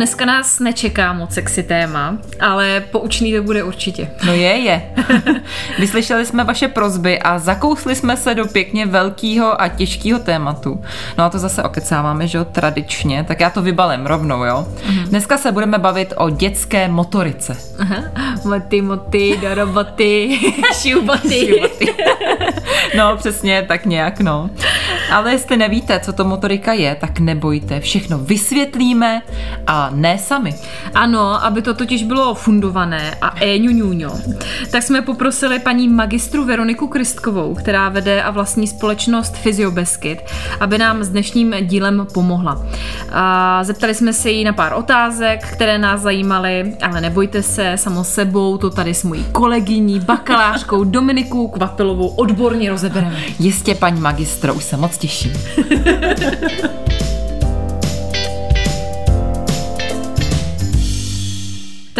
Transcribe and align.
Dneska 0.00 0.24
nás 0.24 0.58
nečeká 0.60 1.12
moc 1.12 1.34
sexy 1.34 1.62
téma, 1.62 2.18
ale 2.40 2.84
poučný 2.90 3.32
to 3.32 3.42
bude 3.42 3.62
určitě. 3.62 4.10
No 4.26 4.32
je, 4.32 4.58
je. 4.58 4.82
Vyslyšeli 5.78 6.26
jsme 6.26 6.44
vaše 6.44 6.68
prozby 6.68 7.18
a 7.18 7.38
zakousli 7.38 7.94
jsme 7.94 8.16
se 8.16 8.34
do 8.34 8.46
pěkně 8.46 8.86
velkého 8.86 9.60
a 9.60 9.68
těžkého 9.68 10.18
tématu. 10.18 10.82
No 11.18 11.24
a 11.24 11.30
to 11.30 11.38
zase 11.38 11.62
okecáváme, 11.62 12.26
že 12.26 12.38
jo, 12.38 12.44
tradičně, 12.44 13.24
tak 13.24 13.40
já 13.40 13.50
to 13.50 13.62
vybalím 13.62 14.06
rovnou, 14.06 14.44
jo. 14.44 14.66
Mm-hmm. 14.66 15.08
Dneska 15.08 15.38
se 15.38 15.52
budeme 15.52 15.78
bavit 15.78 16.12
o 16.16 16.30
dětské 16.30 16.88
motorice. 16.88 17.56
Aha. 17.78 17.96
Moty, 18.44 18.82
moty, 18.82 19.38
do 19.40 19.54
roboty, 19.54 20.38
šuboty. 20.82 21.62
no 22.96 23.16
přesně, 23.16 23.64
tak 23.68 23.86
nějak, 23.86 24.20
no. 24.20 24.50
Ale 25.12 25.32
jestli 25.32 25.56
nevíte, 25.56 26.00
co 26.00 26.12
to 26.12 26.24
motorika 26.24 26.72
je, 26.72 26.94
tak 26.94 27.18
nebojte, 27.18 27.80
všechno 27.80 28.18
vysvětlíme 28.18 29.22
a 29.66 29.89
ne 29.94 30.18
sami. 30.18 30.54
Ano, 30.94 31.44
aby 31.44 31.62
to 31.62 31.74
totiž 31.74 32.02
bylo 32.02 32.34
fundované 32.34 33.14
a 33.20 33.34
éňuňuňo, 33.40 34.10
tak 34.70 34.82
jsme 34.82 35.02
poprosili 35.02 35.58
paní 35.58 35.88
magistru 35.88 36.44
Veroniku 36.44 36.86
Kristkovou, 36.86 37.54
která 37.54 37.88
vede 37.88 38.22
a 38.22 38.30
vlastní 38.30 38.66
společnost 38.66 39.36
Fyziobeskyt, 39.36 40.18
aby 40.60 40.78
nám 40.78 41.04
s 41.04 41.08
dnešním 41.08 41.54
dílem 41.60 42.06
pomohla. 42.14 42.62
A 43.12 43.64
zeptali 43.64 43.94
jsme 43.94 44.12
se 44.12 44.30
jí 44.30 44.44
na 44.44 44.52
pár 44.52 44.72
otázek, 44.72 45.46
které 45.52 45.78
nás 45.78 46.00
zajímaly, 46.00 46.76
ale 46.82 47.00
nebojte 47.00 47.42
se, 47.42 47.72
samo 47.76 48.04
sebou 48.04 48.56
to 48.56 48.70
tady 48.70 48.94
s 48.94 49.04
mojí 49.04 49.24
kolegyní, 49.32 50.00
bakalářkou 50.00 50.84
Dominikou 50.84 51.48
Kvatelovou 51.48 52.08
odborně 52.08 52.70
rozebereme. 52.70 53.16
Jistě, 53.38 53.74
paní 53.74 54.00
magistro, 54.00 54.54
už 54.54 54.64
se 54.64 54.76
moc 54.76 54.98
těším. 54.98 55.32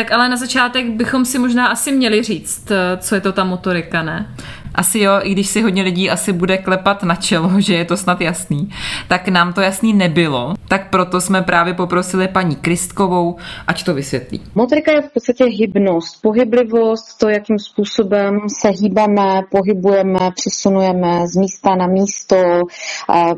Tak 0.00 0.12
ale 0.12 0.28
na 0.28 0.36
začátek 0.36 0.86
bychom 0.86 1.24
si 1.24 1.38
možná 1.38 1.66
asi 1.66 1.92
měli 1.92 2.22
říct, 2.22 2.70
eh, 2.70 2.96
co 2.96 3.14
je 3.14 3.20
to 3.20 3.32
ta 3.32 3.44
motorika, 3.44 4.02
ne? 4.02 4.34
Asi 4.74 4.98
jo, 4.98 5.12
i 5.22 5.32
když 5.32 5.46
si 5.46 5.62
hodně 5.62 5.82
lidí 5.82 6.10
asi 6.10 6.32
bude 6.32 6.58
klepat 6.58 7.02
na 7.02 7.14
čelo, 7.14 7.50
že 7.58 7.74
je 7.74 7.84
to 7.84 7.96
snad 7.96 8.20
jasný, 8.20 8.70
tak 9.08 9.28
nám 9.28 9.52
to 9.52 9.60
jasný 9.60 9.92
nebylo. 9.92 10.54
Tak 10.68 10.90
proto 10.90 11.20
jsme 11.20 11.42
právě 11.42 11.74
poprosili 11.74 12.28
paní 12.28 12.56
Kristkovou, 12.56 13.36
ať 13.66 13.84
to 13.84 13.94
vysvětlí. 13.94 14.42
Motorika 14.54 14.92
je 14.92 15.02
v 15.02 15.12
podstatě 15.12 15.44
hybnost, 15.44 16.22
pohyblivost, 16.22 17.18
to, 17.18 17.28
jakým 17.28 17.58
způsobem 17.58 18.38
se 18.60 18.68
hýbeme, 18.68 19.40
pohybujeme, 19.50 20.18
přesunujeme 20.34 21.26
z 21.26 21.36
místa 21.36 21.74
na 21.74 21.86
místo, 21.86 22.36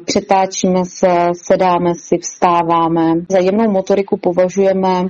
přetáčíme 0.05 0.85
se, 0.85 1.31
sedáme 1.33 1.95
si, 1.95 2.19
vstáváme. 2.19 3.13
Za 3.29 3.39
jemnou 3.39 3.71
motoriku 3.71 4.17
považujeme 4.17 5.07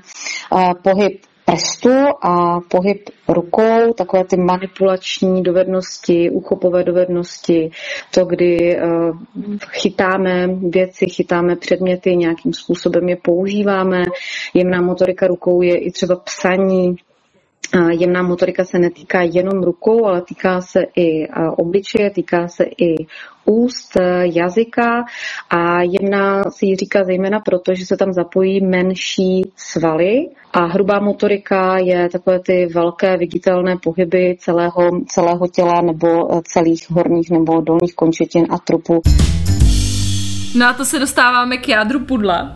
pohyb 0.83 1.21
prstu 1.53 1.91
a 2.23 2.61
pohyb 2.69 3.11
rukou, 3.29 3.93
takové 3.97 4.25
ty 4.25 4.37
manipulační 4.37 5.43
dovednosti, 5.43 6.31
uchopové 6.31 6.85
dovednosti, 6.85 7.71
to, 8.15 8.25
kdy 8.25 8.77
eh, 8.77 8.83
chytáme 9.71 10.49
věci, 10.49 11.07
chytáme 11.07 11.57
předměty, 11.57 12.17
nějakým 12.17 12.53
způsobem 12.53 13.09
je 13.09 13.17
používáme. 13.17 14.03
Jemná 14.55 14.81
motorika 14.81 15.27
rukou 15.27 15.63
je 15.63 15.79
i 15.79 15.91
třeba 15.91 16.17
psaní, 16.17 16.97
Jemná 17.91 18.23
motorika 18.23 18.65
se 18.65 18.79
netýká 18.79 19.23
jenom 19.23 19.63
rukou, 19.63 20.05
ale 20.05 20.23
týká 20.23 20.61
se 20.61 20.81
i 20.97 21.29
obličeje, 21.57 22.11
týká 22.11 22.49
se 22.49 22.65
i 22.65 23.07
úst, 23.45 23.93
jazyka 24.23 25.05
a 25.51 25.83
jemná 25.83 26.45
si 26.51 26.67
ji 26.67 26.77
říká 26.77 27.05
zejména 27.05 27.41
proto, 27.41 27.75
že 27.75 27.87
se 27.87 27.97
tam 27.97 28.13
zapojí 28.13 28.67
menší 28.67 29.53
svaly 29.57 30.29
a 30.53 30.65
hrubá 30.65 31.01
motorika 31.01 31.79
je 31.79 32.09
takové 32.09 32.41
ty 32.41 32.67
velké 32.67 33.17
viditelné 33.17 33.77
pohyby 33.83 34.37
celého, 34.39 34.91
celého 35.09 35.49
těla 35.49 35.81
nebo 35.81 36.41
celých 36.45 36.91
horních 36.91 37.31
nebo 37.31 37.61
dolních 37.61 37.95
končetin 37.95 38.47
a 38.51 38.59
trupu. 38.59 39.01
No 40.55 40.69
a 40.69 40.73
to 40.73 40.85
se 40.85 40.99
dostáváme 40.99 41.57
k 41.57 41.69
jádru 41.69 42.01
pudla. 42.01 42.53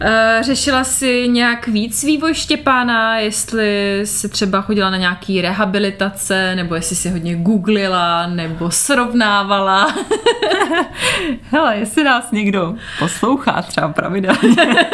Eh, 0.00 0.38
řešila 0.42 0.84
si 0.84 1.28
nějak 1.28 1.66
víc 1.66 2.04
vývoj 2.04 2.34
Štěpána, 2.34 3.18
jestli 3.18 4.00
si 4.04 4.28
třeba 4.28 4.60
chodila 4.60 4.90
na 4.90 4.96
nějaký 4.96 5.42
rehabilitace, 5.42 6.56
nebo 6.56 6.74
jestli 6.74 6.96
si 6.96 7.10
hodně 7.10 7.36
googlila, 7.36 8.26
nebo 8.26 8.70
srovnávala. 8.70 9.94
Hele, 11.50 11.76
jestli 11.76 12.04
nás 12.04 12.30
někdo 12.30 12.74
poslouchá 12.98 13.62
třeba 13.62 13.88
pravidelně, 13.88 14.56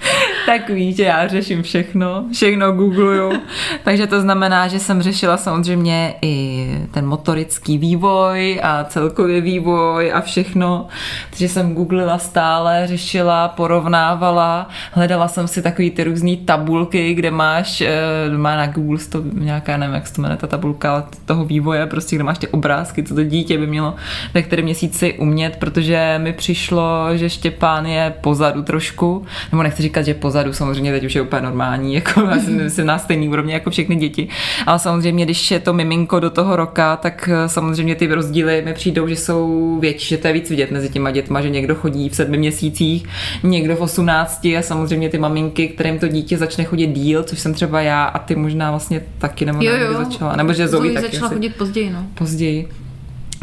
tak 0.46 0.70
víš, 0.70 0.96
že 0.96 1.04
já 1.04 1.28
řeším 1.28 1.62
všechno, 1.62 2.24
všechno 2.32 2.72
googluju. 2.72 3.32
Takže 3.84 4.06
to 4.06 4.20
znamená, 4.20 4.68
že 4.68 4.78
jsem 4.78 5.02
řešila 5.02 5.36
samozřejmě 5.36 6.14
i 6.22 6.66
ten 6.90 7.06
motorický 7.06 7.78
vývoj 7.78 8.60
a 8.62 8.84
celkově 8.84 9.40
vývoj 9.40 10.12
a 10.14 10.20
všechno. 10.20 10.86
Takže 11.30 11.48
jsem 11.48 11.74
googlila 11.74 12.18
stále, 12.18 12.86
řešila, 12.86 13.48
porovnávala, 13.48 14.68
hledala 14.92 15.28
jsem 15.28 15.48
si 15.48 15.62
takový 15.62 15.90
ty 15.90 16.04
různé 16.04 16.36
tabulky, 16.36 17.14
kde 17.14 17.30
máš, 17.30 17.80
eh, 17.80 17.90
má 18.36 18.56
na 18.56 18.66
Google 18.66 18.98
to 19.10 19.22
nějaká, 19.32 19.76
nevím, 19.76 19.94
jak 19.94 20.06
se 20.06 20.14
to 20.14 20.22
jmenuje, 20.22 20.38
ta 20.38 20.46
tabulka 20.46 21.08
toho 21.24 21.44
vývoje, 21.44 21.86
prostě 21.86 22.16
kde 22.16 22.24
máš 22.24 22.38
ty 22.38 22.48
obrázky, 22.48 23.02
co 23.02 23.14
to 23.14 23.24
dítě 23.24 23.58
by 23.58 23.66
mělo 23.66 23.94
ve 24.34 24.42
kterém 24.42 24.64
měsíci 24.64 25.14
umět, 25.18 25.56
protože 25.56 26.14
mi 26.22 26.32
přišlo, 26.32 27.16
že 27.16 27.30
Štěpán 27.30 27.86
je 27.86 28.14
pozadu 28.20 28.62
trošku, 28.62 29.26
nebo 29.52 29.62
nechci 29.62 29.82
říkat, 29.90 30.02
že 30.02 30.14
pozadu, 30.14 30.52
samozřejmě 30.52 30.92
teď 30.92 31.04
už 31.04 31.14
je 31.14 31.22
úplně 31.22 31.42
normální, 31.42 31.94
jako 32.00 32.28
jsem 32.68 32.86
na 32.86 32.98
stejný 32.98 33.28
úrovni 33.28 33.52
jako 33.52 33.70
všechny 33.70 33.96
děti, 33.96 34.28
ale 34.66 34.78
samozřejmě, 34.78 35.24
když 35.24 35.50
je 35.50 35.60
to 35.60 35.72
miminko 35.72 36.20
do 36.20 36.30
toho 36.30 36.56
roka, 36.56 36.96
tak 36.96 37.28
eh, 37.32 37.48
samozřejmě 37.48 37.94
ty 37.94 38.06
rozdíly 38.06 38.62
mi 38.64 38.74
přijdou, 38.74 39.08
že 39.08 39.16
jsou 39.16 39.78
větší, 39.80 40.08
že 40.08 40.18
to 40.18 40.26
je 40.26 40.32
víc 40.32 40.50
vidět 40.50 40.70
mezi 40.70 40.88
těma 40.88 41.10
dětma, 41.10 41.40
že 41.40 41.50
někdo 41.50 41.74
chodí 41.74 42.08
v 42.08 42.14
sedmi 42.14 42.38
měsících, 42.38 43.06
někdo 43.42 43.76
v 43.76 43.80
osmnácti 43.80 44.56
a 44.56 44.62
samozřejmě 44.62 45.08
ty 45.08 45.18
maminky, 45.18 45.68
kterým 45.68 45.98
to 45.98 46.08
dítě 46.08 46.38
začne 46.38 46.64
chodit 46.64 46.86
díl, 46.86 47.22
což 47.22 47.38
jsem 47.40 47.54
třeba 47.54 47.80
já 47.80 48.04
a 48.04 48.18
ty 48.18 48.36
možná 48.36 48.70
vlastně 48.70 49.02
taky 49.18 49.44
nebo 49.44 49.62
jo, 49.62 49.72
jo. 49.76 49.94
začala, 49.94 50.36
nebo 50.36 50.52
že 50.52 50.68
Zoe, 50.68 50.92
taky 50.92 51.06
začala 51.06 51.26
asi. 51.26 51.34
chodit 51.34 51.56
později, 51.56 51.90
no. 51.90 52.06
Později 52.14 52.68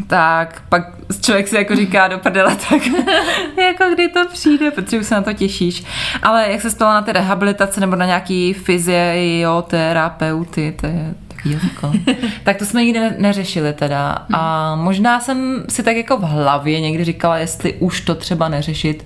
tak 0.07 0.61
pak 0.69 0.83
člověk 1.21 1.47
si 1.47 1.55
jako 1.55 1.75
říká 1.75 2.07
do 2.07 2.17
prdele, 2.17 2.57
tak 2.69 2.81
jako 3.57 3.83
kdy 3.93 4.09
to 4.09 4.19
přijde, 4.33 4.71
protože 4.71 4.99
už 4.99 5.05
se 5.05 5.15
na 5.15 5.21
to 5.21 5.33
těšíš. 5.33 5.83
Ale 6.23 6.51
jak 6.51 6.61
se 6.61 6.71
stalo 6.71 6.93
na 6.93 7.01
té 7.01 7.13
rehabilitace 7.13 7.79
nebo 7.79 7.95
na 7.95 8.05
nějaký 8.05 8.53
fyzioterapeuty, 8.53 10.75
to 10.81 10.85
je 10.85 11.13
takový 11.27 11.53
jazyko. 11.53 11.93
tak 12.43 12.57
to 12.57 12.65
jsme 12.65 12.83
nikdy 12.83 12.99
neřešili 13.17 13.73
teda. 13.73 14.25
A 14.33 14.75
možná 14.75 15.19
jsem 15.19 15.63
si 15.69 15.83
tak 15.83 15.95
jako 15.95 16.17
v 16.17 16.23
hlavě 16.23 16.81
někdy 16.81 17.03
říkala, 17.03 17.37
jestli 17.37 17.73
už 17.73 18.01
to 18.01 18.15
třeba 18.15 18.49
neřešit, 18.49 19.05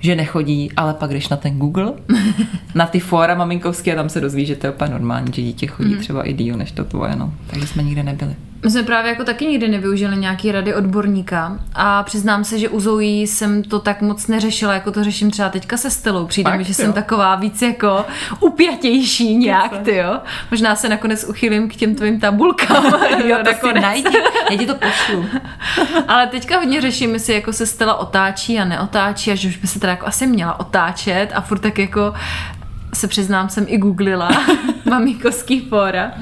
že 0.00 0.16
nechodí, 0.16 0.72
ale 0.76 0.94
pak 0.94 1.10
když 1.10 1.28
na 1.28 1.36
ten 1.36 1.58
Google, 1.58 1.92
na 2.74 2.86
ty 2.86 3.00
fóra 3.00 3.34
maminkovské 3.34 3.92
a 3.92 3.96
tam 3.96 4.08
se 4.08 4.20
dozví, 4.20 4.46
že 4.46 4.56
to 4.56 4.66
je 4.66 4.72
úplně 4.72 4.90
normální, 4.90 5.32
že 5.34 5.42
dítě 5.42 5.66
chodí 5.66 5.96
třeba 5.96 6.22
i 6.22 6.32
díl 6.32 6.56
než 6.56 6.72
to 6.72 6.84
tvoje, 6.84 7.16
no. 7.16 7.32
Takže 7.46 7.66
jsme 7.66 7.82
nikde 7.82 8.02
nebyli. 8.02 8.36
My 8.64 8.70
jsme 8.70 8.82
právě 8.82 9.10
jako 9.10 9.24
taky 9.24 9.46
nikdy 9.46 9.68
nevyužili 9.68 10.16
nějaký 10.16 10.52
rady 10.52 10.74
odborníka 10.74 11.58
a 11.74 12.02
přiznám 12.02 12.44
se, 12.44 12.58
že 12.58 12.68
u 12.68 12.80
Zoe 12.80 13.04
jsem 13.04 13.62
to 13.62 13.78
tak 13.78 14.02
moc 14.02 14.26
neřešila, 14.26 14.74
jako 14.74 14.92
to 14.92 15.04
řeším 15.04 15.30
třeba 15.30 15.48
teďka 15.48 15.76
se 15.76 15.90
Stelou. 15.90 16.26
Přijde 16.26 16.50
Fakt, 16.50 16.58
mi, 16.58 16.64
že 16.64 16.70
jo. 16.70 16.74
jsem 16.74 16.92
taková 16.92 17.36
víc 17.36 17.62
jako 17.62 18.04
upjatější 18.40 19.36
nějak, 19.36 19.78
ty 19.78 19.96
jo. 19.96 20.20
Možná 20.50 20.76
se 20.76 20.88
nakonec 20.88 21.24
uchylím 21.24 21.68
k 21.68 21.76
těm 21.76 21.94
tvým 21.94 22.20
tabulkám. 22.20 22.84
jo, 23.24 23.38
tak 23.44 23.60
si 23.60 23.72
najdi, 23.80 24.18
já 24.50 24.56
ti 24.56 24.66
to 24.66 24.74
pošlu. 24.74 25.26
Ale 26.08 26.26
teďka 26.26 26.58
hodně 26.58 26.80
řeším, 26.80 27.14
jestli 27.14 27.34
jako 27.34 27.52
se 27.52 27.66
Stella 27.66 27.94
otáčí 27.94 28.58
a 28.58 28.64
neotáčí 28.64 29.30
a 29.32 29.34
že 29.34 29.48
už 29.48 29.56
by 29.56 29.66
se 29.66 29.80
teda 29.80 29.90
jako 29.90 30.06
asi 30.06 30.26
měla 30.26 30.60
otáčet 30.60 31.28
a 31.34 31.40
furt 31.40 31.58
tak 31.58 31.78
jako 31.78 32.14
se 32.94 33.08
přiznám, 33.08 33.48
jsem 33.48 33.64
i 33.68 33.78
googlila 33.78 34.30
maminkovský 34.84 35.60
fóra. 35.60 36.12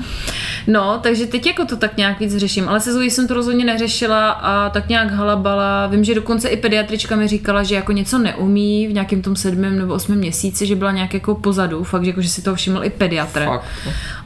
No, 0.66 0.98
takže 1.02 1.26
teď 1.26 1.46
jako 1.46 1.64
to 1.64 1.76
tak 1.76 1.96
nějak 1.96 2.20
víc 2.20 2.36
řeším, 2.36 2.68
ale 2.68 2.80
se 2.80 2.92
Zoe 2.92 3.06
jsem 3.06 3.28
to 3.28 3.34
rozhodně 3.34 3.64
neřešila 3.64 4.30
a 4.30 4.70
tak 4.70 4.88
nějak 4.88 5.10
halabala. 5.10 5.86
Vím, 5.86 6.04
že 6.04 6.14
dokonce 6.14 6.48
i 6.48 6.56
pediatrička 6.56 7.16
mi 7.16 7.28
říkala, 7.28 7.62
že 7.62 7.74
jako 7.74 7.92
něco 7.92 8.18
neumí 8.18 8.86
v 8.86 8.92
nějakém 8.92 9.22
tom 9.22 9.36
sedmém 9.36 9.78
nebo 9.78 9.94
osmém 9.94 10.18
měsíci, 10.18 10.66
že 10.66 10.76
byla 10.76 10.92
nějak 10.92 11.14
jako 11.14 11.34
pozadu, 11.34 11.84
fakt, 11.84 12.04
že, 12.04 12.10
jako, 12.10 12.22
že 12.22 12.28
si 12.28 12.42
to 12.42 12.54
všiml 12.54 12.84
i 12.84 12.90
pediatr. 12.90 13.44
Fakt. 13.44 13.64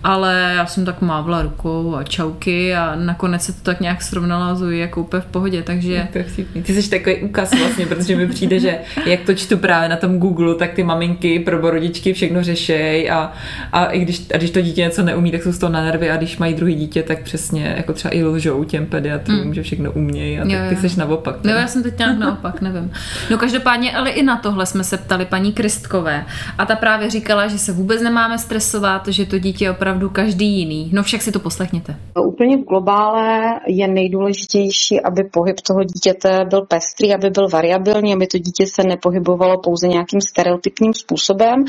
Ale 0.05 0.53
já 0.57 0.67
jsem 0.67 0.85
tak 0.85 1.01
mávla 1.01 1.43
rukou 1.43 1.95
a 1.97 2.05
čauky 2.05 2.75
a 2.75 2.95
nakonec 2.97 3.43
se 3.43 3.53
to 3.53 3.61
tak 3.63 3.81
nějak 3.81 4.03
srovnala 4.03 4.55
Zoe 4.55 4.77
jako 4.77 5.01
úplně 5.01 5.21
v 5.21 5.27
pohodě, 5.27 5.63
takže... 5.63 6.09
To 6.13 6.19
je 6.19 6.25
vtipný. 6.25 6.63
Ty 6.63 6.83
jsi 6.83 6.91
takový 6.91 7.17
úkaz 7.17 7.55
vlastně, 7.59 7.87
protože 7.87 8.17
mi 8.17 8.27
přijde, 8.27 8.61
že 8.61 8.79
jak 9.07 9.21
to 9.21 9.35
čtu 9.35 9.57
právě 9.59 9.89
na 9.89 9.97
tom 9.97 10.19
Google, 10.19 10.55
tak 10.55 10.73
ty 10.73 10.83
maminky, 10.83 11.39
prvorodičky 11.39 12.13
všechno 12.13 12.43
řešejí 12.43 13.11
a, 13.11 13.33
a 13.73 13.85
i 13.85 14.01
když, 14.01 14.23
a 14.35 14.37
když 14.37 14.51
to 14.51 14.61
dítě 14.61 14.81
něco 14.81 15.03
neumí, 15.03 15.31
tak 15.31 15.43
jsou 15.43 15.53
z 15.53 15.59
toho 15.59 15.73
na 15.73 15.85
nervy 15.85 16.11
a 16.11 16.17
když 16.17 16.39
mají 16.39 16.55
druhý 16.55 16.75
dítě, 16.75 17.03
tak 17.03 17.23
přesně 17.23 17.75
jako 17.77 17.93
třeba 17.93 18.15
i 18.15 18.25
lžou 18.25 18.65
těm 18.65 18.87
pediatrům, 18.87 19.45
mm. 19.45 19.55
že 19.55 19.63
všechno 19.63 19.93
umějí 19.93 20.41
a 20.41 20.45
Jo, 20.45 20.59
tak 20.59 20.81
ty 20.81 20.89
jsi 20.89 20.99
naopak. 20.99 21.37
No 21.45 21.51
já 21.51 21.67
jsem 21.67 21.83
teď 21.83 21.99
nějak 21.99 22.19
naopak, 22.19 22.61
nevím. 22.61 22.93
No 23.31 23.39
každopádně, 23.39 23.97
ale 23.97 24.11
i 24.11 24.23
na 24.23 24.37
tohle 24.37 24.67
jsme 24.67 24.85
se 24.85 24.97
ptali 24.97 25.25
paní 25.25 25.53
Kristkové 25.53 26.25
a 26.59 26.67
ta 26.67 26.77
právě 26.77 27.11
říkala, 27.11 27.49
že 27.49 27.59
se 27.59 27.73
vůbec 27.73 28.03
nemáme 28.03 28.39
stresovat, 28.39 29.09
že 29.09 29.27
to 29.27 29.39
dítě 29.39 29.65
je 29.65 29.71
opravdu 29.95 30.15
každý 30.15 30.59
jiný. 30.59 30.91
No 30.93 31.03
však 31.03 31.23
si 31.23 31.33
to 31.33 31.39
poslechněte. 31.39 31.97
Úplně 32.27 32.57
v 32.57 32.65
globále 32.65 33.61
je 33.67 33.89
nejdůležitější, 33.89 35.01
aby 35.01 35.25
pohyb 35.33 35.61
toho 35.61 35.85
dítěte 35.85 36.45
byl 36.51 36.63
pestrý, 36.63 37.15
aby 37.15 37.31
byl 37.31 37.49
variabilní, 37.49 38.15
aby 38.15 38.27
to 38.27 38.39
dítě 38.39 38.67
se 38.67 38.83
nepohybovalo 38.83 39.59
pouze 39.59 39.89
nějakým 39.89 40.21
stereotypním 40.21 40.95
způsobem, 40.95 41.65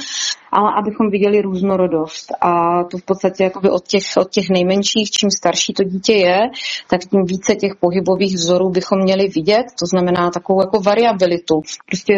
ale 0.51 0.71
abychom 0.79 1.09
viděli 1.09 1.41
různorodost. 1.41 2.31
A 2.41 2.83
to 2.83 2.97
v 2.97 3.03
podstatě 3.03 3.43
jakoby 3.43 3.69
od 3.69 3.87
těch, 3.87 4.03
od 4.17 4.29
těch 4.29 4.49
nejmenších, 4.49 5.11
čím 5.11 5.31
starší 5.31 5.73
to 5.73 5.83
dítě 5.83 6.13
je, 6.13 6.39
tak 6.89 7.01
tím 7.01 7.25
více 7.25 7.55
těch 7.55 7.75
pohybových 7.79 8.35
vzorů 8.35 8.69
bychom 8.69 8.99
měli 8.99 9.27
vidět, 9.27 9.65
to 9.79 9.85
znamená 9.85 10.31
takovou 10.31 10.61
jako 10.61 10.79
variabilitu. 10.79 11.61
Prostě 11.85 12.13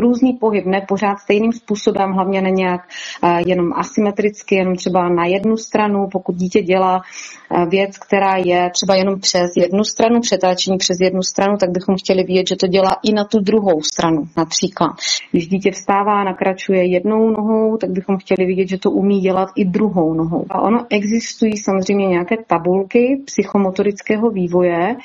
různý 0.00 0.32
pohyb, 0.32 0.66
ne 0.66 0.80
pořád 0.88 1.18
stejným 1.18 1.52
způsobem, 1.52 2.12
hlavně 2.12 2.40
ne 2.40 2.50
nějak 2.50 2.80
eh, 3.24 3.42
jenom 3.46 3.72
asymetricky, 3.72 4.54
jenom 4.54 4.76
třeba 4.76 5.08
na 5.08 5.26
jednu 5.26 5.49
stranu, 5.56 6.08
pokud 6.12 6.36
dítě 6.36 6.62
dělá 6.62 7.00
eh, 7.00 7.66
věc, 7.66 7.98
která 7.98 8.36
je 8.36 8.70
třeba 8.70 8.94
jenom 8.94 9.20
přes 9.20 9.56
jednu 9.56 9.84
stranu, 9.84 10.20
přetáčení 10.20 10.78
přes 10.78 10.96
jednu 11.00 11.22
stranu, 11.22 11.56
tak 11.56 11.70
bychom 11.70 11.94
chtěli 11.96 12.24
vidět, 12.24 12.48
že 12.48 12.56
to 12.56 12.66
dělá 12.66 12.96
i 13.02 13.12
na 13.12 13.24
tu 13.24 13.40
druhou 13.40 13.82
stranu. 13.82 14.22
Například, 14.36 14.90
když 15.30 15.48
dítě 15.48 15.70
vstává 15.70 16.24
nakračuje 16.24 16.84
jednou 16.84 17.30
nohou, 17.30 17.76
tak 17.76 17.90
bychom 17.90 18.18
chtěli 18.18 18.46
vidět, 18.46 18.68
že 18.68 18.78
to 18.78 18.90
umí 18.90 19.20
dělat 19.20 19.48
i 19.56 19.64
druhou 19.64 20.14
nohou. 20.14 20.44
A 20.50 20.60
ono 20.60 20.86
existují 20.90 21.56
samozřejmě 21.56 22.06
nějaké 22.06 22.36
tabulky 22.46 23.22
psychomotorického 23.26 24.30
vývoje, 24.30 24.96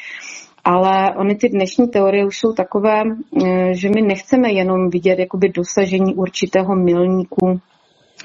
ale 0.64 1.16
ony 1.16 1.36
ty 1.36 1.50
dnešní 1.50 1.88
teorie 1.88 2.26
už 2.26 2.38
jsou 2.38 2.54
takové, 2.54 3.04
eh, 3.46 3.74
že 3.74 3.90
my 3.90 4.02
nechceme 4.02 4.52
jenom 4.52 4.90
vidět 4.90 5.20
jakoby 5.20 5.50
dosažení 5.50 6.16
určitého 6.16 6.76
milníku 6.76 7.60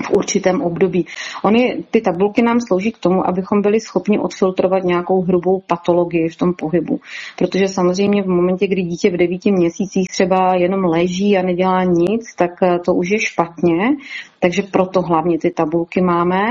v 0.04 0.10
určitém 0.10 0.62
období. 0.62 1.06
Ony, 1.42 1.84
ty 1.90 2.00
tabulky 2.00 2.42
nám 2.42 2.60
slouží 2.60 2.92
k 2.92 2.98
tomu, 2.98 3.28
abychom 3.28 3.62
byli 3.62 3.80
schopni 3.80 4.18
odfiltrovat 4.18 4.84
nějakou 4.84 5.22
hrubou 5.22 5.62
patologii 5.66 6.28
v 6.28 6.36
tom 6.36 6.52
pohybu. 6.54 7.00
Protože 7.38 7.68
samozřejmě 7.68 8.22
v 8.22 8.26
momentě, 8.26 8.66
kdy 8.66 8.82
dítě 8.82 9.10
v 9.10 9.16
devíti 9.16 9.52
měsících 9.52 10.08
třeba 10.08 10.54
jenom 10.54 10.84
leží 10.84 11.36
a 11.38 11.42
nedělá 11.42 11.84
nic, 11.84 12.34
tak 12.38 12.50
eh, 12.62 12.78
to 12.84 12.94
už 12.94 13.10
je 13.10 13.18
špatně. 13.20 13.96
Takže 14.40 14.62
proto 14.62 15.02
hlavně 15.02 15.38
ty 15.38 15.50
tabulky 15.50 16.00
máme. 16.00 16.50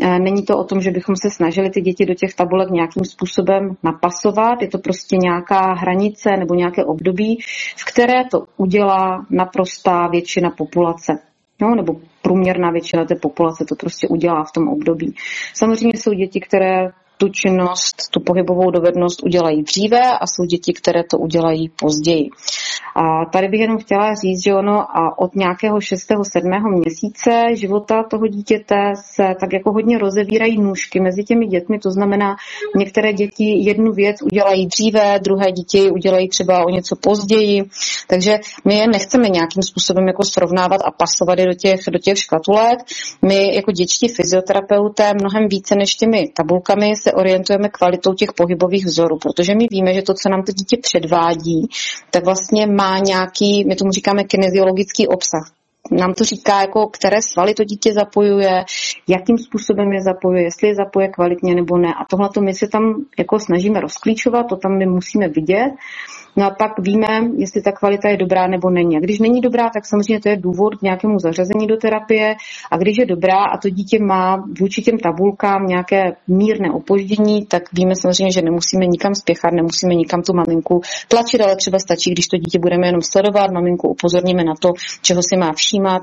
Eh, 0.00 0.18
Není 0.18 0.44
to 0.44 0.58
o 0.58 0.64
tom, 0.64 0.80
že 0.80 0.90
bychom 0.90 1.16
se 1.16 1.30
snažili 1.30 1.70
ty 1.70 1.80
děti 1.80 2.06
do 2.06 2.14
těch 2.14 2.34
tabulek 2.34 2.70
nějakým 2.70 3.04
způsobem 3.04 3.76
napasovat. 3.82 4.62
Je 4.62 4.68
to 4.68 4.78
prostě 4.78 5.16
nějaká 5.16 5.72
hranice 5.72 6.30
nebo 6.38 6.54
nějaké 6.54 6.84
období, 6.84 7.38
v 7.76 7.84
které 7.92 8.24
to 8.30 8.44
udělá 8.56 9.26
naprostá 9.30 10.06
většina 10.06 10.50
populace. 10.50 11.29
No, 11.60 11.74
nebo 11.74 11.96
průměrná 12.22 12.70
většina 12.70 13.04
té 13.04 13.14
populace 13.14 13.64
to 13.68 13.74
prostě 13.74 14.08
udělá 14.08 14.44
v 14.44 14.52
tom 14.52 14.68
období. 14.68 15.14
Samozřejmě 15.54 15.98
jsou 15.98 16.12
děti, 16.12 16.40
které 16.40 16.88
tu 17.20 17.28
činnost, 17.28 17.96
tu 18.10 18.20
pohybovou 18.20 18.70
dovednost 18.70 19.22
udělají 19.22 19.62
dříve 19.62 20.00
a 20.20 20.26
jsou 20.26 20.44
děti, 20.44 20.72
které 20.72 21.04
to 21.10 21.18
udělají 21.18 21.68
později. 21.68 22.28
A 22.96 23.24
tady 23.32 23.48
bych 23.48 23.60
jenom 23.60 23.78
chtěla 23.78 24.14
říct, 24.14 24.44
že 24.44 24.54
ono 24.54 24.96
a 24.98 25.18
od 25.18 25.34
nějakého 25.34 25.80
6. 25.80 26.00
7. 26.22 26.50
měsíce 26.78 27.30
života 27.54 28.02
toho 28.10 28.26
dítěte 28.26 28.76
se 28.94 29.22
tak 29.40 29.52
jako 29.52 29.72
hodně 29.72 29.98
rozevírají 29.98 30.60
nůžky 30.60 31.00
mezi 31.00 31.24
těmi 31.24 31.46
dětmi, 31.46 31.78
to 31.78 31.90
znamená, 31.90 32.36
některé 32.76 33.12
děti 33.12 33.54
jednu 33.58 33.92
věc 33.92 34.16
udělají 34.22 34.66
dříve, 34.66 35.18
druhé 35.24 35.52
děti 35.52 35.90
udělají 35.90 36.28
třeba 36.28 36.64
o 36.66 36.70
něco 36.70 36.96
později, 36.96 37.64
takže 38.08 38.38
my 38.64 38.74
je 38.74 38.86
nechceme 38.86 39.28
nějakým 39.28 39.62
způsobem 39.62 40.06
jako 40.06 40.24
srovnávat 40.24 40.80
a 40.84 40.90
pasovat 40.90 41.38
je 41.38 41.46
do 41.46 41.54
těch, 41.54 41.80
do 41.90 41.98
těch 41.98 42.18
škatulek. 42.18 42.78
My 43.22 43.54
jako 43.54 43.72
dětští 43.72 44.08
fyzioterapeuté 44.08 45.12
mnohem 45.20 45.48
více 45.48 45.74
než 45.74 45.94
těmi 45.94 46.28
tabulkami 46.28 46.96
se 46.96 47.09
orientujeme 47.12 47.68
kvalitou 47.68 48.14
těch 48.14 48.32
pohybových 48.32 48.86
vzorů, 48.86 49.18
protože 49.18 49.54
my 49.54 49.66
víme, 49.70 49.94
že 49.94 50.02
to, 50.02 50.14
co 50.14 50.28
nám 50.28 50.42
to 50.42 50.52
dítě 50.52 50.76
předvádí, 50.82 51.68
tak 52.10 52.24
vlastně 52.24 52.66
má 52.66 52.98
nějaký, 52.98 53.64
my 53.68 53.76
tomu 53.76 53.90
říkáme 53.90 54.24
kineziologický 54.24 55.08
obsah 55.08 55.52
nám 55.90 56.14
to 56.14 56.24
říká, 56.24 56.60
jako 56.60 56.86
které 56.86 57.22
svaly 57.22 57.54
to 57.54 57.64
dítě 57.64 57.92
zapojuje, 57.92 58.64
jakým 59.08 59.38
způsobem 59.38 59.92
je 59.92 60.02
zapojuje, 60.02 60.42
jestli 60.42 60.68
je 60.68 60.74
zapoje 60.74 61.08
kvalitně 61.08 61.54
nebo 61.54 61.78
ne. 61.78 61.88
A 61.88 62.04
tohle 62.10 62.28
my 62.40 62.54
se 62.54 62.68
tam 62.68 63.04
jako 63.18 63.38
snažíme 63.38 63.80
rozklíčovat, 63.80 64.46
to 64.48 64.56
tam 64.56 64.78
my 64.78 64.86
musíme 64.86 65.28
vidět. 65.28 65.70
No 66.36 66.46
a 66.46 66.50
pak 66.50 66.78
víme, 66.78 67.20
jestli 67.36 67.62
ta 67.62 67.72
kvalita 67.72 68.08
je 68.08 68.16
dobrá 68.16 68.46
nebo 68.46 68.70
není. 68.70 68.96
A 68.96 69.00
když 69.00 69.18
není 69.18 69.40
dobrá, 69.40 69.70
tak 69.74 69.86
samozřejmě 69.86 70.20
to 70.20 70.28
je 70.28 70.36
důvod 70.36 70.74
k 70.74 70.82
nějakému 70.82 71.18
zařazení 71.18 71.66
do 71.66 71.76
terapie. 71.76 72.34
A 72.70 72.76
když 72.76 72.98
je 72.98 73.06
dobrá 73.06 73.44
a 73.44 73.58
to 73.58 73.70
dítě 73.70 73.98
má 74.02 74.44
vůči 74.60 74.82
těm 74.82 74.98
tabulkám 74.98 75.66
nějaké 75.66 76.12
mírné 76.28 76.70
opoždění, 76.70 77.46
tak 77.46 77.62
víme 77.72 77.94
samozřejmě, 77.96 78.32
že 78.32 78.42
nemusíme 78.42 78.86
nikam 78.86 79.14
spěchat, 79.14 79.52
nemusíme 79.52 79.94
nikam 79.94 80.22
tu 80.22 80.32
maminku 80.34 80.80
tlačit, 81.08 81.40
ale 81.40 81.56
třeba 81.56 81.78
stačí, 81.78 82.10
když 82.10 82.28
to 82.28 82.36
dítě 82.36 82.58
budeme 82.58 82.86
jenom 82.86 83.02
sledovat, 83.02 83.50
maminku 83.50 83.88
upozorníme 83.88 84.44
na 84.44 84.54
to, 84.60 84.72
čeho 85.02 85.22
si 85.22 85.36
má 85.36 85.52
všímat. 85.52 86.02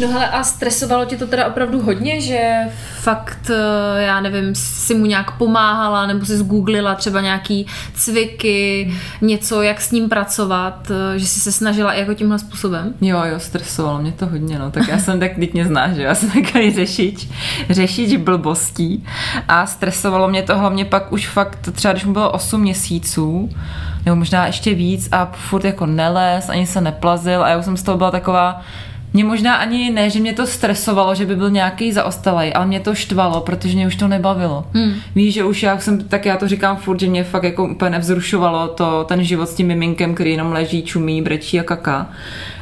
No 0.00 0.08
hele, 0.08 0.28
a 0.28 0.44
stresovalo 0.44 1.04
tě 1.04 1.16
to 1.16 1.26
teda 1.26 1.46
opravdu 1.46 1.82
hodně, 1.82 2.20
že 2.20 2.54
fakt, 3.00 3.50
eh, 3.50 4.02
já 4.02 4.20
nevím, 4.20 4.54
si 4.54 4.94
mu 4.94 5.06
nějak 5.06 5.36
pomáhala, 5.36 6.06
nebo 6.06 6.24
si 6.24 6.36
zgooglila 6.36 6.94
třeba 6.94 7.20
nějaký 7.20 7.66
cviky, 7.94 8.92
něco, 9.20 9.62
jak 9.62 9.80
s 9.80 9.90
ním 9.90 10.08
pracovat, 10.08 10.90
eh, 10.90 11.18
že 11.18 11.26
jsi 11.26 11.40
se 11.40 11.52
snažila 11.52 11.92
i 11.92 12.00
jako 12.00 12.14
tímhle 12.14 12.38
způsobem? 12.38 12.94
Jo, 13.00 13.22
jo, 13.24 13.40
stresovalo 13.40 13.98
mě 13.98 14.12
to 14.12 14.26
hodně, 14.26 14.58
no. 14.58 14.70
Tak 14.70 14.88
já 14.88 14.98
jsem 14.98 15.20
tak, 15.20 15.32
teď 15.34 15.52
mě 15.52 15.64
znáš, 15.64 15.94
že 15.94 16.02
já 16.02 16.14
jsem 16.14 16.30
takový 16.30 16.74
řešič, 16.74 17.28
řešič 17.70 18.16
blbostí 18.16 19.04
a 19.48 19.66
stresovalo 19.66 20.28
mě 20.28 20.42
to 20.42 20.58
hlavně 20.58 20.84
pak 20.84 21.12
už 21.12 21.28
fakt, 21.28 21.68
třeba 21.72 21.92
když 21.92 22.04
mu 22.04 22.12
bylo 22.12 22.30
8 22.30 22.60
měsíců, 22.60 23.50
nebo 24.06 24.16
možná 24.16 24.46
ještě 24.46 24.74
víc 24.74 25.08
a 25.12 25.32
furt 25.34 25.64
jako 25.64 25.86
neles, 25.86 26.48
ani 26.48 26.66
se 26.66 26.80
neplazil 26.80 27.44
a 27.44 27.48
já 27.48 27.58
už 27.58 27.64
jsem 27.64 27.76
z 27.76 27.82
toho 27.82 27.98
byla 27.98 28.10
taková, 28.10 28.60
mě 29.12 29.24
možná 29.24 29.54
ani 29.54 29.90
ne, 29.90 30.10
že 30.10 30.20
mě 30.20 30.32
to 30.32 30.46
stresovalo, 30.46 31.14
že 31.14 31.26
by 31.26 31.36
byl 31.36 31.50
nějaký 31.50 31.92
zaostalej, 31.92 32.52
ale 32.54 32.66
mě 32.66 32.80
to 32.80 32.94
štvalo, 32.94 33.40
protože 33.40 33.74
mě 33.74 33.86
už 33.86 33.96
to 33.96 34.08
nebavilo. 34.08 34.66
Hmm. 34.72 34.94
Víš, 35.14 35.34
že 35.34 35.44
už 35.44 35.62
já 35.62 35.78
jsem, 35.78 36.08
tak 36.08 36.26
já 36.26 36.36
to 36.36 36.48
říkám 36.48 36.76
furt, 36.76 37.00
že 37.00 37.06
mě 37.06 37.24
fakt 37.24 37.44
jako 37.44 37.68
úplně 37.68 37.90
nevzrušovalo 37.90 38.68
to, 38.68 39.04
ten 39.04 39.24
život 39.24 39.48
s 39.48 39.54
tím 39.54 39.66
miminkem, 39.66 40.14
který 40.14 40.30
jenom 40.30 40.52
leží, 40.52 40.82
čumí, 40.82 41.22
brečí 41.22 41.60
a 41.60 41.62
kaká. 41.62 42.10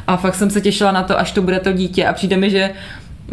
A 0.07 0.17
fakt 0.17 0.35
jsem 0.35 0.51
se 0.51 0.61
těšila 0.61 0.93
na 0.93 1.03
to, 1.03 1.19
až 1.19 1.33
to 1.33 1.43
bude 1.43 1.61
to 1.61 1.73
dítě 1.73 2.07
a 2.07 2.13
přijde 2.13 2.37
mi, 2.37 2.51
že 2.51 2.71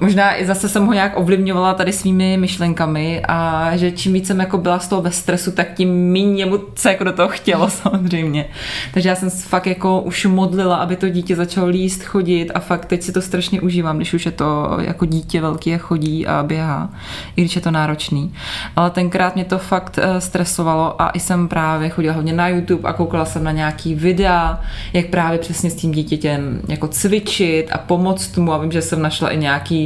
Možná 0.01 0.39
i 0.39 0.45
zase 0.45 0.69
jsem 0.69 0.85
ho 0.85 0.93
nějak 0.93 1.19
ovlivňovala 1.19 1.73
tady 1.73 1.93
svými 1.93 2.37
myšlenkami 2.37 3.21
a 3.27 3.69
že 3.77 3.91
čím 3.91 4.13
víc 4.13 4.27
jsem 4.27 4.39
jako 4.39 4.57
byla 4.57 4.79
z 4.79 4.87
toho 4.87 5.01
ve 5.01 5.11
stresu, 5.11 5.51
tak 5.51 5.73
tím 5.73 6.11
méně 6.11 6.45
mu 6.45 6.59
se 6.75 6.89
jako 6.89 7.03
do 7.03 7.13
toho 7.13 7.29
chtělo 7.29 7.69
samozřejmě. 7.69 8.45
Takže 8.93 9.09
já 9.09 9.15
jsem 9.15 9.29
fakt 9.29 9.67
jako 9.67 10.01
už 10.01 10.25
modlila, 10.25 10.75
aby 10.75 10.95
to 10.95 11.09
dítě 11.09 11.35
začalo 11.35 11.67
líst, 11.67 12.03
chodit 12.03 12.51
a 12.55 12.59
fakt 12.59 12.85
teď 12.85 13.03
si 13.03 13.11
to 13.11 13.21
strašně 13.21 13.61
užívám, 13.61 13.97
když 13.97 14.13
už 14.13 14.25
je 14.25 14.31
to 14.31 14.77
jako 14.81 15.05
dítě 15.05 15.41
velký 15.41 15.73
a 15.73 15.77
chodí 15.77 16.27
a 16.27 16.43
běhá, 16.43 16.89
i 17.35 17.41
když 17.41 17.55
je 17.55 17.61
to 17.61 17.71
náročný. 17.71 18.33
Ale 18.75 18.89
tenkrát 18.89 19.35
mě 19.35 19.45
to 19.45 19.57
fakt 19.57 19.99
eh, 20.01 20.21
stresovalo 20.21 21.01
a 21.01 21.09
i 21.09 21.19
jsem 21.19 21.47
právě 21.47 21.89
chodila 21.89 22.15
hodně 22.15 22.33
na 22.33 22.47
YouTube 22.47 22.89
a 22.89 22.93
koukala 22.93 23.25
jsem 23.25 23.43
na 23.43 23.51
nějaký 23.51 23.95
videa, 23.95 24.61
jak 24.93 25.07
právě 25.07 25.39
přesně 25.39 25.69
s 25.69 25.75
tím 25.75 25.91
dítětem 25.91 26.61
jako 26.67 26.87
cvičit 26.87 27.71
a 27.71 27.77
pomoct 27.77 28.37
mu 28.37 28.53
a 28.53 28.57
vím, 28.57 28.71
že 28.71 28.81
jsem 28.81 29.01
našla 29.01 29.29
i 29.29 29.37
nějaký 29.37 29.82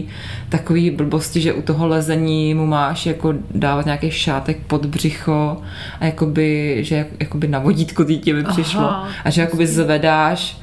takový 0.49 0.91
blbosti, 0.91 1.41
že 1.41 1.53
u 1.53 1.61
toho 1.61 1.87
lezení 1.87 2.53
mu 2.53 2.65
máš 2.65 3.05
jako 3.05 3.33
dávat 3.51 3.85
nějaký 3.85 4.11
šátek 4.11 4.57
pod 4.67 4.85
břicho 4.85 5.57
a 5.99 6.05
jakoby, 6.05 6.77
že 6.83 6.95
jak, 6.95 7.07
jakoby 7.19 7.47
na 7.47 7.59
vodítko 7.59 8.03
dítě 8.03 8.33
by 8.33 8.43
přišlo 8.43 8.81
Aha, 8.81 9.07
a 9.25 9.29
že 9.29 9.41
jakoby 9.41 9.67
zvedáš 9.67 10.57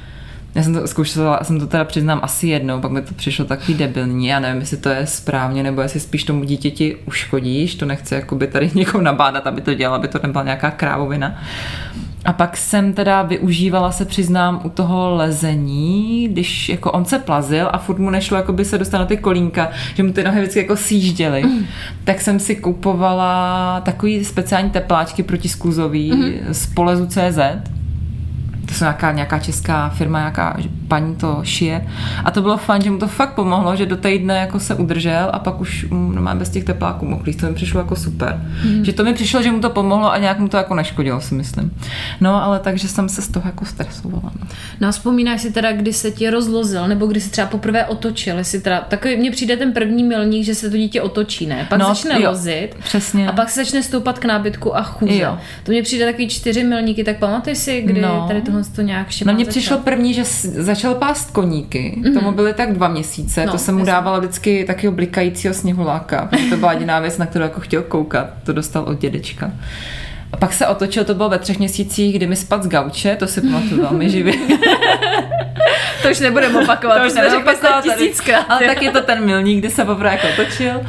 Já 0.54 0.62
jsem 0.62 0.74
to 0.74 0.86
zkoušela, 0.86 1.44
jsem 1.44 1.60
to 1.60 1.66
teda 1.66 1.84
přiznám 1.84 2.20
asi 2.22 2.48
jednou, 2.48 2.80
pak 2.80 2.90
mi 2.90 3.02
to 3.02 3.14
přišlo 3.14 3.44
takový 3.44 3.74
debilní. 3.74 4.26
Já 4.26 4.40
nevím, 4.40 4.60
jestli 4.60 4.76
to 4.76 4.88
je 4.88 5.06
správně, 5.06 5.62
nebo 5.62 5.80
jestli 5.80 6.00
spíš 6.00 6.24
tomu 6.24 6.44
dítěti 6.44 6.96
uškodíš. 7.06 7.74
To 7.74 7.86
nechci 7.86 8.14
jakoby 8.14 8.46
tady 8.46 8.70
někoho 8.74 9.02
nabádat, 9.02 9.46
aby 9.46 9.60
to 9.60 9.74
dělal, 9.74 9.94
aby 9.94 10.08
to 10.08 10.18
nebyla 10.22 10.44
nějaká 10.44 10.70
krávovina. 10.70 11.42
A 12.24 12.32
pak 12.32 12.56
jsem 12.56 12.92
teda 12.92 13.22
využívala, 13.22 13.92
se 13.92 14.04
přiznám, 14.04 14.60
u 14.64 14.68
toho 14.68 15.14
lezení, 15.14 16.28
když 16.28 16.68
jako 16.68 16.92
on 16.92 17.04
se 17.04 17.18
plazil 17.18 17.68
a 17.72 17.78
furt 17.78 17.98
mu 17.98 18.10
nešlo 18.10 18.36
jako 18.36 18.52
by 18.52 18.64
se 18.64 18.78
dostat 18.78 18.98
na 18.98 19.06
ty 19.06 19.16
kolínka, 19.16 19.70
že 19.94 20.02
mu 20.02 20.12
ty 20.12 20.24
nohy 20.24 20.40
vždycky 20.40 20.58
jako 20.58 20.76
sížděly, 20.76 21.42
mm. 21.42 21.66
tak 22.04 22.20
jsem 22.20 22.40
si 22.40 22.56
kupovala 22.56 23.80
takový 23.80 24.24
speciální 24.24 24.70
tepláčky 24.70 25.22
protiskluzový 25.22 26.12
mm. 26.12 26.54
z 26.54 26.66
Polezu 26.66 27.06
CZ 27.06 27.38
to 28.66 28.74
jsou 28.74 28.84
nějaká, 28.84 29.12
nějaká 29.12 29.38
česká 29.38 29.88
firma, 29.88 30.18
nějaká 30.18 30.56
paní 30.88 31.16
to 31.16 31.40
šije. 31.42 31.86
A 32.24 32.30
to 32.30 32.42
bylo 32.42 32.56
fajn, 32.56 32.82
že 32.82 32.90
mu 32.90 32.98
to 32.98 33.08
fakt 33.08 33.34
pomohlo, 33.34 33.76
že 33.76 33.86
do 33.86 33.96
týdne 33.96 34.38
jako 34.38 34.60
se 34.60 34.74
udržel 34.74 35.30
a 35.32 35.38
pak 35.38 35.60
už 35.60 35.86
no, 35.90 36.22
má 36.22 36.34
bez 36.34 36.50
těch 36.50 36.64
tepláků 36.64 37.06
mohl 37.06 37.22
To 37.40 37.46
mi 37.46 37.54
přišlo 37.54 37.80
jako 37.80 37.96
super. 37.96 38.40
Mm. 38.64 38.84
Že 38.84 38.92
to 38.92 39.04
mi 39.04 39.14
přišlo, 39.14 39.42
že 39.42 39.50
mu 39.50 39.60
to 39.60 39.70
pomohlo 39.70 40.12
a 40.12 40.18
nějak 40.18 40.38
mu 40.38 40.48
to 40.48 40.56
jako 40.56 40.74
neškodilo, 40.74 41.20
si 41.20 41.34
myslím. 41.34 41.78
No, 42.20 42.44
ale 42.44 42.58
takže 42.58 42.88
jsem 42.88 43.08
se 43.08 43.22
z 43.22 43.28
toho 43.28 43.46
jako 43.46 43.64
stresovala. 43.64 44.32
No, 44.40 44.46
no 44.80 44.92
vzpomínáš 44.92 45.40
si 45.40 45.52
teda, 45.52 45.72
kdy 45.72 45.92
se 45.92 46.10
ti 46.10 46.30
rozlozil, 46.30 46.88
nebo 46.88 47.06
kdy 47.06 47.20
se 47.20 47.30
třeba 47.30 47.46
poprvé 47.46 47.86
otočil, 47.86 48.38
jestli 48.38 48.60
teda, 48.60 48.80
takový 48.80 49.16
mně 49.16 49.30
přijde 49.30 49.56
ten 49.56 49.72
první 49.72 50.04
milník, 50.04 50.44
že 50.44 50.54
se 50.54 50.70
to 50.70 50.76
dítě 50.76 51.02
otočí, 51.02 51.46
ne? 51.46 51.66
Pak 51.70 51.78
no, 51.78 51.86
začne 51.86 52.22
jo, 52.22 52.30
lozit. 52.30 52.74
Přesně. 52.84 53.28
A 53.28 53.32
pak 53.32 53.50
se 53.50 53.64
začne 53.64 53.82
stoupat 53.82 54.18
k 54.18 54.24
nábytku 54.24 54.76
a 54.76 54.82
chůze. 54.82 55.14
Jo. 55.14 55.38
To 55.64 55.72
mně 55.72 55.82
přijde 55.82 56.06
takový 56.06 56.28
čtyři 56.28 56.64
milníky, 56.64 57.04
tak 57.04 57.18
pamatuješ 57.18 57.58
si, 57.58 57.82
kdy 57.82 58.00
no. 58.00 58.24
tady 58.28 58.42
tohle 58.54 58.76
to 58.76 58.82
nějak 58.82 59.06
Na 59.24 59.32
mě 59.32 59.44
začal. 59.44 59.50
přišlo 59.50 59.78
první, 59.78 60.14
že 60.14 60.24
začal 60.44 60.94
pást 60.94 61.30
koníky. 61.30 61.98
Mm-hmm. 61.98 62.18
Tomu 62.18 62.32
byly 62.32 62.54
tak 62.54 62.72
dva 62.72 62.88
měsíce. 62.88 63.46
No, 63.46 63.52
to 63.52 63.58
jsem 63.58 63.78
mu 63.78 63.84
dávala 63.84 64.18
vždycky 64.18 64.64
takového 64.64 64.92
blikajícího 64.92 65.54
sněhuláka, 65.54 66.28
to 66.50 66.56
byla 66.56 66.72
jediná 66.72 67.00
věc, 67.00 67.18
na 67.18 67.26
kterou 67.26 67.42
jako 67.42 67.60
chtěl 67.60 67.82
koukat. 67.82 68.26
To 68.44 68.52
dostal 68.52 68.82
od 68.82 68.98
dědečka. 68.98 69.50
A 70.32 70.36
pak 70.36 70.52
se 70.52 70.66
otočil, 70.66 71.04
to 71.04 71.14
bylo 71.14 71.28
ve 71.28 71.38
třech 71.38 71.58
měsících, 71.58 72.16
kdy 72.16 72.26
mi 72.26 72.36
spad 72.36 72.62
z 72.62 72.68
gauče, 72.68 73.16
to 73.16 73.26
si 73.26 73.40
pamatuju 73.40 73.82
velmi 73.82 74.10
živě. 74.10 74.32
to 76.02 76.10
už 76.10 76.20
nebudeme 76.20 76.62
opakovat, 76.62 76.98
to 76.98 77.06
už 77.06 77.14
nebudeme 77.14 77.42
opakovat 77.42 77.84
tisíckrát. 77.84 78.46
Ale 78.48 78.66
tak 78.66 78.82
je 78.82 78.90
to 78.90 79.00
ten 79.00 79.24
milník, 79.24 79.58
kdy 79.58 79.70
se 79.70 79.84
poprvé 79.84 80.10
jako 80.10 80.26
otočil 80.42 80.80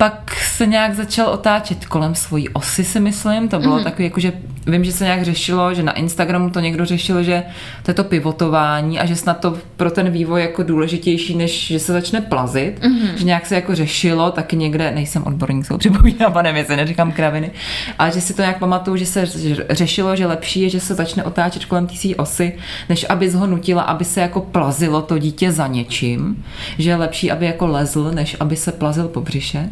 pak 0.00 0.29
se 0.60 0.66
nějak 0.66 0.94
začal 0.94 1.28
otáčet 1.28 1.86
kolem 1.86 2.14
svojí 2.14 2.48
osy, 2.48 2.84
si 2.84 3.00
myslím. 3.00 3.48
To 3.48 3.58
bylo 3.58 3.78
mm. 3.78 3.84
takový, 3.84 4.04
jakože 4.04 4.32
vím, 4.66 4.84
že 4.84 4.92
se 4.92 5.04
nějak 5.04 5.22
řešilo, 5.22 5.74
že 5.74 5.82
na 5.82 5.92
Instagramu 5.92 6.50
to 6.50 6.60
někdo 6.60 6.84
řešil, 6.84 7.22
že 7.22 7.42
to 7.82 7.90
je 7.90 7.94
to 7.94 8.04
pivotování 8.04 8.98
a 8.98 9.06
že 9.06 9.16
snad 9.16 9.40
to 9.40 9.58
pro 9.76 9.90
ten 9.90 10.10
vývoj 10.10 10.42
jako 10.42 10.62
důležitější, 10.62 11.36
než 11.36 11.66
že 11.66 11.78
se 11.78 11.92
začne 11.92 12.20
plazit. 12.20 12.84
Mm. 12.84 13.16
Že 13.16 13.24
nějak 13.24 13.46
se 13.46 13.54
jako 13.54 13.74
řešilo, 13.74 14.30
taky 14.30 14.56
někde, 14.56 14.90
nejsem 14.90 15.22
odborník, 15.26 15.66
se 15.66 15.78
připomínám, 15.78 16.32
pane 16.32 16.52
věci, 16.52 16.76
neříkám 16.76 17.12
kraviny, 17.12 17.50
ale 17.98 18.12
že 18.12 18.20
si 18.20 18.34
to 18.34 18.42
nějak 18.42 18.58
pamatuju, 18.58 18.96
že 18.96 19.06
se 19.06 19.26
řešilo, 19.70 20.16
že 20.16 20.26
lepší 20.26 20.60
je, 20.60 20.70
že 20.70 20.80
se 20.80 20.94
začne 20.94 21.24
otáčet 21.24 21.64
kolem 21.64 21.86
té 21.86 22.16
osy, 22.16 22.52
než 22.88 23.06
aby 23.08 23.30
ho 23.30 23.46
nutila, 23.46 23.82
aby 23.82 24.04
se 24.04 24.20
jako 24.20 24.40
plazilo 24.40 25.02
to 25.02 25.18
dítě 25.18 25.52
za 25.52 25.66
něčím. 25.66 26.44
Že 26.78 26.90
je 26.90 26.96
lepší, 26.96 27.30
aby 27.30 27.46
jako 27.46 27.66
lezl, 27.66 28.10
než 28.14 28.36
aby 28.40 28.56
se 28.56 28.72
plazil 28.72 29.08
po 29.08 29.20
břiše. 29.20 29.70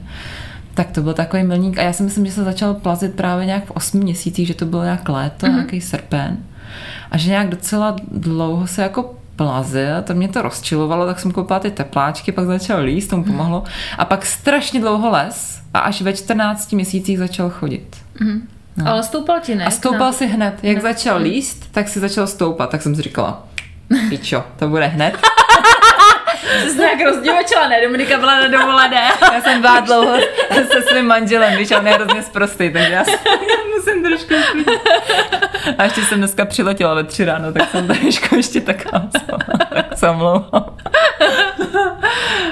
Tak 0.78 0.90
to 0.90 1.02
byl 1.02 1.14
takový 1.14 1.42
milník 1.42 1.78
a 1.78 1.82
já 1.82 1.92
si 1.92 2.02
myslím, 2.02 2.26
že 2.26 2.32
se 2.32 2.44
začal 2.44 2.75
plazit 2.75 3.14
právě 3.14 3.47
nějak 3.47 3.64
v 3.64 3.70
8 3.70 4.00
měsících, 4.00 4.47
že 4.47 4.54
to 4.54 4.64
bylo 4.64 4.85
nějak 4.85 5.08
léto, 5.08 5.47
mm-hmm. 5.47 5.54
nějaký 5.54 5.80
srpen 5.80 6.37
a 7.11 7.18
že 7.18 7.30
nějak 7.30 7.49
docela 7.49 7.97
dlouho 8.11 8.66
se 8.66 8.82
jako 8.82 9.14
plazil, 9.37 10.02
to 10.04 10.14
mě 10.14 10.28
to 10.28 10.42
rozčilovalo, 10.42 11.06
tak 11.06 11.20
jsem 11.20 11.30
koupila 11.30 11.58
ty 11.58 11.70
tepláčky, 11.70 12.32
pak 12.32 12.47
začal 12.47 12.80
líst, 12.80 13.11
tomu 13.11 13.25
pomohlo 13.25 13.64
a 13.99 14.04
pak 14.04 14.26
strašně 14.26 14.80
dlouho 14.80 15.11
les 15.11 15.61
a 15.75 15.78
až 15.78 16.02
ve 16.02 16.12
14 16.12 16.73
měsících 16.73 17.18
začal 17.18 17.50
chodit. 17.50 17.97
Mm-hmm. 18.20 18.40
No. 18.76 18.88
Ale 18.88 19.02
stoupal 19.02 19.40
ti 19.40 19.54
ne? 19.54 19.64
A 19.64 19.70
stoupal 19.70 20.06
no. 20.06 20.12
si 20.12 20.26
hned. 20.26 20.54
Jak 20.62 20.76
no. 20.76 20.82
začal 20.82 21.20
líst, 21.20 21.73
tak 21.73 21.88
si 21.88 22.00
začal 22.00 22.26
stoupat. 22.26 22.70
Tak 22.70 22.82
jsem 22.82 22.94
si 22.94 23.02
říkala, 23.02 23.47
pičo, 24.08 24.44
to 24.56 24.68
bude 24.68 24.87
hned. 24.87 25.18
Jsi 26.69 26.78
nějak 26.78 27.00
rozdivočila, 27.05 27.69
ne? 27.69 27.83
Dominika 27.83 28.19
byla 28.19 28.40
na 28.40 28.49
dovolené. 28.49 29.02
Já 29.33 29.40
jsem 29.40 29.61
byla 29.61 29.81
dlouho 29.81 30.17
se 30.73 30.83
svým 30.83 31.07
manželem, 31.07 31.59
víš, 31.59 31.71
on 31.71 31.87
je 31.87 31.93
hrozně 31.93 32.23
zprostý, 32.23 32.73
takže 32.73 32.93
já, 32.93 33.05
musím 33.76 34.05
trošku 34.05 34.35
A 35.78 35.85
ještě 35.85 36.00
jsem 36.00 36.19
dneska 36.19 36.45
přiletěla 36.45 36.95
ve 36.95 37.05
tři 37.05 37.25
ráno, 37.25 37.52
tak 37.52 37.71
jsem 37.71 37.87
trošku 37.87 38.35
ještě 38.35 38.61
taková 38.61 39.02
tak 39.75 39.99
se 39.99 40.09
omlouvám. 40.09 40.64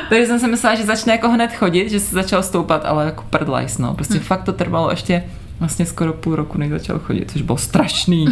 takže 0.09 0.27
jsem 0.27 0.41
si 0.41 0.47
myslela, 0.47 0.75
že 0.75 0.83
začne 0.83 1.13
jako 1.13 1.31
hned 1.31 1.53
chodit, 1.53 1.89
že 1.89 2.01
se 2.01 2.15
začal 2.15 2.43
stoupat, 2.43 2.85
ale 2.85 3.05
jako 3.05 3.25
prdlajs, 3.31 3.79
no. 3.79 3.95
Prostě 3.95 4.15
hmm. 4.15 4.23
fakt 4.23 4.43
to 4.43 4.53
trvalo 4.53 4.91
ještě 4.91 5.25
vlastně 5.61 5.87
skoro 5.87 6.13
půl 6.13 6.37
roku, 6.37 6.59
než 6.59 6.71
začal 6.71 6.99
chodit, 6.99 7.31
což 7.31 7.43
bylo 7.43 7.59
strašný 7.59 8.27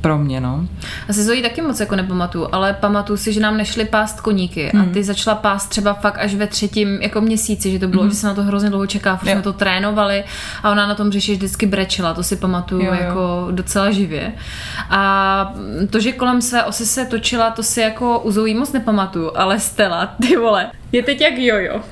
pro 0.00 0.18
mě, 0.18 0.40
no. 0.40 0.68
Asi 1.08 1.24
Zoji 1.24 1.42
taky 1.42 1.62
moc 1.62 1.80
jako 1.80 1.96
nepamatuju, 1.96 2.48
ale 2.52 2.72
pamatuju 2.72 3.16
si, 3.16 3.32
že 3.32 3.40
nám 3.40 3.56
nešly 3.56 3.84
pást 3.84 4.20
koníky 4.20 4.72
a 4.72 4.84
ty 4.92 5.04
začala 5.04 5.36
pást 5.36 5.66
třeba 5.66 5.94
fakt 5.94 6.18
až 6.18 6.34
ve 6.34 6.46
třetím 6.46 7.02
jako 7.02 7.20
měsíci, 7.20 7.70
že 7.72 7.78
to 7.78 7.88
bylo, 7.88 8.02
hmm. 8.02 8.10
že 8.10 8.16
se 8.16 8.26
na 8.26 8.34
to 8.34 8.42
hrozně 8.42 8.70
dlouho 8.70 8.86
čeká, 8.86 9.16
furt 9.16 9.30
jsme 9.30 9.42
to 9.42 9.52
trénovali 9.52 10.24
a 10.62 10.70
ona 10.70 10.86
na 10.86 10.94
tom 10.94 11.10
říši 11.10 11.32
vždycky 11.32 11.66
brečela, 11.66 12.14
to 12.14 12.22
si 12.22 12.36
pamatuju 12.36 12.82
jo, 12.82 12.94
jo. 12.94 13.00
jako 13.00 13.48
docela 13.50 13.90
živě. 13.90 14.32
A 14.90 15.54
to, 15.90 16.00
že 16.00 16.12
kolem 16.12 16.42
své 16.42 16.64
osy 16.64 16.86
se 16.86 17.04
točila, 17.04 17.50
to 17.50 17.62
si 17.62 17.80
jako 17.80 18.18
u 18.18 18.30
Zoe 18.30 18.54
moc 18.54 18.72
nepamatuju, 18.72 19.30
ale 19.34 19.60
Stella, 19.60 20.06
ty 20.06 20.36
vole, 20.36 20.70
je 20.92 21.02
teď 21.02 21.20
jak 21.20 21.38
jojo. 21.38 21.82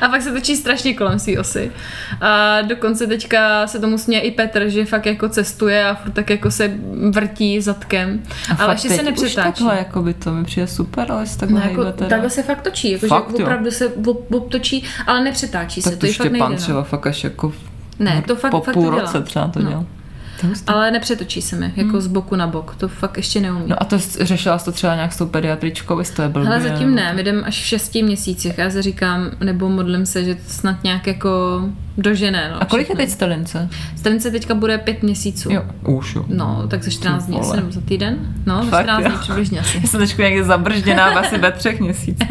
A 0.00 0.08
pak 0.08 0.22
se 0.22 0.32
točí 0.32 0.56
strašně 0.56 0.94
kolem 0.94 1.18
své 1.18 1.38
osy. 1.38 1.72
A 2.20 2.62
dokonce 2.62 3.06
teďka 3.06 3.66
se 3.66 3.78
tomu 3.78 3.98
směje 3.98 4.22
i 4.22 4.30
Petr, 4.30 4.68
že 4.68 4.84
fakt 4.84 5.06
jako 5.06 5.28
cestuje 5.28 5.84
a 5.84 5.94
furt 5.94 6.12
tak 6.12 6.30
jako 6.30 6.50
se 6.50 6.72
vrtí 7.10 7.60
zadkem. 7.60 8.22
A 8.58 8.62
ale 8.62 8.74
ještě 8.74 8.90
se 8.90 9.02
nepřetáčí. 9.02 9.50
Už 9.50 9.58
takhle, 9.58 9.78
jako 9.78 10.02
by 10.02 10.14
to 10.14 10.32
mi 10.32 10.44
přijde 10.44 10.66
super, 10.66 11.12
ale 11.12 11.24
takhle 11.38 11.60
no, 11.60 11.70
jako, 11.70 12.04
Takhle 12.08 12.30
se 12.30 12.42
fakt 12.42 12.62
točí, 12.62 12.90
jako 12.92 13.06
fakt, 13.06 13.36
že 13.36 13.42
opravdu 13.42 13.70
se 13.70 13.88
obtočí, 14.30 14.84
ale 15.06 15.24
nepřetáčí 15.24 15.82
tak 15.82 15.92
se. 15.92 15.98
To, 15.98 16.06
to 16.06 16.12
fakt 16.12 16.32
nejde, 16.32 16.56
třeba 16.56 16.78
no. 16.78 16.84
fakt 16.84 17.06
až 17.06 17.24
jako 17.24 17.52
ne, 17.98 18.22
to 18.26 18.36
fakt, 18.36 18.50
po 18.50 18.60
fakt 18.60 18.74
půl 18.74 18.84
to 18.84 18.90
roce 18.90 19.22
třeba 19.22 19.48
to 19.48 19.60
dělal. 19.60 19.80
No. 19.80 19.99
Ale 20.66 20.90
nepřetočí 20.90 21.42
se 21.42 21.56
mi, 21.56 21.72
jako 21.76 21.90
hmm. 21.90 22.00
z 22.00 22.06
boku 22.06 22.36
na 22.36 22.46
bok, 22.46 22.74
to 22.78 22.88
fakt 22.88 23.16
ještě 23.16 23.40
neumím. 23.40 23.68
No 23.68 23.82
a 23.82 23.84
to 23.84 23.98
řešila 24.20 24.58
jsi 24.58 24.64
to 24.64 24.72
třeba 24.72 24.94
nějak 24.94 25.12
s 25.12 25.16
tou 25.16 25.26
pediatričkou, 25.26 25.98
jestli 25.98 26.16
to 26.16 26.22
je 26.22 26.28
blbě? 26.28 26.48
Ale 26.48 26.60
zatím 26.60 26.94
ne, 26.94 27.12
my 27.12 27.20
jdem 27.20 27.42
až 27.46 27.62
v 27.62 27.66
šesti 27.66 28.02
měsících, 28.02 28.58
já 28.58 28.70
se 28.70 28.82
říkám, 28.82 29.30
nebo 29.40 29.68
modlím 29.68 30.06
se, 30.06 30.24
že 30.24 30.34
to 30.34 30.40
snad 30.46 30.84
nějak 30.84 31.06
jako 31.06 31.30
dožené. 31.98 32.50
No, 32.52 32.62
a 32.62 32.64
kolik 32.64 32.86
všechno. 32.86 33.02
je 33.02 33.06
teď 33.06 33.14
Stalince? 33.14 33.68
Stalince 33.96 34.30
teďka 34.30 34.54
bude 34.54 34.78
pět 34.78 35.02
měsíců. 35.02 35.52
Jo, 35.52 35.62
už 35.86 36.14
jo. 36.14 36.24
No, 36.28 36.64
tak 36.68 36.82
za 36.82 36.90
14 36.90 37.26
dní 37.26 37.40
asi, 37.40 37.56
nebo 37.56 37.72
za 37.72 37.80
týden? 37.80 38.16
No, 38.46 38.64
za 38.64 38.82
14 38.82 39.04
dní 39.04 39.18
přibližně 39.20 39.60
asi. 39.60 39.78
Já 39.82 39.88
jsem 39.88 40.00
teďka 40.00 40.22
někde 40.22 40.44
zabržděná 40.44 41.04
asi 41.04 41.38
ve 41.38 41.52
třech 41.52 41.80
měsících. 41.80 42.28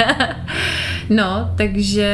no, 1.10 1.52
takže 1.56 2.10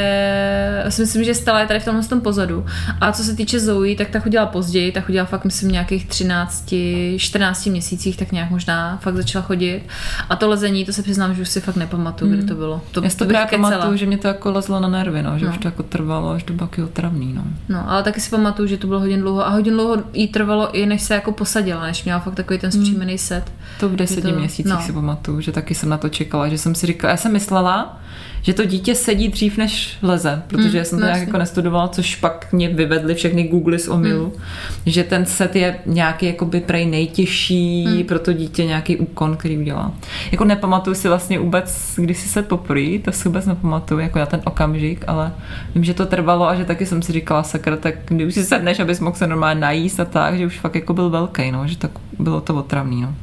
si 0.89 1.01
myslím, 1.01 1.23
že 1.23 1.35
Stella 1.35 1.59
je 1.59 1.67
tady 1.67 1.79
v 1.79 1.85
tomhle 1.85 2.03
tom 2.03 2.21
pozadu. 2.21 2.65
A 3.01 3.11
co 3.11 3.23
se 3.23 3.35
týče 3.35 3.59
Zoe, 3.59 3.95
tak 3.95 4.09
ta 4.09 4.19
chodila 4.19 4.45
později, 4.45 4.91
ta 4.91 5.01
chodila 5.01 5.25
fakt, 5.25 5.45
myslím, 5.45 5.71
nějakých 5.71 6.05
13, 6.05 6.73
14 7.17 7.65
měsících, 7.65 8.17
tak 8.17 8.31
nějak 8.31 8.49
možná 8.49 8.97
fakt 9.01 9.15
začala 9.15 9.45
chodit. 9.45 9.81
A 10.29 10.35
to 10.35 10.49
lezení, 10.49 10.85
to 10.85 10.93
se 10.93 11.03
přiznám, 11.03 11.35
že 11.35 11.41
už 11.41 11.49
si 11.49 11.61
fakt 11.61 11.75
nepamatuju, 11.75 12.31
hmm. 12.31 12.39
kdy 12.39 12.47
to 12.47 12.55
bylo. 12.55 12.81
To, 12.91 13.03
Já 13.03 13.09
si 13.09 13.17
to, 13.17 13.25
to 13.25 13.33
pamatuju, 13.51 13.97
že 13.97 14.05
mě 14.05 14.17
to 14.17 14.27
jako 14.27 14.51
lezlo 14.51 14.79
na 14.79 14.87
nervy, 14.87 15.23
no, 15.23 15.39
že 15.39 15.45
no. 15.45 15.51
už 15.51 15.57
to 15.57 15.67
jako 15.67 15.83
trvalo 15.83 16.29
až 16.29 16.43
do 16.43 16.53
baky 16.53 16.83
otravný. 16.83 17.33
No. 17.35 17.43
no, 17.69 17.89
ale 17.89 18.03
taky 18.03 18.21
si 18.21 18.29
pamatuju, 18.29 18.67
že 18.67 18.77
to 18.77 18.87
bylo 18.87 18.99
hodně 18.99 19.17
dlouho 19.17 19.47
a 19.47 19.49
hodně 19.49 19.71
dlouho 19.71 20.03
jí 20.13 20.27
trvalo 20.27 20.71
i 20.71 20.85
než 20.85 21.01
se 21.01 21.13
jako 21.13 21.31
posadila, 21.31 21.83
než 21.83 22.03
měla 22.03 22.19
fakt 22.19 22.35
takový 22.35 22.59
ten 22.59 22.71
hmm. 22.71 22.81
zpříjmený 22.81 23.17
set. 23.17 23.53
To 23.79 23.89
v 23.89 23.95
deseti 23.95 24.21
to, 24.21 24.39
měsících 24.39 24.65
no. 24.65 24.81
si 24.81 24.93
pamatuju, 24.93 25.41
že 25.41 25.51
taky 25.51 25.75
jsem 25.75 25.89
na 25.89 25.97
to 25.97 26.09
čekala, 26.09 26.47
že 26.47 26.57
jsem 26.57 26.75
si 26.75 26.87
říkala, 26.87 27.11
já 27.11 27.17
jsem 27.17 27.31
myslela, 27.31 27.99
že 28.45 28.53
to 28.53 28.65
dítě 28.65 28.95
sedí 28.95 29.27
dřív, 29.27 29.57
než 29.57 29.97
leze, 30.01 30.43
protože 30.47 30.77
mm, 30.77 30.85
jsem 30.85 30.99
to 30.99 31.05
no, 31.05 31.11
nějak 31.11 31.27
jako 31.27 31.37
nestudovala, 31.37 31.87
což 31.87 32.15
pak 32.15 32.53
mě 32.53 32.69
vyvedly 32.69 33.15
všechny 33.15 33.43
Google 33.43 33.79
z 33.79 33.87
omilu, 33.87 34.25
mm. 34.25 34.41
že 34.85 35.03
ten 35.03 35.25
set 35.25 35.55
je 35.55 35.79
nějaký 35.85 36.25
jakoby 36.25 36.61
prej 36.61 36.85
nejtěžší 36.85 37.85
mm. 37.87 38.03
pro 38.03 38.19
to 38.19 38.33
dítě, 38.33 38.65
nějaký 38.65 38.97
úkon, 38.97 39.37
který 39.37 39.57
udělá. 39.57 39.93
Jako 40.31 40.45
nepamatuju 40.45 40.95
si 40.95 41.07
vlastně 41.07 41.39
vůbec, 41.39 41.93
kdy 41.95 42.13
si 42.13 42.29
se 42.29 42.41
poprý, 42.43 42.99
to 42.99 43.11
si 43.11 43.27
vůbec 43.27 43.45
nepamatuju, 43.45 43.99
jako 43.99 44.19
na 44.19 44.25
ten 44.25 44.41
okamžik, 44.43 45.03
ale 45.07 45.31
vím, 45.75 45.83
že 45.83 45.93
to 45.93 46.05
trvalo 46.05 46.47
a 46.47 46.55
že 46.55 46.65
taky 46.65 46.85
jsem 46.85 47.01
si 47.01 47.11
říkala, 47.11 47.24
sakra, 47.41 47.77
tak 47.77 47.95
když 48.05 48.33
si 48.33 48.43
sedneš, 48.43 48.79
abys 48.79 48.99
mohl 48.99 49.15
se 49.15 49.27
normálně 49.27 49.61
najíst 49.61 49.99
a 49.99 50.05
tak, 50.05 50.37
že 50.37 50.45
už 50.45 50.59
fakt 50.59 50.75
jako 50.75 50.93
byl 50.93 51.09
velký, 51.09 51.51
no, 51.51 51.67
že 51.67 51.77
tak 51.77 51.91
bylo 52.19 52.41
to 52.41 52.55
otravný, 52.55 53.01
no. 53.01 53.15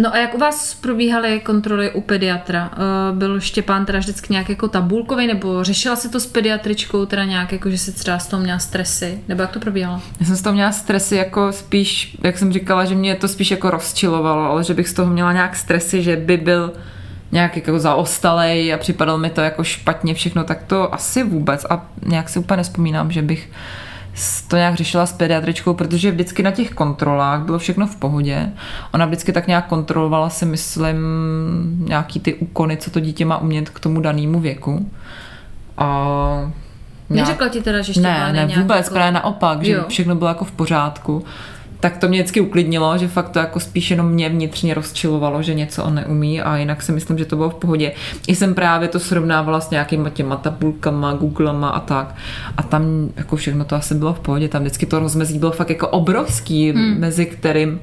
No 0.00 0.14
a 0.14 0.18
jak 0.18 0.34
u 0.34 0.38
vás 0.38 0.74
probíhaly 0.74 1.40
kontroly 1.40 1.90
u 1.90 2.00
pediatra? 2.00 2.70
Uh, 3.10 3.18
byl 3.18 3.40
Štěpán 3.40 3.86
teda 3.86 3.98
vždycky 3.98 4.32
nějak 4.32 4.48
jako 4.48 4.68
tabulkový, 4.68 5.26
nebo 5.26 5.64
řešila 5.64 5.96
se 5.96 6.08
to 6.08 6.20
s 6.20 6.26
pediatričkou, 6.26 7.06
teda 7.06 7.24
nějak 7.24 7.52
jako, 7.52 7.70
že 7.70 7.78
si 7.78 7.92
třeba 7.92 8.18
z 8.18 8.26
toho 8.26 8.42
měla 8.42 8.58
stresy, 8.58 9.18
nebo 9.28 9.42
jak 9.42 9.50
to 9.50 9.60
probíhalo? 9.60 10.00
Já 10.20 10.26
jsem 10.26 10.36
z 10.36 10.42
toho 10.42 10.54
měla 10.54 10.72
stresy 10.72 11.16
jako 11.16 11.52
spíš, 11.52 12.16
jak 12.22 12.38
jsem 12.38 12.52
říkala, 12.52 12.84
že 12.84 12.94
mě 12.94 13.14
to 13.14 13.28
spíš 13.28 13.50
jako 13.50 13.70
rozčilovalo, 13.70 14.42
ale 14.42 14.64
že 14.64 14.74
bych 14.74 14.88
z 14.88 14.92
toho 14.92 15.10
měla 15.10 15.32
nějak 15.32 15.56
stresy, 15.56 16.02
že 16.02 16.16
by 16.16 16.36
byl 16.36 16.72
nějak 17.34 17.56
jako 17.56 17.78
zaostalej 17.78 18.74
a 18.74 18.78
připadalo 18.78 19.18
mi 19.18 19.30
to 19.30 19.40
jako 19.40 19.64
špatně 19.64 20.14
všechno, 20.14 20.44
tak 20.44 20.62
to 20.62 20.94
asi 20.94 21.24
vůbec 21.24 21.66
a 21.70 21.86
nějak 22.06 22.28
si 22.28 22.38
úplně 22.38 22.56
nespomínám, 22.56 23.10
že 23.10 23.22
bych 23.22 23.50
to 24.48 24.56
nějak 24.56 24.74
řešila 24.74 25.06
s 25.06 25.12
pediatričkou, 25.12 25.74
protože 25.74 26.10
vždycky 26.10 26.42
na 26.42 26.50
těch 26.50 26.70
kontrolách 26.70 27.40
bylo 27.40 27.58
všechno 27.58 27.86
v 27.86 27.96
pohodě. 27.96 28.48
Ona 28.92 29.06
vždycky 29.06 29.32
tak 29.32 29.46
nějak 29.46 29.66
kontrolovala 29.66 30.30
si, 30.30 30.46
myslím, 30.46 30.96
nějaký 31.78 32.20
ty 32.20 32.34
úkony, 32.34 32.76
co 32.76 32.90
to 32.90 33.00
dítě 33.00 33.24
má 33.24 33.38
umět 33.38 33.70
k 33.70 33.80
tomu 33.80 34.00
danému 34.00 34.40
věku. 34.40 34.90
A 35.78 36.50
Nějak... 37.10 37.28
Neřekla 37.28 37.48
ti 37.48 37.62
teda, 37.62 37.82
že 37.82 37.92
Štěpán 37.92 38.34
Ne, 38.34 38.46
ne, 38.46 38.56
vůbec, 38.56 38.78
jako... 38.78 38.94
právě 38.94 39.12
naopak, 39.12 39.62
že 39.62 39.72
jo. 39.72 39.84
všechno 39.88 40.14
bylo 40.14 40.28
jako 40.28 40.44
v 40.44 40.52
pořádku 40.52 41.24
tak 41.84 41.96
to 41.96 42.08
mě 42.08 42.18
vždycky 42.18 42.40
uklidnilo, 42.40 42.98
že 42.98 43.08
fakt 43.08 43.28
to 43.28 43.38
jako 43.38 43.60
spíš 43.60 43.90
jenom 43.90 44.08
mě 44.08 44.28
vnitřně 44.28 44.74
rozčilovalo, 44.74 45.42
že 45.42 45.54
něco 45.54 45.84
on 45.84 45.94
neumí 45.94 46.40
a 46.40 46.56
jinak 46.56 46.82
si 46.82 46.92
myslím, 46.92 47.18
že 47.18 47.24
to 47.24 47.36
bylo 47.36 47.50
v 47.50 47.54
pohodě. 47.54 47.92
I 48.26 48.34
jsem 48.34 48.54
právě 48.54 48.88
to 48.88 49.00
srovnávala 49.00 49.60
s 49.60 49.70
nějakýma 49.70 50.10
těma 50.10 50.36
tabulkama, 50.36 51.12
googlama 51.12 51.68
a 51.68 51.80
tak 51.80 52.14
a 52.56 52.62
tam 52.62 52.82
jako 53.16 53.36
všechno 53.36 53.64
to 53.64 53.76
asi 53.76 53.94
bylo 53.94 54.14
v 54.14 54.20
pohodě, 54.20 54.48
tam 54.48 54.62
vždycky 54.62 54.86
to 54.86 54.98
rozmezí 54.98 55.38
bylo 55.38 55.52
fakt 55.52 55.70
jako 55.70 55.88
obrovský, 55.88 56.72
hmm. 56.72 57.00
mezi 57.00 57.26
kterým 57.26 57.80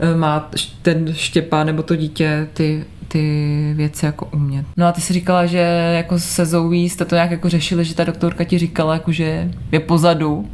eh, 0.00 0.16
má 0.16 0.50
ten 0.82 1.14
Štěpán 1.14 1.66
nebo 1.66 1.82
to 1.82 1.96
dítě 1.96 2.48
ty 2.54 2.84
ty 3.08 3.72
věci 3.76 4.06
jako 4.06 4.28
umět. 4.32 4.66
No 4.76 4.86
a 4.86 4.92
ty 4.92 5.00
si 5.00 5.12
říkala, 5.12 5.46
že 5.46 5.58
jako 5.96 6.18
se 6.18 6.46
Zoe 6.46 6.76
jste 6.76 7.04
to 7.04 7.14
nějak 7.14 7.30
jako 7.30 7.48
řešili, 7.48 7.84
že 7.84 7.94
ta 7.94 8.04
doktorka 8.04 8.44
ti 8.44 8.58
říkala, 8.58 8.92
jako 8.92 9.12
že 9.12 9.50
je 9.72 9.80
pozadu 9.80 10.48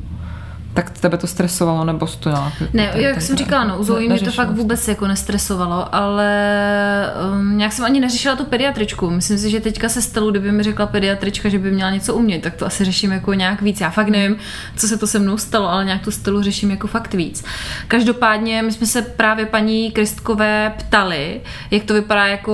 tak 0.75 0.91
tebe 0.91 1.17
to 1.17 1.27
stresovalo, 1.27 1.85
nebo 1.85 2.07
to 2.07 2.29
nějak? 2.29 2.53
Ne, 2.73 2.89
ten, 2.93 3.01
jak 3.01 3.15
ten, 3.15 3.23
jsem 3.23 3.37
říkala, 3.37 3.65
no, 3.65 3.79
u 3.79 3.85
Zoe 3.85 4.09
mě 4.09 4.21
to 4.21 4.33
fakt 4.33 4.51
vůbec 4.51 4.89
jako 4.89 5.07
nestresovalo, 5.07 5.95
ale 5.95 7.13
um, 7.33 7.59
nějak 7.59 7.73
jsem 7.73 7.85
ani 7.85 8.01
neřešila 8.01 8.37
tu 8.37 8.45
pediatričku. 8.45 9.11
Myslím 9.11 9.39
si, 9.39 9.51
že 9.51 9.61
teďka 9.61 9.89
se 9.89 10.03
stalo, 10.03 10.31
kdyby 10.31 10.53
mi 10.53 10.63
řekla 10.63 10.87
pediatrička, 10.87 11.49
že 11.49 11.59
by 11.59 11.71
měla 11.71 11.91
něco 11.91 12.15
umět, 12.15 12.43
tak 12.43 12.55
to 12.55 12.67
asi 12.67 12.85
řeším 12.85 13.13
jako 13.13 13.35
nějak 13.35 13.63
víc. 13.63 13.81
Já 13.81 13.91
fakt 13.91 14.09
nevím, 14.09 14.37
co 14.77 14.89
se 14.89 14.97
to 14.97 15.07
se 15.07 15.19
mnou 15.19 15.39
stalo, 15.39 15.69
ale 15.69 15.85
nějak 15.85 16.03
tu 16.03 16.11
stelu 16.11 16.43
řeším 16.43 16.71
jako 16.71 16.87
fakt 16.87 17.15
víc. 17.15 17.45
Každopádně 17.89 18.63
my 18.63 18.73
jsme 18.73 18.87
se 18.87 19.03
právě 19.03 19.47
paní 19.47 19.91
Kristkové 19.91 20.73
ptali, 20.79 21.41
jak 21.71 21.85
to 21.85 21.95
vypadá 21.95 22.27
jako 22.27 22.53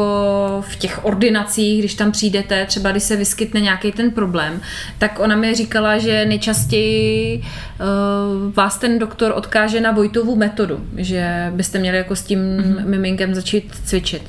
v 0.68 0.76
těch 0.76 1.04
ordinacích, 1.04 1.78
když 1.78 1.94
tam 1.94 2.12
přijdete, 2.12 2.66
třeba 2.66 2.90
když 2.90 3.02
se 3.02 3.16
vyskytne 3.16 3.60
nějaký 3.60 3.92
ten 3.92 4.10
problém, 4.10 4.60
tak 4.98 5.20
ona 5.20 5.36
mi 5.36 5.54
říkala, 5.54 5.98
že 5.98 6.24
nejčastěji 6.26 7.38
uh, 7.38 8.05
vás 8.56 8.78
ten 8.78 8.98
doktor 8.98 9.32
odkáže 9.34 9.80
na 9.80 9.90
Vojtovu 9.90 10.36
metodu, 10.36 10.86
že 10.96 11.52
byste 11.54 11.78
měli 11.78 11.96
jako 11.96 12.16
s 12.16 12.22
tím 12.22 12.38
mm-hmm. 12.38 12.86
miminkem 12.86 13.34
začít 13.34 13.74
cvičit. 13.84 14.22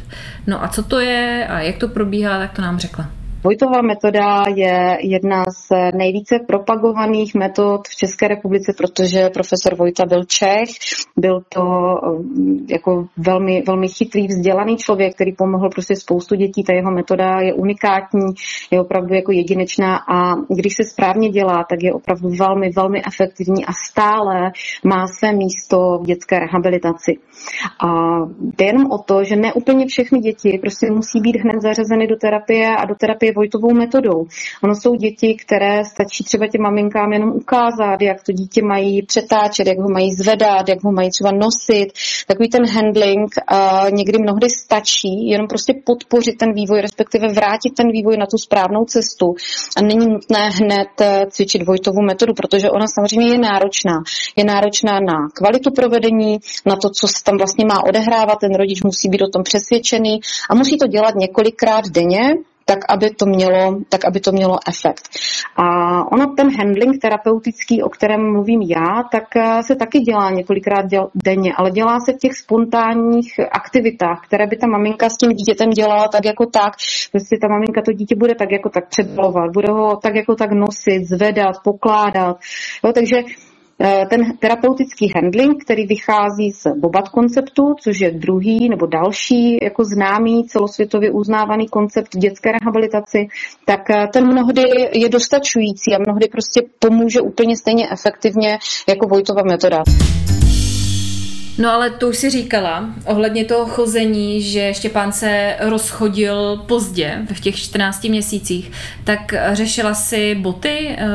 No 0.47 0.63
a 0.63 0.67
co 0.67 0.83
to 0.83 0.99
je 0.99 1.47
a 1.49 1.59
jak 1.59 1.77
to 1.77 1.87
probíhá, 1.87 2.39
tak 2.39 2.51
to 2.53 2.61
nám 2.61 2.79
řekla. 2.79 3.09
Vojtová 3.47 3.81
metoda 3.81 4.43
je 4.55 4.97
jedna 5.01 5.43
z 5.43 5.95
nejvíce 5.95 6.39
propagovaných 6.47 7.35
metod 7.35 7.87
v 7.87 7.95
České 7.95 8.27
republice, 8.27 8.73
protože 8.77 9.29
profesor 9.33 9.75
Vojta 9.75 10.05
byl 10.05 10.23
Čech, 10.23 10.69
byl 11.17 11.41
to 11.49 11.61
um, 11.61 12.65
jako 12.69 13.07
velmi, 13.17 13.63
velmi 13.67 13.87
chytrý, 13.87 14.27
vzdělaný 14.27 14.77
člověk, 14.77 15.15
který 15.15 15.31
pomohl 15.31 15.69
prostě 15.69 15.95
spoustu 15.95 16.35
dětí. 16.35 16.63
Ta 16.63 16.73
jeho 16.73 16.91
metoda 16.91 17.39
je 17.39 17.53
unikátní, 17.53 18.33
je 18.71 18.81
opravdu 18.81 19.13
jako 19.13 19.31
jedinečná 19.31 19.97
a 19.97 20.35
když 20.35 20.73
se 20.75 20.83
správně 20.83 21.29
dělá, 21.29 21.65
tak 21.69 21.83
je 21.83 21.93
opravdu 21.93 22.29
velmi, 22.29 22.69
velmi 22.75 23.01
efektivní 23.07 23.65
a 23.65 23.71
stále 23.87 24.51
má 24.83 25.07
své 25.07 25.33
místo 25.33 25.99
v 26.01 26.05
dětské 26.05 26.39
rehabilitaci. 26.39 27.13
A 27.85 27.87
jde 28.57 28.65
jenom 28.65 28.91
o 28.91 28.97
to, 28.97 29.23
že 29.23 29.35
ne 29.35 29.53
úplně 29.53 29.85
všechny 29.87 30.19
děti 30.19 30.59
prostě 30.61 30.91
musí 30.91 31.19
být 31.21 31.35
hned 31.35 31.61
zařazeny 31.61 32.07
do 32.07 32.15
terapie 32.15 32.75
a 32.75 32.85
do 32.85 32.95
terapie 32.95 33.36
Vojtovou 33.37 33.73
metodou. 33.73 34.25
Ono 34.63 34.75
jsou 34.75 34.95
děti, 34.95 35.37
které 35.45 35.85
stačí 35.85 36.23
třeba 36.23 36.47
těm 36.47 36.61
maminkám 36.61 37.13
jenom 37.13 37.29
ukázat, 37.29 38.01
jak 38.01 38.23
to 38.23 38.31
dítě 38.31 38.61
mají 38.63 39.01
přetáčet, 39.01 39.67
jak 39.67 39.79
ho 39.79 39.89
mají 39.89 40.13
zvedat, 40.13 40.69
jak 40.69 40.83
ho 40.83 40.91
mají 40.91 41.09
třeba 41.09 41.31
nosit. 41.31 41.87
Takový 42.27 42.49
ten 42.49 42.65
handling 42.67 43.29
uh, 43.51 43.91
někdy 43.91 44.17
mnohdy 44.19 44.49
stačí, 44.49 45.29
jenom 45.29 45.47
prostě 45.47 45.73
podpořit 45.85 46.37
ten 46.37 46.53
vývoj, 46.53 46.81
respektive 46.81 47.27
vrátit 47.27 47.73
ten 47.77 47.91
vývoj 47.91 48.17
na 48.17 48.25
tu 48.25 48.37
správnou 48.37 48.85
cestu. 48.85 49.35
A 49.77 49.81
není 49.81 50.07
nutné 50.07 50.49
hned 50.49 51.01
eh, 51.01 51.25
cvičit 51.29 51.63
Vojtovou 51.67 52.01
metodu, 52.01 52.33
protože 52.33 52.69
ona 52.69 52.85
samozřejmě 52.87 53.31
je 53.31 53.37
náročná. 53.37 54.03
Je 54.35 54.43
náročná 54.43 54.99
na 54.99 55.29
kvalitu 55.33 55.71
provedení, 55.71 56.39
na 56.65 56.75
to, 56.75 56.89
co 56.89 57.07
se 57.07 57.23
tam 57.23 57.37
vlastně 57.37 57.65
má 57.65 57.83
odehrávat, 57.83 58.39
ten 58.39 58.55
rodič 58.55 58.83
musí 58.83 59.09
být 59.09 59.21
o 59.21 59.27
tom 59.27 59.43
přesvědčený 59.43 60.19
a 60.49 60.55
musí 60.55 60.77
to 60.77 60.87
dělat 60.87 61.15
několikrát 61.15 61.85
denně, 61.89 62.35
tak 62.69 62.79
aby 62.89 63.09
to 63.09 63.25
mělo, 63.25 63.79
tak 63.89 64.05
aby 64.05 64.19
to 64.19 64.31
mělo 64.31 64.57
efekt. 64.67 65.03
A 65.55 65.65
ona 66.11 66.25
ten 66.37 66.57
handling 66.57 67.01
terapeutický, 67.01 67.83
o 67.83 67.89
kterém 67.89 68.31
mluvím 68.31 68.61
já, 68.61 69.03
tak 69.11 69.35
eh, 69.35 69.63
se 69.63 69.75
taky 69.75 69.99
dělá 69.99 70.31
několikrát 70.31 70.85
děl, 70.85 71.09
denně, 71.15 71.53
ale 71.57 71.71
dělá 71.71 71.99
se 71.99 72.13
v 72.13 72.17
těch 72.17 72.33
spontánních 72.33 73.39
aktivitách, 73.51 74.21
které 74.27 74.47
by 74.47 74.57
ta 74.57 74.67
maminka 74.67 75.09
s 75.09 75.17
tím 75.17 75.31
dítětem 75.31 75.69
dělala 75.69 76.07
tak 76.07 76.25
jako 76.25 76.45
tak. 76.45 76.73
Prostě 77.11 77.37
ta 77.41 77.47
maminka 77.47 77.81
to 77.81 77.91
dítě 77.91 78.15
bude 78.15 78.35
tak 78.35 78.51
jako 78.51 78.69
tak 78.69 78.89
předbalovat, 78.89 79.51
bude 79.53 79.71
ho 79.71 79.95
tak 79.95 80.15
jako 80.15 80.35
tak 80.35 80.51
nosit, 80.51 81.05
zvedat, 81.05 81.55
pokládat. 81.63 82.37
Jo, 82.83 82.93
takže 82.93 83.17
ten 84.09 84.37
terapeutický 84.37 85.11
handling, 85.15 85.63
který 85.63 85.87
vychází 85.87 86.51
z 86.51 86.67
Bobat 86.79 87.09
konceptu, 87.09 87.75
což 87.79 87.99
je 87.99 88.11
druhý 88.11 88.69
nebo 88.69 88.85
další 88.85 89.57
jako 89.61 89.83
známý 89.83 90.43
celosvětově 90.47 91.11
uznávaný 91.11 91.67
koncept 91.67 92.17
dětské 92.17 92.51
rehabilitaci, 92.51 93.27
tak 93.65 93.89
eh, 93.89 94.07
ten 94.13 94.27
mnohdy 94.27 94.63
je 94.93 95.09
dostačující 95.09 95.95
a 95.95 95.99
mnohdy 96.07 96.27
prostě 96.27 96.61
pomůže 96.79 97.21
úplně 97.21 97.57
stejně 97.57 97.87
efektivně 97.91 98.57
jako 98.87 99.07
Vojtova 99.07 99.41
metoda. 99.43 99.83
No 101.57 101.71
ale 101.73 101.89
to 101.89 102.07
už 102.09 102.17
si 102.17 102.29
říkala, 102.29 102.89
ohledně 103.05 103.45
toho 103.45 103.65
chození, 103.65 104.41
že 104.41 104.73
Štěpán 104.73 105.11
se 105.11 105.55
rozchodil 105.59 106.57
pozdě, 106.67 107.19
v 107.33 107.39
těch 107.39 107.55
14 107.55 108.03
měsících, 108.03 108.71
tak 109.03 109.33
řešila 109.53 109.93
si 109.93 110.35
boty, 110.35 110.97
e, 110.97 111.07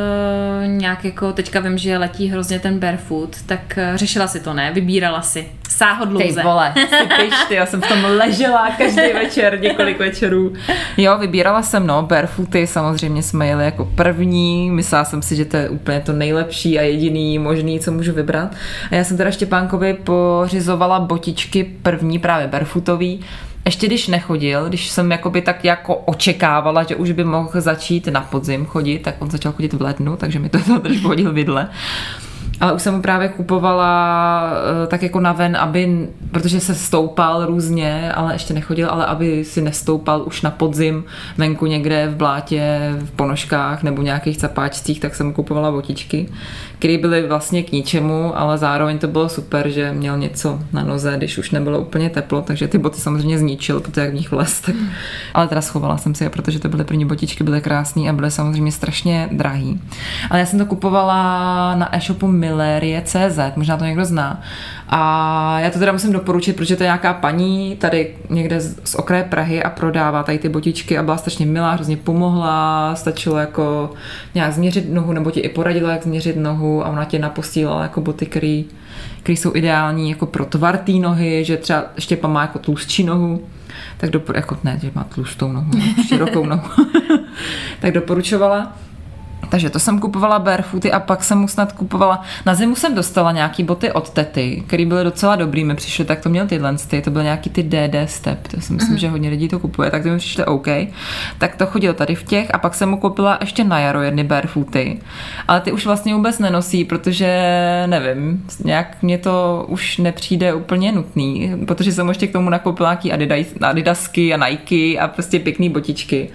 nějak 0.66 1.04
jako, 1.04 1.32
teďka 1.32 1.60
vím, 1.60 1.78
že 1.78 1.98
letí 1.98 2.28
hrozně 2.28 2.60
ten 2.60 2.78
barefoot, 2.78 3.36
tak 3.46 3.78
řešila 3.94 4.28
si 4.28 4.40
to, 4.40 4.54
ne? 4.54 4.72
Vybírala 4.72 5.22
si 5.22 5.48
sáhodlouze. 5.82 6.40
Ty 6.40 6.42
vole, 6.42 6.72
ty 6.74 7.06
piš, 7.22 7.34
ty, 7.48 7.54
já 7.54 7.66
jsem 7.66 7.82
v 7.82 7.88
tom 7.88 8.04
ležela 8.04 8.70
každý 8.78 9.12
večer, 9.12 9.60
několik 9.60 9.98
večerů. 9.98 10.52
Jo, 10.96 11.18
vybírala 11.18 11.62
jsem, 11.62 11.86
no, 11.86 12.02
barefooty 12.02 12.66
samozřejmě 12.66 13.22
jsme 13.22 13.46
jeli 13.46 13.64
jako 13.64 13.84
první, 13.94 14.70
myslela 14.70 15.04
jsem 15.04 15.22
si, 15.22 15.36
že 15.36 15.44
to 15.44 15.56
je 15.56 15.68
úplně 15.68 16.00
to 16.00 16.12
nejlepší 16.12 16.78
a 16.78 16.82
jediný 16.82 17.38
možný, 17.38 17.80
co 17.80 17.92
můžu 17.92 18.12
vybrat. 18.12 18.54
A 18.90 18.94
já 18.94 19.04
jsem 19.04 19.16
teda 19.16 19.30
Štěpánkovi 19.30 19.94
pořizovala 19.94 21.00
botičky 21.00 21.64
první 21.82 22.18
právě 22.18 22.46
barefootový, 22.46 23.20
ještě 23.64 23.86
když 23.86 24.08
nechodil, 24.08 24.68
když 24.68 24.88
jsem 24.88 25.10
jakoby 25.10 25.42
tak 25.42 25.64
jako 25.64 25.96
očekávala, 25.96 26.82
že 26.82 26.96
už 26.96 27.10
by 27.12 27.24
mohl 27.24 27.60
začít 27.60 28.06
na 28.06 28.20
podzim 28.20 28.66
chodit, 28.66 28.98
tak 28.98 29.14
on 29.18 29.30
začal 29.30 29.52
chodit 29.52 29.72
v 29.72 29.82
lednu, 29.82 30.16
takže 30.16 30.38
mi 30.38 30.48
to 30.48 30.58
trošku 30.80 31.08
hodil 31.08 31.32
vidle. 31.32 31.68
Ale 32.60 32.72
už 32.72 32.82
jsem 32.82 32.94
mu 32.94 33.02
právě 33.02 33.28
kupovala 33.28 34.42
uh, 34.82 34.88
tak 34.88 35.02
jako 35.02 35.20
na 35.20 35.32
ven, 35.32 35.56
aby, 35.56 36.08
protože 36.30 36.60
se 36.60 36.74
stoupal 36.74 37.46
různě, 37.46 38.12
ale 38.12 38.34
ještě 38.34 38.54
nechodil, 38.54 38.88
ale 38.90 39.06
aby 39.06 39.44
si 39.44 39.60
nestoupal 39.60 40.22
už 40.26 40.42
na 40.42 40.50
podzim 40.50 41.04
venku 41.38 41.66
někde 41.66 42.08
v 42.08 42.16
blátě, 42.16 42.92
v 42.98 43.10
ponožkách 43.10 43.82
nebo 43.82 44.02
nějakých 44.02 44.38
capáčcích, 44.38 45.00
tak 45.00 45.14
jsem 45.14 45.26
mu 45.26 45.32
kupovala 45.32 45.70
botičky, 45.70 46.28
které 46.78 46.98
byly 46.98 47.28
vlastně 47.28 47.62
k 47.62 47.72
ničemu, 47.72 48.38
ale 48.38 48.58
zároveň 48.58 48.98
to 48.98 49.08
bylo 49.08 49.28
super, 49.28 49.68
že 49.68 49.92
měl 49.92 50.18
něco 50.18 50.58
na 50.72 50.84
noze, 50.84 51.14
když 51.16 51.38
už 51.38 51.50
nebylo 51.50 51.78
úplně 51.80 52.10
teplo, 52.10 52.42
takže 52.42 52.68
ty 52.68 52.78
boty 52.78 53.00
samozřejmě 53.00 53.38
zničil, 53.38 53.80
protože 53.80 54.00
jak 54.00 54.10
v 54.10 54.14
nich 54.14 54.30
vlez, 54.30 54.60
tak... 54.60 54.74
ale 55.34 55.48
teda 55.48 55.60
schovala 55.60 55.96
jsem 55.96 56.14
si 56.14 56.24
je, 56.24 56.30
protože 56.30 56.58
to 56.58 56.68
byly 56.68 56.84
první 56.84 57.04
botičky, 57.04 57.44
byly 57.44 57.60
krásné 57.60 58.10
a 58.10 58.12
byly 58.12 58.30
samozřejmě 58.30 58.72
strašně 58.72 59.28
drahý. 59.32 59.80
Ale 60.30 60.40
já 60.40 60.46
jsem 60.46 60.58
to 60.58 60.66
kupovala 60.66 61.74
na 61.74 61.96
e-shopu 61.96 62.26
Mil 62.26 62.51
Milerie.cz, 62.52 63.38
možná 63.56 63.76
to 63.76 63.84
někdo 63.84 64.04
zná. 64.04 64.42
A 64.88 65.60
já 65.60 65.70
to 65.70 65.78
teda 65.78 65.92
musím 65.92 66.12
doporučit, 66.12 66.56
protože 66.56 66.76
to 66.76 66.82
je 66.82 66.86
nějaká 66.86 67.14
paní 67.14 67.76
tady 67.76 68.14
někde 68.30 68.60
z, 68.60 68.80
z 68.84 68.94
okraje 68.94 69.24
Prahy 69.24 69.62
a 69.62 69.70
prodává 69.70 70.22
tady 70.22 70.38
ty 70.38 70.48
botičky 70.48 70.98
a 70.98 71.02
byla 71.02 71.16
strašně 71.16 71.46
milá, 71.46 71.72
hrozně 71.72 71.96
pomohla, 71.96 72.94
stačilo 72.94 73.36
jako 73.36 73.90
nějak 74.34 74.52
změřit 74.52 74.92
nohu, 74.92 75.12
nebo 75.12 75.30
ti 75.30 75.40
i 75.40 75.48
poradila, 75.48 75.92
jak 75.92 76.02
změřit 76.02 76.36
nohu 76.36 76.86
a 76.86 76.88
ona 76.88 77.04
tě 77.04 77.18
napostílala 77.18 77.82
jako 77.82 78.00
boty, 78.00 78.26
který 78.26 78.64
jsou 79.26 79.54
ideální 79.54 80.10
jako 80.10 80.26
pro 80.26 80.44
tvar 80.44 80.76
té 80.76 80.92
nohy, 80.92 81.44
že 81.44 81.56
třeba 81.56 81.84
Štěpa 81.98 82.28
má 82.28 82.42
jako 82.42 82.58
tlustší 82.58 83.04
nohu, 83.04 83.42
tak 83.96 84.10
dopor- 84.10 84.36
jako 84.36 84.58
ne, 84.64 84.78
že 84.82 84.90
má 84.94 85.04
tlustou 85.04 85.52
nohu, 85.52 85.70
širokou 86.08 86.46
nohu, 86.46 86.68
tak 87.80 87.94
doporučovala. 87.94 88.72
Takže 89.48 89.70
to 89.70 89.78
jsem 89.78 89.98
kupovala 89.98 90.38
barefooty 90.38 90.92
a 90.92 91.00
pak 91.00 91.24
jsem 91.24 91.38
mu 91.38 91.48
snad 91.48 91.72
kupovala. 91.72 92.22
Na 92.46 92.54
zimu 92.54 92.76
jsem 92.76 92.94
dostala 92.94 93.32
nějaký 93.32 93.64
boty 93.64 93.92
od 93.92 94.10
tety, 94.10 94.62
které 94.66 94.86
byly 94.86 95.04
docela 95.04 95.36
dobrý, 95.36 95.64
mi 95.64 95.74
přišly, 95.74 96.04
tak 96.04 96.20
to 96.20 96.28
měl 96.28 96.46
tyhle, 96.46 96.76
ty, 96.88 97.02
to 97.02 97.10
byly 97.10 97.24
nějaký 97.24 97.50
ty 97.50 97.62
DD 97.62 98.10
Step, 98.10 98.48
to 98.48 98.60
si 98.60 98.72
myslím, 98.72 98.96
mm-hmm. 98.96 99.00
že 99.00 99.08
hodně 99.08 99.30
lidí 99.30 99.48
to 99.48 99.58
kupuje, 99.58 99.90
tak 99.90 100.02
to 100.02 100.08
mi 100.08 100.18
přišly 100.18 100.44
OK. 100.44 100.66
Tak 101.38 101.56
to 101.56 101.66
chodil 101.66 101.94
tady 101.94 102.14
v 102.14 102.24
těch 102.24 102.54
a 102.54 102.58
pak 102.58 102.74
jsem 102.74 102.88
mu 102.88 102.96
koupila 102.96 103.38
ještě 103.40 103.64
na 103.64 103.78
jaro 103.78 104.02
jedny 104.02 104.24
barefooty, 104.24 105.00
ale 105.48 105.60
ty 105.60 105.72
už 105.72 105.86
vlastně 105.86 106.14
vůbec 106.14 106.38
nenosí, 106.38 106.84
protože 106.84 107.28
nevím, 107.86 108.46
nějak 108.64 109.02
mě 109.02 109.18
to 109.18 109.64
už 109.68 109.98
nepřijde 109.98 110.54
úplně 110.54 110.92
nutný, 110.92 111.52
protože 111.66 111.92
jsem 111.92 112.08
ještě 112.08 112.26
k 112.26 112.32
tomu 112.32 112.50
nakoupila 112.50 112.88
nějaký 112.88 113.12
Adidas, 113.12 113.46
Adidasky 113.60 114.34
a 114.34 114.48
Nike 114.48 114.98
a 115.00 115.08
prostě 115.08 115.38
pěkný 115.38 115.68
botičky. 115.68 116.30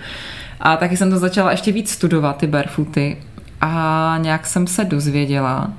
A 0.59 0.77
taky 0.77 0.97
jsem 0.97 1.09
to 1.09 1.17
začala 1.17 1.51
ještě 1.51 1.71
víc 1.71 1.91
studovat, 1.91 2.37
ty 2.37 2.47
barefooty. 2.47 3.17
A 3.61 4.17
nějak 4.21 4.47
jsem 4.47 4.67
se 4.67 4.85
dozvěděla, 4.85 5.73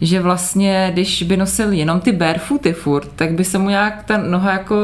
že 0.00 0.20
vlastně, 0.20 0.90
když 0.92 1.22
by 1.22 1.36
nosil 1.36 1.72
jenom 1.72 2.00
ty 2.00 2.12
barefooty 2.12 2.72
furt, 2.72 3.08
tak 3.16 3.32
by 3.32 3.44
se 3.44 3.58
mu 3.58 3.68
nějak 3.68 4.04
ta 4.04 4.16
noha 4.16 4.52
jako 4.52 4.76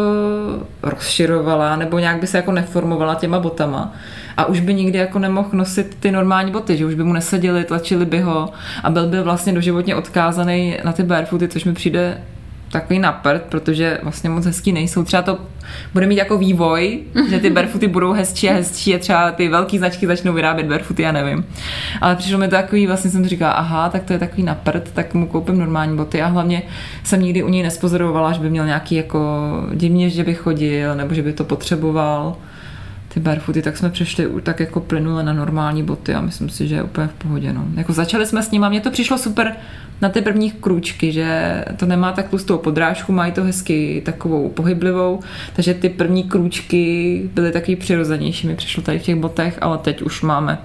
rozširovala, 0.82 1.76
nebo 1.76 1.98
nějak 1.98 2.20
by 2.20 2.26
se 2.26 2.36
jako 2.36 2.52
neformovala 2.52 3.14
těma 3.14 3.40
botama. 3.40 3.92
A 4.36 4.44
už 4.44 4.60
by 4.60 4.74
nikdy 4.74 4.98
jako 4.98 5.18
nemohl 5.18 5.48
nosit 5.52 5.96
ty 6.00 6.10
normální 6.10 6.52
boty, 6.52 6.76
že 6.76 6.86
už 6.86 6.94
by 6.94 7.04
mu 7.04 7.12
neseděli, 7.12 7.64
tlačili 7.64 8.04
by 8.04 8.20
ho 8.20 8.50
a 8.82 8.90
byl 8.90 9.06
by 9.06 9.22
vlastně 9.22 9.52
doživotně 9.52 9.94
odkázaný 9.94 10.76
na 10.84 10.92
ty 10.92 11.02
barefooty, 11.02 11.48
což 11.48 11.64
mi 11.64 11.72
přijde 11.72 12.20
takový 12.70 12.98
naprt, 12.98 13.42
protože 13.48 13.98
vlastně 14.02 14.30
moc 14.30 14.46
hezký 14.46 14.72
nejsou. 14.72 15.04
Třeba 15.04 15.22
to 15.22 15.38
bude 15.92 16.06
mít 16.06 16.16
jako 16.16 16.38
vývoj, 16.38 17.00
že 17.28 17.38
ty 17.38 17.50
barefooty 17.50 17.88
budou 17.88 18.12
hezčí 18.12 18.50
a 18.50 18.52
hezčí 18.52 18.94
a 18.94 18.98
třeba 18.98 19.30
ty 19.30 19.48
velké 19.48 19.78
značky 19.78 20.06
začnou 20.06 20.32
vyrábět 20.32 20.66
barefooty, 20.66 21.02
já 21.02 21.12
nevím. 21.12 21.46
Ale 22.00 22.16
přišlo 22.16 22.38
mi 22.38 22.48
to 22.48 22.56
takový, 22.56 22.86
vlastně 22.86 23.10
jsem 23.10 23.26
říkala, 23.26 23.52
aha, 23.52 23.88
tak 23.88 24.04
to 24.04 24.12
je 24.12 24.18
takový 24.18 24.42
naprt, 24.42 24.90
tak 24.92 25.14
mu 25.14 25.26
koupím 25.26 25.58
normální 25.58 25.96
boty 25.96 26.22
a 26.22 26.26
hlavně 26.26 26.62
jsem 27.04 27.22
nikdy 27.22 27.42
u 27.42 27.48
něj 27.48 27.62
nespozorovala, 27.62 28.32
že 28.32 28.40
by 28.40 28.50
měl 28.50 28.66
nějaký 28.66 28.94
jako 28.94 29.20
divně, 29.74 30.10
že 30.10 30.24
by 30.24 30.34
chodil 30.34 30.94
nebo 30.94 31.14
že 31.14 31.22
by 31.22 31.32
to 31.32 31.44
potřeboval 31.44 32.36
ty 33.14 33.20
barefooty, 33.20 33.62
tak 33.62 33.76
jsme 33.76 33.90
přešli 33.90 34.28
tak 34.42 34.60
jako 34.60 34.80
plynule 34.80 35.22
na 35.22 35.32
normální 35.32 35.82
boty 35.82 36.14
a 36.14 36.20
myslím 36.20 36.48
si, 36.48 36.68
že 36.68 36.74
je 36.74 36.82
úplně 36.82 37.06
v 37.06 37.12
pohodě. 37.12 37.52
No. 37.52 37.64
Jako 37.74 37.92
začali 37.92 38.26
jsme 38.26 38.42
s 38.42 38.50
ním 38.50 38.64
a 38.64 38.68
mně 38.68 38.80
to 38.80 38.90
přišlo 38.90 39.18
super 39.18 39.56
na 40.00 40.08
ty 40.08 40.22
první 40.22 40.50
krůčky, 40.50 41.12
že 41.12 41.64
to 41.76 41.86
nemá 41.86 42.12
tak 42.12 42.28
tlustou 42.28 42.58
podrážku, 42.58 43.12
mají 43.12 43.32
to 43.32 43.44
hezky 43.44 44.02
takovou 44.04 44.48
pohyblivou, 44.48 45.20
takže 45.52 45.74
ty 45.74 45.88
první 45.88 46.24
krůčky 46.24 47.22
byly 47.34 47.52
taky 47.52 47.76
přirozenější, 47.76 48.46
mi 48.46 48.56
přišlo 48.56 48.82
tady 48.82 48.98
v 48.98 49.02
těch 49.02 49.16
botech, 49.16 49.58
ale 49.60 49.78
teď 49.78 50.02
už 50.02 50.22
máme 50.22 50.58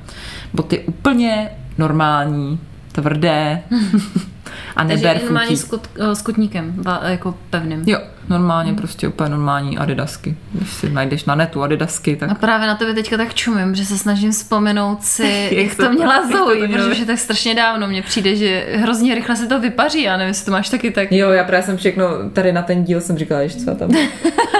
boty 0.53 0.79
úplně 0.79 1.49
normální, 1.77 2.59
tvrdé 2.91 3.61
a 4.75 4.83
nebarefooty. 4.83 5.25
normálně 5.25 5.57
s, 5.57 5.63
kot, 5.63 5.87
s 6.13 6.21
kotníkem, 6.21 6.83
jako 7.05 7.35
pevným. 7.49 7.83
Jo, 7.85 7.99
normálně, 8.29 8.69
hmm. 8.69 8.77
prostě 8.77 9.07
úplně 9.07 9.29
normální 9.29 9.77
adidasky. 9.77 10.37
Když 10.51 10.69
si 10.69 10.89
najdeš 10.89 11.25
na 11.25 11.35
netu 11.35 11.63
adidasky, 11.63 12.15
tak... 12.15 12.29
A 12.29 12.35
právě 12.35 12.67
na 12.67 12.75
tebe 12.75 12.93
teďka 12.93 13.17
tak 13.17 13.33
čumím, 13.33 13.75
že 13.75 13.85
se 13.85 13.97
snažím 13.97 14.31
vzpomenout 14.31 15.03
si, 15.03 15.49
jak, 15.51 15.67
jak 15.67 15.75
to, 15.75 15.83
to 15.83 15.91
měla 15.91 16.27
Zoe, 16.27 16.67
protože 16.67 17.05
tak 17.05 17.19
strašně 17.19 17.55
dávno 17.55 17.87
mně 17.87 18.01
přijde, 18.01 18.35
že 18.35 18.65
hrozně 18.75 19.15
rychle 19.15 19.35
se 19.35 19.47
to 19.47 19.59
vypaří, 19.59 20.03
já 20.03 20.17
nevím, 20.17 20.27
jestli 20.27 20.45
to 20.45 20.51
máš 20.51 20.69
taky 20.69 20.91
tak. 20.91 21.11
Jo, 21.11 21.29
já 21.29 21.43
právě 21.43 21.63
jsem 21.65 21.77
všechno, 21.77 22.05
tady 22.33 22.53
na 22.53 22.61
ten 22.61 22.83
díl 22.83 23.01
jsem 23.01 23.17
říkala, 23.17 23.47
že 23.47 23.57
co 23.57 23.75
tam. 23.75 23.89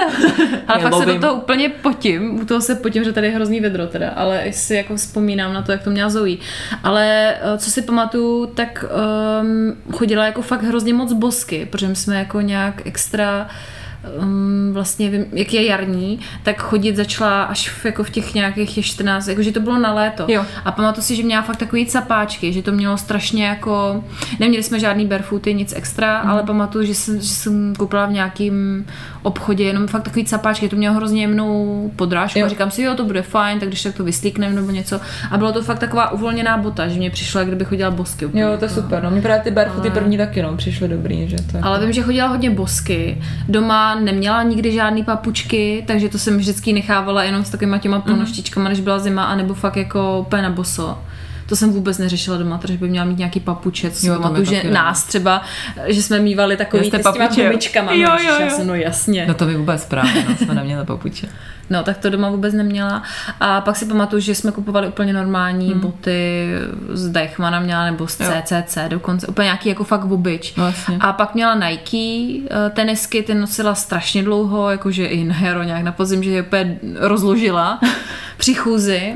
ale 0.68 0.82
fakt 0.82 0.94
se 0.94 1.06
do 1.06 1.20
toho 1.20 1.34
úplně 1.34 1.68
potím, 1.68 2.40
u 2.40 2.44
toho 2.44 2.60
se 2.60 2.74
potím, 2.74 3.04
že 3.04 3.12
tady 3.12 3.26
je 3.26 3.32
hrozný 3.32 3.60
vedro 3.60 3.86
teda, 3.86 4.10
ale 4.10 4.44
si 4.50 4.74
jako 4.74 4.96
vzpomínám 4.96 5.52
na 5.52 5.62
to, 5.62 5.72
jak 5.72 5.82
to 5.82 5.90
měla 5.90 6.10
Zoe. 6.10 6.36
Ale 6.82 7.34
eh, 7.34 7.58
co 7.58 7.70
si 7.70 7.82
pamatuju, 7.82 8.46
tak 8.46 8.84
um, 9.40 9.76
chodila 9.92 10.26
jako 10.26 10.42
fakt 10.42 10.62
hrozně 10.62 10.94
moc 10.94 11.12
bosky, 11.12 11.66
protože 11.70 11.94
jsme 11.94 12.18
jako 12.18 12.40
nějak 12.40 12.86
extra 12.86 13.48
um, 14.22 14.70
vlastně 14.72 15.10
vím, 15.10 15.24
jak 15.32 15.54
je 15.54 15.66
jarní, 15.66 16.20
tak 16.42 16.62
chodit 16.62 16.96
začala 16.96 17.42
až 17.42 17.68
v, 17.68 17.84
jako 17.84 18.04
v 18.04 18.10
těch 18.10 18.34
nějakých 18.34 18.74
těch 18.74 18.86
14, 18.86 19.28
jakože 19.28 19.52
to 19.52 19.60
bylo 19.60 19.78
na 19.78 19.94
léto. 19.94 20.24
Jo. 20.28 20.44
A 20.64 20.72
pamatuju 20.72 21.04
si, 21.04 21.16
že 21.16 21.22
měla 21.22 21.42
fakt 21.42 21.56
takový 21.56 21.86
capáčky, 21.86 22.52
že 22.52 22.62
to 22.62 22.72
mělo 22.72 22.98
strašně 22.98 23.46
jako, 23.46 24.04
neměli 24.40 24.62
jsme 24.62 24.80
žádný 24.80 25.06
barefooty, 25.06 25.54
nic 25.54 25.72
extra, 25.76 26.22
mm. 26.22 26.30
ale 26.30 26.42
pamatuju, 26.42 26.86
že 26.86 26.94
jsem, 26.94 27.20
že 27.20 27.28
jsem 27.28 27.74
koupila 27.76 28.06
v 28.06 28.12
nějakým 28.12 28.86
obchodě 29.22 29.64
jenom 29.64 29.86
fakt 29.86 30.02
takový 30.02 30.24
capáčky, 30.24 30.68
to 30.68 30.76
mělo 30.76 30.94
hrozně 30.94 31.20
jemnou 31.20 31.90
podrážku 31.96 32.38
jo. 32.38 32.46
a 32.46 32.48
říkám 32.48 32.70
si, 32.70 32.82
jo, 32.82 32.94
to 32.94 33.04
bude 33.04 33.22
fajn, 33.22 33.60
tak 33.60 33.68
když 33.68 33.82
tak 33.82 33.94
to 33.94 34.04
vyslíknem 34.04 34.54
nebo 34.54 34.70
něco. 34.70 35.00
A 35.30 35.38
bylo 35.38 35.52
to 35.52 35.62
fakt 35.62 35.78
taková 35.78 36.12
uvolněná 36.12 36.56
bota, 36.56 36.88
že 36.88 36.98
mě 36.98 37.10
přišlo, 37.10 37.40
jak 37.40 37.48
kdyby 37.48 37.64
chodila 37.64 37.90
bosky. 37.90 38.26
Úplně. 38.26 38.42
Jo, 38.42 38.56
to 38.58 38.64
je 38.64 38.68
super, 38.68 39.02
no 39.02 39.10
mě 39.10 39.22
právě 39.22 39.42
ty 39.42 39.50
barefooty 39.50 39.88
ale... 39.88 40.00
první 40.00 40.16
taky 40.16 40.42
no, 40.42 40.56
přišly 40.56 40.88
dobrý, 40.88 41.28
že 41.28 41.36
to 41.36 41.58
Ale 41.62 41.80
vím, 41.80 41.92
že 41.92 42.02
chodila 42.02 42.28
hodně 42.28 42.50
bosky. 42.50 43.22
Doma 43.48 43.95
neměla 44.00 44.42
nikdy 44.42 44.72
žádný 44.72 45.04
papučky, 45.04 45.84
takže 45.86 46.08
to 46.08 46.18
jsem 46.18 46.36
vždycky 46.38 46.72
nechávala 46.72 47.24
jenom 47.24 47.44
s 47.44 47.50
takovýma 47.50 47.78
těma 47.78 47.98
mhm. 47.98 48.06
ponoštičkama, 48.06 48.68
než 48.68 48.80
byla 48.80 48.98
zima, 48.98 49.24
anebo 49.24 49.54
fakt 49.54 49.76
jako 49.76 50.18
úplně 50.20 50.42
na 50.42 50.50
boso. 50.50 50.98
To 51.48 51.56
jsem 51.56 51.72
vůbec 51.72 51.98
neřešila 51.98 52.36
doma, 52.36 52.58
protože 52.58 52.78
by 52.78 52.88
měla 52.88 53.06
mít 53.06 53.18
nějaký 53.18 53.40
papučec. 53.40 54.04
Jo, 54.04 54.30
to 54.36 54.44
že 54.44 54.56
taky, 54.56 54.70
nás 54.70 55.04
třeba, 55.04 55.42
že 55.86 56.02
jsme 56.02 56.18
mývali 56.18 56.56
takový 56.56 56.90
ty 56.90 56.98
s 57.02 57.12
těma 57.12 57.28
gumičkama. 57.28 57.92
Jo, 57.92 58.10
jo, 58.24 58.40
jo. 58.40 58.50
Jsem, 58.50 58.66
no 58.66 58.74
jasně. 58.74 59.24
No 59.28 59.34
to 59.34 59.46
by 59.46 59.56
vůbec 59.56 59.84
právě, 59.84 60.24
no, 60.28 60.36
jsme 60.36 60.54
neměli 60.54 60.86
papuče. 60.86 61.28
No, 61.70 61.82
tak 61.82 61.98
to 61.98 62.10
doma 62.10 62.30
vůbec 62.30 62.54
neměla. 62.54 63.02
A 63.40 63.60
pak 63.60 63.76
si 63.76 63.86
pamatuju, 63.86 64.20
že 64.20 64.34
jsme 64.34 64.52
kupovali 64.52 64.88
úplně 64.88 65.12
normální 65.12 65.70
hmm. 65.70 65.80
boty 65.80 66.48
z 66.92 67.08
Deichmana 67.08 67.60
měla, 67.60 67.84
nebo 67.84 68.08
z 68.08 68.16
CCC 68.16 68.76
jo. 68.76 68.82
dokonce, 68.88 69.26
úplně 69.26 69.44
nějaký 69.44 69.68
jako 69.68 69.84
fakt 69.84 70.04
obyč. 70.04 70.54
No, 70.56 70.72
a 71.00 71.12
pak 71.12 71.34
měla 71.34 71.54
Nike 71.54 72.46
eh, 72.50 72.70
tenisky, 72.70 73.22
ty 73.22 73.34
nosila 73.34 73.74
strašně 73.74 74.22
dlouho, 74.22 74.70
jakože 74.70 75.06
i 75.06 75.24
na 75.24 75.34
hero 75.34 75.62
nějak 75.62 75.82
na 75.82 75.92
podzim, 75.92 76.22
že 76.22 76.30
je 76.30 76.42
úplně 76.42 76.78
rozložila 76.98 77.80
při 78.36 78.54
chůzi. 78.54 79.14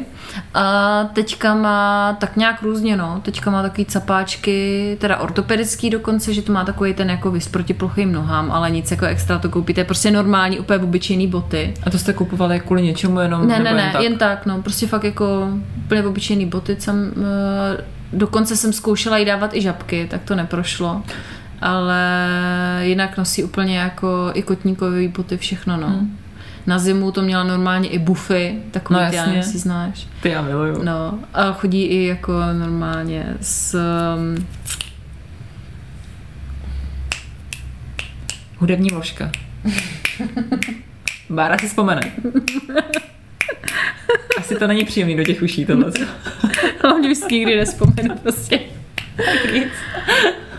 A 0.54 1.04
teďka 1.12 1.54
má 1.54 2.16
tak 2.20 2.36
nějak 2.36 2.62
různě, 2.62 2.96
no. 2.96 3.20
Teďka 3.24 3.50
má 3.50 3.62
takový 3.62 3.84
capáčky, 3.84 4.96
teda 5.00 5.16
ortopedický 5.16 5.90
dokonce, 5.90 6.34
že 6.34 6.42
to 6.42 6.52
má 6.52 6.64
takový 6.64 6.94
ten 6.94 7.10
jako 7.10 7.30
vys 7.30 7.48
proti 7.48 7.74
plochým 7.74 8.12
nohám, 8.12 8.52
ale 8.52 8.70
nic 8.70 8.90
jako 8.90 9.06
extra 9.06 9.38
to 9.38 9.48
koupíte, 9.48 9.84
prostě 9.84 10.10
normální, 10.10 10.58
úplně 10.58 10.78
obyčejný 10.78 11.26
boty. 11.26 11.74
A 11.86 11.90
to 11.90 11.98
jste 11.98 12.12
kupovali 12.12 12.39
kvůli 12.48 12.82
něčemu 12.82 13.20
jenom? 13.20 13.48
Ne, 13.48 13.58
ne, 13.58 13.74
ne, 13.74 13.82
jen 13.82 13.92
tak? 13.92 14.02
jen 14.02 14.18
tak, 14.18 14.46
no. 14.46 14.62
Prostě 14.62 14.86
fakt 14.86 15.04
jako 15.04 15.48
úplně 15.84 16.02
obyčejný 16.02 16.46
boty. 16.46 16.76
Jsem, 16.78 17.12
uh, 17.16 17.80
dokonce 18.12 18.56
jsem 18.56 18.72
zkoušela 18.72 19.18
jí 19.18 19.24
dávat 19.24 19.54
i 19.54 19.62
žabky, 19.62 20.06
tak 20.10 20.22
to 20.24 20.34
neprošlo 20.34 21.02
ale 21.60 22.02
jinak 22.82 23.16
nosí 23.16 23.44
úplně 23.44 23.78
jako 23.78 24.30
i 24.34 24.42
kotníkový 24.42 25.08
boty, 25.08 25.36
všechno, 25.36 25.76
no. 25.76 25.88
Hmm. 25.88 26.18
Na 26.66 26.78
zimu 26.78 27.12
to 27.12 27.22
měla 27.22 27.44
normálně 27.44 27.88
i 27.88 27.98
bufy, 27.98 28.62
takový 28.70 29.00
no, 29.00 29.10
ty, 29.10 29.16
já 29.16 29.26
nevím, 29.26 29.42
si 29.42 29.58
znáš. 29.58 30.06
Ty 30.22 30.28
já 30.28 30.42
miluju. 30.42 30.82
No, 30.82 31.18
a 31.34 31.52
chodí 31.52 31.82
i 31.82 32.06
jako 32.06 32.32
normálně 32.52 33.36
s... 33.40 33.78
Um... 34.16 34.46
Hudební 38.58 38.90
vložka. 38.90 39.30
Bára 41.30 41.58
si 41.58 41.68
vzpomene. 41.68 42.12
Asi 44.38 44.56
to 44.56 44.66
není 44.66 44.84
příjemný 44.84 45.16
do 45.16 45.24
těch 45.24 45.42
uší 45.42 45.66
tohle. 45.66 45.92
Hlavně 46.82 47.08
vždycky 47.08 47.34
nikdy 47.34 47.56
nespomenu 47.56 48.16
prostě. 48.22 48.60
Tak. 49.16 49.52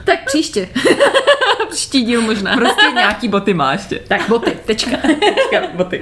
Tak 0.04 0.26
příště. 0.26 0.70
Příští 1.72 2.04
díl 2.04 2.22
možná. 2.22 2.56
Prostě 2.56 2.86
nějaký 2.96 3.28
boty 3.28 3.54
má 3.54 3.72
ještě. 3.72 4.00
Tak 4.08 4.30
boty, 4.30 4.52
tečka. 4.66 4.98
tečka 4.98 5.68
boty. 5.74 6.02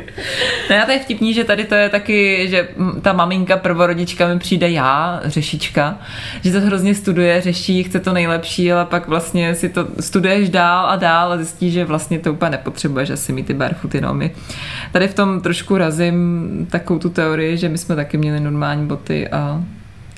No 0.69 0.75
já 0.75 0.85
to 0.85 0.91
je 0.91 0.99
vtipný, 0.99 1.33
že 1.33 1.43
tady 1.43 1.65
to 1.65 1.75
je 1.75 1.89
taky, 1.89 2.47
že 2.49 2.69
ta 3.01 3.13
maminka 3.13 3.57
prvorodička 3.57 4.27
mi 4.27 4.39
přijde 4.39 4.69
já, 4.69 5.21
řešička, 5.25 5.99
že 6.43 6.51
to 6.51 6.61
hrozně 6.61 6.95
studuje, 6.95 7.41
řeší, 7.41 7.83
chce 7.83 7.99
to 7.99 8.13
nejlepší, 8.13 8.71
ale 8.71 8.85
pak 8.85 9.07
vlastně 9.07 9.55
si 9.55 9.69
to 9.69 9.87
studuješ 9.99 10.49
dál 10.49 10.85
a 10.85 10.95
dál 10.95 11.31
a 11.31 11.37
zjistí, 11.37 11.71
že 11.71 11.85
vlastně 11.85 12.19
to 12.19 12.33
úplně 12.33 12.51
nepotřebuješ 12.51 13.09
asi 13.09 13.33
mít 13.33 13.47
ty 13.47 13.53
barefooty, 13.53 14.01
no 14.01 14.13
my 14.13 14.31
tady 14.91 15.07
v 15.07 15.13
tom 15.13 15.41
trošku 15.41 15.77
razím 15.77 16.67
takovou 16.71 16.99
tu 16.99 17.09
teorii, 17.09 17.57
že 17.57 17.69
my 17.69 17.77
jsme 17.77 17.95
taky 17.95 18.17
měli 18.17 18.39
normální 18.39 18.87
boty 18.87 19.27
a 19.27 19.63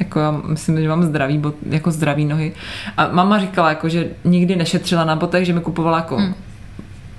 Jako 0.02 0.20
já 0.20 0.32
myslím, 0.32 0.82
že 0.82 0.90
mám 0.90 1.04
zdravý, 1.04 1.38
bot, 1.38 1.56
jako 1.70 1.92
zdravý 1.92 2.26
nohy. 2.26 2.54
A 2.98 3.08
mama 3.08 3.40
říkala, 3.40 3.70
jako, 3.70 3.90
že 3.90 4.10
nikdy 4.24 4.56
nešetřila 4.56 5.06
na 5.06 5.16
botech, 5.16 5.46
že 5.46 5.54
mi 5.54 5.62
kupovala 5.62 5.98
jako 5.98 6.18
hmm 6.18 6.34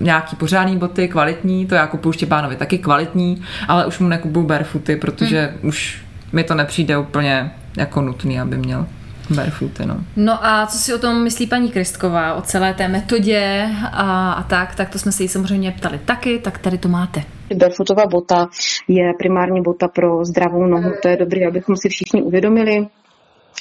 nějaký 0.02 0.36
pořádný 0.36 0.78
boty, 0.78 1.08
kvalitní, 1.08 1.66
to 1.66 1.74
já 1.74 1.86
kupuju 1.86 2.10
ještě 2.10 2.26
pánovi 2.26 2.56
taky 2.56 2.78
kvalitní, 2.78 3.42
ale 3.68 3.86
už 3.86 3.98
mu 3.98 4.08
nekupuju 4.08 4.46
barefooty, 4.46 4.96
protože 4.96 5.54
hmm. 5.60 5.68
už 5.68 6.02
mi 6.32 6.44
to 6.44 6.54
nepřijde 6.54 6.98
úplně 6.98 7.50
jako 7.76 8.00
nutný, 8.00 8.40
aby 8.40 8.56
měl 8.56 8.86
barefooty, 9.30 9.86
no. 9.86 9.96
No 10.16 10.46
a 10.46 10.66
co 10.66 10.78
si 10.78 10.94
o 10.94 10.98
tom 10.98 11.22
myslí 11.22 11.46
paní 11.46 11.70
Kristková, 11.70 12.34
o 12.34 12.42
celé 12.42 12.74
té 12.74 12.88
metodě 12.88 13.68
a, 13.92 14.32
a 14.32 14.42
tak, 14.42 14.74
tak 14.74 14.90
to 14.90 14.98
jsme 14.98 15.12
se 15.12 15.22
jí 15.22 15.28
samozřejmě 15.28 15.72
ptali 15.72 16.00
taky, 16.04 16.38
tak 16.38 16.58
tady 16.58 16.78
to 16.78 16.88
máte. 16.88 17.22
Barefootová 17.56 18.06
bota 18.06 18.48
je 18.88 19.12
primární 19.18 19.62
bota 19.62 19.88
pro 19.88 20.24
zdravou 20.24 20.66
nohu, 20.66 20.90
to 21.02 21.08
je 21.08 21.16
dobré, 21.16 21.46
abychom 21.46 21.76
si 21.76 21.88
všichni 21.88 22.22
uvědomili, 22.22 22.86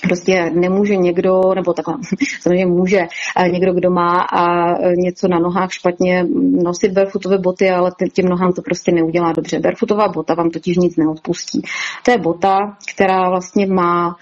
prostě 0.02 0.52
nemůže 0.54 0.96
někdo, 0.96 1.42
nebo 1.56 1.74
takhle, 1.74 1.96
samozřejmě 2.42 2.66
může 2.66 3.00
někdo, 3.52 3.74
kdo 3.74 3.90
má 3.92 4.22
a 4.22 4.74
něco 4.96 5.28
na 5.28 5.40
nohách 5.40 5.72
špatně 5.72 6.26
nosit 6.64 6.92
barefootové 6.92 7.38
boty, 7.38 7.70
ale 7.70 7.92
těm 8.14 8.26
nohám 8.26 8.54
to 8.54 8.62
prostě 8.62 8.92
neudělá 8.92 9.32
dobře. 9.32 9.60
Barefootová 9.60 10.08
bota 10.08 10.34
vám 10.34 10.50
totiž 10.50 10.78
nic 10.78 10.98
neodpustí. 10.98 11.62
To 12.06 12.12
je 12.12 12.18
bota, 12.18 12.78
která 12.94 13.30
vlastně 13.30 13.68
má 13.68 14.16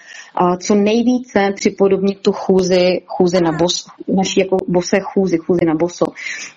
co 0.59 0.75
nejvíce 0.75 1.51
připodobnit 1.55 2.19
tu 2.21 2.31
chůzi, 2.31 3.01
chůzi 3.05 3.41
na 3.41 3.51
bos, 3.51 3.85
naší 4.07 4.39
jako 4.39 4.57
bose 4.67 4.99
chůzi, 4.99 5.37
chůzi 5.37 5.65
na 5.65 5.75
boso. 5.75 6.05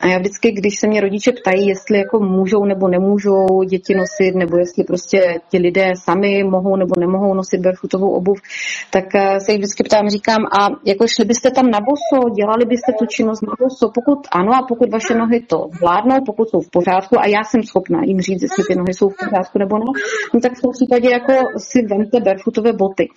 A 0.01 0.07
já 0.07 0.18
vždycky, 0.18 0.53
když 0.53 0.79
se 0.79 0.87
mě 0.87 1.01
rodiče 1.01 1.33
ptají, 1.33 1.66
jestli 1.68 1.98
jako 1.98 2.20
můžou 2.20 2.64
nebo 2.64 2.88
nemůžou 2.88 3.62
děti 3.62 3.94
nosit, 3.94 4.35
nebo 4.35 4.57
jestli 4.57 4.85
prostě 4.85 5.40
ti 5.48 5.59
lidé 5.59 5.92
sami 6.05 6.44
mohou 6.44 6.77
nebo 6.77 7.01
nemohou 7.01 7.35
nosit 7.35 7.61
barefootovou 7.61 8.11
obuv, 8.11 8.40
tak 8.90 9.02
eh, 9.15 9.41
se 9.41 9.53
jich 9.53 9.59
vždycky 9.59 9.83
ptám, 9.85 10.09
říkám, 10.09 10.43
a 10.61 10.61
jako 10.85 11.07
šli 11.07 11.25
byste 11.25 11.51
tam 11.51 11.71
na 11.71 11.81
boso, 11.81 12.29
dělali 12.31 12.65
byste 12.65 12.93
tu 12.99 13.07
činnost 13.07 13.43
na 13.43 13.53
boso, 13.61 13.91
pokud 13.95 14.19
ano 14.33 14.53
a 14.55 14.67
pokud 14.69 14.91
vaše 14.91 15.15
nohy 15.15 15.41
to 15.41 15.59
vládnou, 15.81 16.17
pokud 16.27 16.49
jsou 16.49 16.61
v 16.61 16.71
pořádku 16.71 17.21
a 17.21 17.27
já 17.27 17.43
jsem 17.45 17.62
schopná 17.62 18.01
jim 18.05 18.21
říct, 18.21 18.43
jestli 18.43 18.65
ty 18.69 18.75
nohy 18.75 18.95
jsou 18.95 19.09
v 19.09 19.17
pořádku 19.25 19.59
nebo 19.59 19.79
ne, 19.79 19.85
no 20.35 20.41
tak 20.41 20.53
v 20.59 20.62
tom 20.62 20.73
případě 20.73 21.09
jako 21.11 21.33
si 21.57 21.79
vemte 21.83 22.21
barefootové 22.21 22.73
boty. 22.73 23.09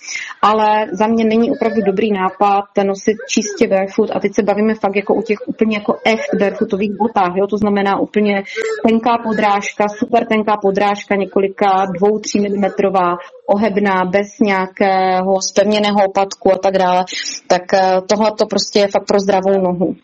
Ale 0.42 0.88
za 0.92 1.08
mě 1.08 1.26
není 1.26 1.52
opravdu 1.52 1.82
dobrý 1.82 2.12
nápad 2.12 2.66
nosit 2.86 3.18
čistě 3.30 3.68
barefoot 3.68 4.10
a 4.14 4.20
teď 4.20 4.32
se 4.36 4.44
bavíme 4.44 4.74
fakt 4.76 4.96
jako 4.96 5.16
o 5.16 5.22
těch 5.22 5.38
úplně 5.48 5.78
jako 5.78 5.98
echt 6.06 6.30
barefootových 6.40 6.92
botách, 6.98 7.34
jo? 7.36 7.48
to 7.48 7.58
znamená 7.58 8.00
úplně 8.00 8.44
tenká 8.88 9.18
podrážka, 9.24 9.88
super 9.90 10.26
tenká 10.26 10.58
podrážka, 10.62 11.16
několika 11.16 11.86
dvou, 11.98 12.20
tří 12.20 12.40
milimetrová, 12.40 13.18
ohebná, 13.48 14.06
bez 14.06 14.28
nějakého 14.42 15.42
spevněného 15.76 16.06
opadku 16.06 16.54
a 16.54 16.58
tak 16.58 16.78
dále, 16.78 17.06
tak 17.48 17.74
eh, 17.74 18.02
tohle 18.10 18.32
to 18.32 18.46
prostě 18.46 18.80
je 18.80 18.88
fakt 18.88 19.06
pro 19.08 19.20
zdravou 19.20 19.62
nohu. 19.62 19.96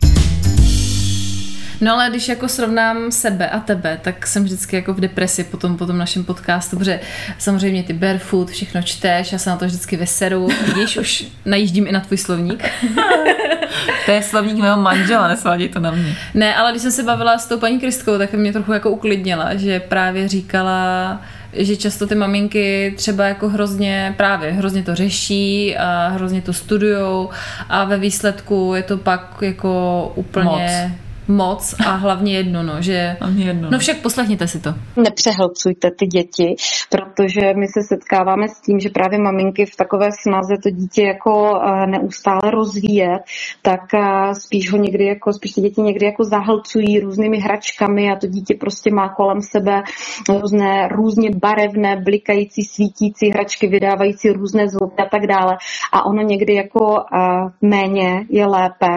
No 1.81 1.93
ale 1.93 2.09
když 2.09 2.27
jako 2.27 2.47
srovnám 2.47 3.11
sebe 3.11 3.49
a 3.49 3.59
tebe, 3.59 3.99
tak 4.01 4.27
jsem 4.27 4.43
vždycky 4.43 4.75
jako 4.75 4.93
v 4.93 4.99
depresi 4.99 5.43
po 5.43 5.57
tom, 5.57 5.77
po 5.77 5.85
tom 5.85 5.97
našem 5.97 6.23
podcastu, 6.23 6.77
protože 6.77 6.99
samozřejmě 7.37 7.83
ty 7.83 7.93
barefoot, 7.93 8.49
všechno 8.49 8.81
čteš, 8.81 9.31
já 9.31 9.37
se 9.37 9.49
na 9.49 9.57
to 9.57 9.65
vždycky 9.65 9.97
vyseru, 9.97 10.47
vidíš, 10.65 10.97
už 10.97 11.25
najíždím 11.45 11.87
i 11.87 11.91
na 11.91 11.99
tvůj 11.99 12.17
slovník. 12.17 12.63
to 14.05 14.11
je 14.11 14.23
slovník 14.23 14.57
mého 14.57 14.81
manžela, 14.81 15.27
nesvádí 15.27 15.69
to 15.69 15.79
na 15.79 15.91
mě. 15.91 16.15
Ne, 16.33 16.55
ale 16.55 16.71
když 16.71 16.81
jsem 16.81 16.91
se 16.91 17.03
bavila 17.03 17.37
s 17.37 17.47
tou 17.47 17.59
paní 17.59 17.79
Kristkou, 17.79 18.17
tak 18.17 18.33
mě 18.33 18.53
trochu 18.53 18.73
jako 18.73 18.89
uklidnila, 18.89 19.55
že 19.55 19.79
právě 19.79 20.27
říkala, 20.27 21.21
že 21.53 21.75
často 21.75 22.07
ty 22.07 22.15
maminky 22.15 22.93
třeba 22.97 23.25
jako 23.25 23.49
hrozně 23.49 24.13
právě 24.17 24.51
hrozně 24.51 24.83
to 24.83 24.95
řeší 24.95 25.77
a 25.77 26.07
hrozně 26.07 26.41
to 26.41 26.53
studujou 26.53 27.29
a 27.69 27.83
ve 27.83 27.97
výsledku 27.97 28.73
je 28.75 28.83
to 28.83 28.97
pak 28.97 29.37
jako 29.41 30.11
úplně 30.15 30.45
Moc 30.45 30.91
moc 31.27 31.75
a 31.87 31.91
hlavně 31.91 32.33
jedno, 32.33 32.63
no, 32.63 32.81
že... 32.81 33.17
Hlavně 33.19 33.45
jedno. 33.45 33.69
No 33.71 33.79
však 33.79 33.97
poslechněte 33.97 34.47
si 34.47 34.59
to. 34.59 34.73
Nepřehlcujte 34.95 35.91
ty 35.99 36.05
děti, 36.05 36.55
protože 36.89 37.41
my 37.53 37.67
se 37.67 37.81
setkáváme 37.87 38.47
s 38.47 38.61
tím, 38.61 38.79
že 38.79 38.89
právě 38.89 39.19
maminky 39.19 39.65
v 39.65 39.75
takové 39.75 40.09
snaze 40.21 40.55
to 40.63 40.69
dítě 40.69 41.03
jako 41.03 41.61
eh, 41.61 41.87
neustále 41.87 42.51
rozvíjet, 42.51 43.19
tak 43.61 43.93
eh, 43.93 44.35
spíš 44.35 44.71
ho 44.71 44.77
někdy 44.77 45.05
jako, 45.05 45.33
spíš 45.33 45.51
ty 45.51 45.61
děti 45.61 45.81
někdy 45.81 46.05
jako 46.05 46.23
zahlcují 46.23 46.99
různými 46.99 47.39
hračkami 47.39 48.11
a 48.11 48.15
to 48.15 48.27
dítě 48.27 48.55
prostě 48.59 48.91
má 48.93 49.09
kolem 49.09 49.41
sebe 49.41 49.83
různé, 50.29 50.87
různě 50.87 51.29
barevné, 51.35 52.01
blikající, 52.03 52.61
svítící 52.61 53.29
hračky, 53.29 53.67
vydávající 53.67 54.29
různé 54.29 54.67
zvuky 54.69 54.95
a 55.03 55.09
tak 55.09 55.27
dále. 55.27 55.57
A 55.91 56.05
ono 56.05 56.21
někdy 56.21 56.53
jako 56.53 56.97
eh, 56.99 57.17
méně 57.61 58.25
je 58.29 58.45
lépe, 58.45 58.95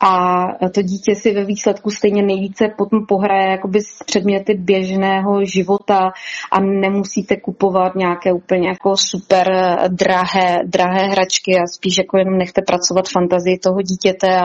a 0.00 0.44
to 0.74 0.82
dítě 0.82 1.14
si 1.14 1.34
ve 1.34 1.44
výsledku 1.44 1.90
stejně 1.90 2.22
nejvíce 2.22 2.64
potom 2.78 3.06
pohraje 3.06 3.50
jakoby 3.50 3.80
s 3.80 3.98
předměty 4.06 4.54
běžného 4.54 5.44
života 5.44 6.10
a 6.52 6.60
nemusíte 6.60 7.36
kupovat 7.36 7.94
nějaké 7.94 8.32
úplně 8.32 8.68
jako 8.68 8.96
super 8.96 9.48
drahé, 9.88 10.58
drahé 10.64 11.08
hračky 11.08 11.56
a 11.56 11.66
spíš 11.66 11.98
jako 11.98 12.18
jenom 12.18 12.38
nechte 12.38 12.62
pracovat 12.62 13.08
fantazii 13.08 13.58
toho 13.58 13.82
dítěte 13.82 14.40
a, 14.40 14.44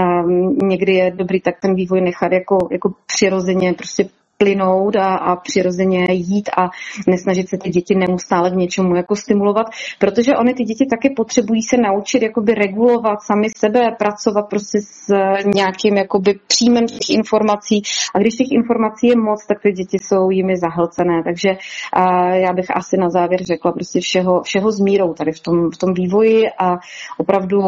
a 0.00 0.22
někdy 0.62 0.92
je 0.92 1.10
dobrý 1.10 1.40
tak 1.40 1.54
ten 1.60 1.74
vývoj 1.74 2.00
nechat 2.00 2.32
jako, 2.32 2.68
jako 2.72 2.92
přirozeně 3.06 3.72
prostě 3.72 4.04
plynout 4.38 4.96
a, 4.96 5.14
a 5.14 5.36
přirozeně 5.36 6.06
jít 6.10 6.50
a 6.56 6.68
nesnažit 7.06 7.48
se 7.48 7.58
ty 7.58 7.70
děti 7.70 7.94
neustále 7.94 8.50
k 8.50 8.54
něčemu 8.54 8.96
jako 8.96 9.16
stimulovat, 9.16 9.66
protože 9.98 10.36
oni 10.36 10.54
ty 10.54 10.64
děti 10.64 10.86
taky 10.86 11.10
potřebují 11.10 11.62
se 11.62 11.76
naučit 11.76 12.22
jakoby 12.22 12.54
regulovat 12.54 13.18
sami 13.22 13.46
sebe, 13.56 13.90
pracovat 13.98 14.42
prostě 14.50 14.78
s 14.80 15.14
nějakým 15.44 15.96
jakoby 15.96 16.38
příjmem 16.46 16.86
těch 16.86 17.10
informací 17.10 17.82
a 18.14 18.18
když 18.18 18.34
těch 18.34 18.46
informací 18.50 19.06
je 19.06 19.16
moc, 19.16 19.46
tak 19.46 19.62
ty 19.62 19.72
děti 19.72 19.98
jsou 20.02 20.30
jimi 20.30 20.56
zahlcené, 20.56 21.22
takže 21.24 21.48
a 21.92 22.28
já 22.34 22.52
bych 22.52 22.76
asi 22.76 22.96
na 22.96 23.10
závěr 23.10 23.42
řekla 23.42 23.72
prostě 23.72 24.00
všeho, 24.00 24.42
všeho 24.42 24.72
s 24.72 24.80
mírou 24.80 25.14
tady 25.14 25.32
v 25.32 25.40
tom, 25.40 25.70
v 25.70 25.76
tom 25.76 25.94
vývoji 25.94 26.44
a 26.58 26.76
opravdu 27.18 27.60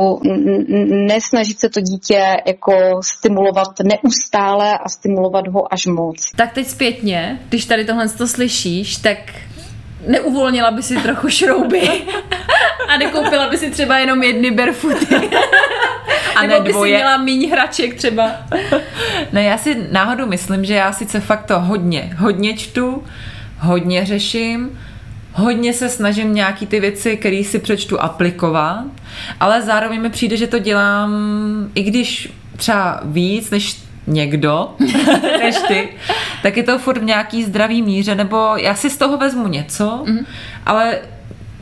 nesnažit 1.06 1.60
se 1.60 1.68
to 1.68 1.80
dítě 1.80 2.20
jako 2.46 2.72
stimulovat 3.02 3.68
neustále 3.84 4.78
a 4.78 4.88
stimulovat 4.88 5.48
ho 5.48 5.72
až 5.72 5.86
moc. 5.86 6.30
Tak 6.36 6.52
teď 6.60 6.68
zpětně, 6.68 7.38
když 7.48 7.64
tady 7.64 7.84
tohle 7.84 8.08
to 8.08 8.28
slyšíš, 8.28 8.96
tak 8.96 9.18
neuvolnila 10.06 10.70
by 10.70 10.82
si 10.82 10.96
trochu 10.96 11.28
šrouby 11.28 11.90
a 12.88 12.96
nekoupila 12.96 13.48
by 13.48 13.58
si 13.58 13.70
třeba 13.70 13.98
jenom 13.98 14.22
jedny 14.22 14.50
barefooty. 14.50 15.06
A 16.36 16.46
Nebo 16.46 16.60
by 16.60 16.72
si 16.72 16.78
měla 16.78 17.16
méně 17.16 17.48
hraček 17.48 17.94
třeba. 17.94 18.30
Ne, 19.32 19.42
já 19.42 19.58
si 19.58 19.86
náhodou 19.90 20.26
myslím, 20.26 20.64
že 20.64 20.74
já 20.74 20.92
sice 20.92 21.20
fakt 21.20 21.46
to 21.46 21.60
hodně, 21.60 22.16
hodně 22.18 22.56
čtu, 22.56 23.04
hodně 23.58 24.06
řeším, 24.06 24.80
hodně 25.32 25.72
se 25.72 25.88
snažím 25.88 26.34
nějaký 26.34 26.66
ty 26.66 26.80
věci, 26.80 27.16
které 27.16 27.44
si 27.44 27.58
přečtu, 27.58 28.00
aplikovat, 28.02 28.84
ale 29.40 29.62
zároveň 29.62 30.00
mi 30.00 30.10
přijde, 30.10 30.36
že 30.36 30.46
to 30.46 30.58
dělám, 30.58 31.10
i 31.74 31.82
když 31.82 32.32
třeba 32.56 33.00
víc, 33.04 33.50
než 33.50 33.76
někdo 34.06 34.74
než 35.42 35.56
ty, 35.68 35.88
tak 36.42 36.56
je 36.56 36.62
to 36.62 36.78
furt 36.78 36.98
v 36.98 37.04
nějaký 37.04 37.44
zdravý 37.44 37.82
míře, 37.82 38.14
nebo 38.14 38.56
já 38.56 38.74
si 38.74 38.90
z 38.90 38.96
toho 38.96 39.16
vezmu 39.16 39.48
něco, 39.48 40.04
mm-hmm. 40.04 40.24
ale 40.66 40.98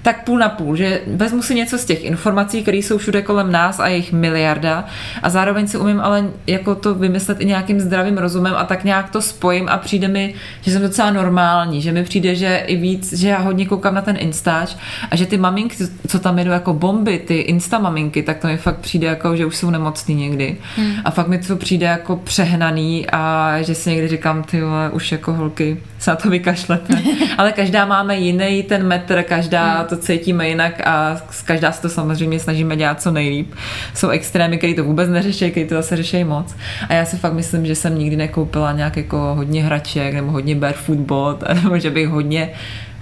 tak 0.09 0.25
půl 0.25 0.39
na 0.39 0.49
půl, 0.49 0.77
že 0.77 1.01
vezmu 1.07 1.43
si 1.43 1.55
něco 1.55 1.79
z 1.79 1.85
těch 1.85 2.05
informací, 2.05 2.63
které 2.63 2.77
jsou 2.77 2.99
všude 2.99 3.23
kolem 3.23 3.53
nás 3.53 3.81
a 3.81 3.89
jejich 3.89 4.13
miliarda 4.13 4.85
a 5.23 5.31
zároveň 5.31 5.69
si 5.69 5.79
umím 5.79 6.01
ale 6.01 6.31
jako 6.47 6.75
to 6.75 6.95
vymyslet 6.95 7.41
i 7.41 7.45
nějakým 7.45 7.81
zdravým 7.81 8.19
rozumem 8.19 8.55
a 8.57 8.65
tak 8.65 8.85
nějak 8.85 9.11
to 9.11 9.23
spojím 9.23 9.69
a 9.69 9.77
přijde 9.77 10.09
mi, 10.09 10.35
že 10.61 10.73
jsem 10.73 10.83
docela 10.83 11.11
normální, 11.11 11.83
že 11.83 11.93
mi 11.93 12.05
přijde, 12.05 12.35
že 12.35 12.57
i 12.67 12.77
víc, 12.77 13.13
že 13.13 13.29
já 13.29 13.39
hodně 13.39 13.67
koukám 13.67 13.95
na 13.95 14.03
ten 14.03 14.17
Instač 14.21 14.75
a 15.11 15.17
že 15.17 15.27
ty 15.27 15.37
maminky, 15.37 15.77
co 16.09 16.19
tam 16.19 16.39
jedou 16.39 16.51
jako 16.51 16.73
bomby, 16.73 17.19
ty 17.19 17.37
Insta 17.37 17.79
maminky, 17.79 18.23
tak 18.23 18.39
to 18.39 18.47
mi 18.47 18.57
fakt 18.57 18.79
přijde 18.79 19.07
jako, 19.07 19.37
že 19.37 19.47
už 19.47 19.57
jsou 19.57 19.71
nemocný 19.71 20.15
někdy 20.15 20.57
hmm. 20.77 20.93
a 21.05 21.11
fakt 21.11 21.29
mi 21.29 21.39
to 21.39 21.57
přijde 21.57 21.87
jako 21.87 22.17
přehnaný 22.17 23.07
a 23.13 23.53
že 23.63 23.75
si 23.75 23.91
někdy 23.91 24.09
říkám, 24.09 24.43
ty 24.43 24.61
vole, 24.61 24.91
už 24.91 25.13
jako 25.13 25.33
holky 25.33 25.77
se 25.99 26.11
na 26.11 26.17
to 26.17 26.31
vykašlete. 26.31 27.03
ale 27.39 27.53
každá 27.53 27.85
máme 27.85 28.17
jiný 28.17 28.63
ten 28.63 28.87
metr, 28.87 29.23
každá 29.23 29.79
hmm. 29.79 29.87
to 29.87 29.97
cítíme 29.99 30.49
jinak 30.49 30.87
a 30.87 31.17
každá 31.45 31.73
se 31.73 31.83
to 31.83 31.89
samozřejmě 31.89 32.41
snažíme 32.41 32.77
dělat 32.77 33.03
co 33.03 33.11
nejlíp. 33.11 33.55
Jsou 33.95 34.09
extrémy, 34.09 34.59
který 34.59 34.75
to 34.75 34.85
vůbec 34.85 35.11
neřeší, 35.11 35.51
který 35.51 35.67
to 35.67 35.75
zase 35.75 35.97
řeší 35.97 36.25
moc. 36.25 36.57
A 36.89 36.95
já 36.95 37.05
si 37.05 37.17
fakt 37.17 37.33
myslím, 37.33 37.67
že 37.67 37.75
jsem 37.75 37.99
nikdy 37.99 38.17
nekoupila 38.17 38.73
nějak 38.73 38.97
jako 38.97 39.35
hodně 39.35 39.65
hraček 39.65 40.15
nebo 40.15 40.31
hodně 40.31 40.57
barefoot 40.57 40.99
bot, 40.99 41.45
nebo 41.63 41.79
že 41.79 41.91
bych 41.91 42.09
hodně 42.09 42.51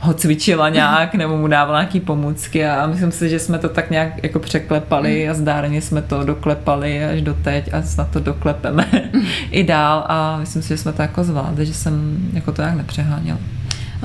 ho 0.01 0.15
cvičila 0.15 0.69
nějak 0.69 1.15
nebo 1.15 1.37
mu 1.37 1.49
dávala 1.49 1.81
nějaký 1.81 2.01
pomůcky 2.01 2.67
a 2.67 2.87
myslím 2.87 3.13
si, 3.13 3.29
že 3.29 3.39
jsme 3.39 3.59
to 3.59 3.69
tak 3.69 3.91
nějak 3.91 4.23
jako 4.23 4.39
překlepali 4.39 5.29
a 5.29 5.35
zdárně 5.35 5.83
jsme 5.83 6.03
to 6.03 6.25
doklepali 6.25 7.05
až 7.05 7.23
do 7.23 7.35
teď 7.35 7.75
a 7.75 7.83
snad 7.83 8.11
to 8.11 8.21
doklepeme 8.21 8.87
i 9.51 9.63
dál 9.65 10.05
a 10.09 10.37
myslím 10.41 10.63
si, 10.63 10.69
že 10.69 10.77
jsme 10.77 10.93
to 10.93 11.03
jako 11.03 11.25
zvládli, 11.25 11.67
že 11.67 11.75
jsem 11.75 12.19
jako 12.33 12.53
to 12.53 12.63
nějak 12.63 12.77
nepřeháněla. 12.77 13.39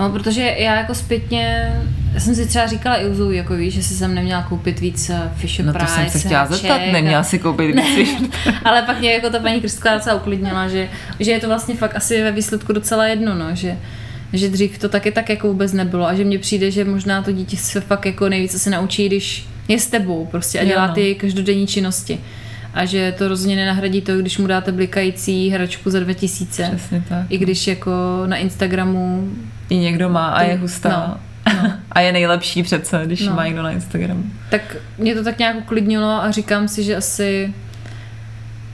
No, 0.01 0.09
protože 0.09 0.41
já 0.41 0.75
jako 0.75 0.95
zpětně, 0.95 1.73
já 2.13 2.19
jsem 2.19 2.35
si 2.35 2.45
třeba 2.45 2.67
říkala 2.67 2.95
i 2.95 3.09
u 3.09 3.13
Zoe, 3.13 3.35
jako 3.35 3.55
víš, 3.55 3.73
že 3.73 3.83
si 3.83 3.93
jsem 3.93 4.15
neměla 4.15 4.43
koupit 4.43 4.79
víc 4.79 5.09
eh, 5.09 5.31
Fisher 5.35 5.65
No 5.65 5.73
to 5.73 5.79
Price, 5.79 5.93
jsem 5.93 6.09
se 6.09 6.19
chtěla 6.19 6.45
zeptat, 6.45 6.81
neměla 6.91 7.23
si 7.23 7.39
koupit 7.39 7.75
Ne, 7.75 7.95
víc 7.95 8.31
ale 8.63 8.81
pak 8.81 8.99
mě 8.99 9.13
jako 9.13 9.29
ta 9.29 9.39
paní 9.39 9.59
Kristka 9.59 9.93
docela 9.93 10.15
uklidnila, 10.15 10.67
že, 10.67 10.89
že 11.19 11.31
je 11.31 11.39
to 11.39 11.47
vlastně 11.47 11.75
fakt 11.75 11.95
asi 11.95 12.23
ve 12.23 12.31
výsledku 12.31 12.73
docela 12.73 13.05
jedno, 13.05 13.35
no, 13.35 13.55
že, 13.55 13.77
že 14.33 14.49
dřív 14.49 14.77
to 14.77 14.89
taky 14.89 15.11
tak 15.11 15.29
jako 15.29 15.47
vůbec 15.47 15.73
nebylo 15.73 16.07
a 16.07 16.15
že 16.15 16.23
mně 16.23 16.39
přijde, 16.39 16.71
že 16.71 16.85
možná 16.85 17.21
to 17.21 17.31
dítě 17.31 17.57
se 17.57 17.81
fakt 17.81 18.05
jako 18.05 18.29
nejvíce 18.29 18.59
se 18.59 18.69
naučí, 18.69 19.07
když 19.07 19.47
je 19.67 19.79
s 19.79 19.87
tebou 19.87 20.25
prostě 20.25 20.59
a 20.59 20.63
dělá 20.63 20.87
no. 20.87 20.93
ty 20.93 21.15
každodenní 21.15 21.67
činnosti. 21.67 22.19
A 22.73 22.85
že 22.85 23.15
to 23.17 23.27
rozhodně 23.27 23.55
nenahradí 23.55 24.01
to, 24.01 24.17
když 24.17 24.37
mu 24.37 24.47
dáte 24.47 24.71
blikající 24.71 25.49
hračku 25.49 25.89
za 25.89 25.99
2000. 25.99 26.71
Přesně 26.75 27.03
tak. 27.09 27.25
I 27.29 27.37
když 27.37 27.67
jako 27.67 27.91
na 28.25 28.37
Instagramu 28.37 29.31
I 29.71 29.77
někdo 29.77 30.09
má 30.09 30.27
a 30.29 30.41
je 30.43 30.55
hustá. 30.57 30.89
no, 30.89 31.17
no. 31.63 31.73
A 31.91 31.99
je 31.99 32.11
nejlepší 32.11 32.63
přece, 32.63 33.01
když 33.05 33.21
No. 33.25 33.33
má 33.35 33.45
někdo 33.45 33.63
na 33.63 33.71
Instagramu. 33.71 34.23
tak 34.49 34.75
mě 34.97 35.15
to 35.15 35.23
tak 35.23 35.39
nějak 35.39 35.55
uklidnilo 35.57 36.23
a 36.23 36.31
říkám 36.31 36.67
si, 36.67 36.83
že 36.83 36.95
asi 36.95 37.53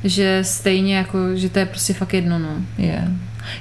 že 0.04 0.40
stejně 0.44 0.98
jako, 0.98 1.18
že 1.36 1.50
to 1.50 1.60
je 1.60 1.66
prostě 1.66 1.94
fakt 1.94 2.14
jedno, 2.14 2.40
no. 2.40 2.50
Je. 2.78 3.08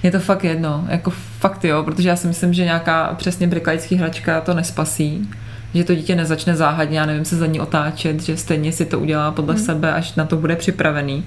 Je 0.02 0.10
to 0.10 0.20
fakt 0.20 0.44
jedno, 0.44 0.84
jako 0.88 1.10
fakt 1.38 1.64
jo, 1.64 1.82
protože 1.82 2.08
já 2.08 2.16
si 2.16 2.26
myslím, 2.26 2.54
že 2.54 2.64
nějaká 2.64 3.14
přesně 3.14 3.46
brikalický 3.46 3.96
hračka 3.96 4.40
to 4.40 4.54
nespasí, 4.54 5.30
že 5.74 5.84
to 5.84 5.94
dítě 5.94 6.16
nezačne 6.16 6.56
záhadně, 6.56 6.98
já 6.98 7.06
nevím, 7.06 7.24
se 7.24 7.36
za 7.36 7.46
ní 7.46 7.60
otáčet, 7.60 8.22
že 8.22 8.36
stejně 8.36 8.72
si 8.72 8.84
to 8.84 9.00
udělá 9.00 9.30
podle 9.30 9.54
mm. 9.54 9.60
sebe, 9.60 9.92
až 9.92 10.14
na 10.14 10.24
to 10.24 10.36
bude 10.36 10.56
připravený. 10.56 11.24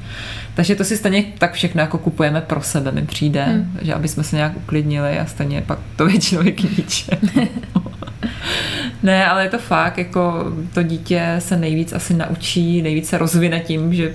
Takže 0.53 0.75
to 0.75 0.83
si 0.83 0.97
stejně 0.97 1.23
tak 1.37 1.53
všechno 1.53 1.81
jako 1.81 1.97
kupujeme 1.97 2.41
pro 2.41 2.61
sebe, 2.61 2.91
mi 2.91 3.01
přijde, 3.01 3.45
mm. 3.45 3.77
že 3.81 3.93
aby 3.93 4.07
jsme 4.07 4.23
se 4.23 4.35
nějak 4.35 4.57
uklidnili 4.57 5.19
a 5.19 5.25
stejně 5.25 5.61
pak 5.61 5.79
to 5.95 6.05
většinou 6.05 6.43
je 6.43 6.51
k. 6.51 6.61
Ne, 9.03 9.25
ale 9.25 9.43
je 9.43 9.49
to 9.49 9.57
fakt, 9.57 9.97
jako 9.97 10.53
to 10.73 10.83
dítě 10.83 11.35
se 11.39 11.57
nejvíc 11.57 11.93
asi 11.93 12.13
naučí, 12.13 12.81
nejvíc 12.81 13.09
se 13.09 13.17
rozvine 13.17 13.59
tím, 13.59 13.93
že 13.93 14.13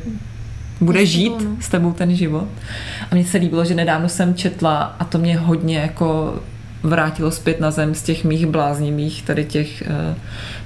bude 0.80 1.06
žít 1.06 1.32
no. 1.44 1.56
s 1.60 1.68
tebou 1.68 1.92
ten 1.92 2.16
život. 2.16 2.48
A 3.10 3.14
mně 3.14 3.24
se 3.24 3.38
líbilo, 3.38 3.64
že 3.64 3.74
nedávno 3.74 4.08
jsem 4.08 4.34
četla 4.34 4.96
a 4.98 5.04
to 5.04 5.18
mě 5.18 5.36
hodně 5.36 5.78
jako 5.78 6.38
vrátilo 6.84 7.30
zpět 7.30 7.60
na 7.60 7.70
zem 7.70 7.94
z 7.94 8.02
těch 8.02 8.24
mých 8.24 8.46
bláznivých, 8.46 9.22
tady 9.22 9.44
těch 9.44 9.82
uh, 9.86 10.16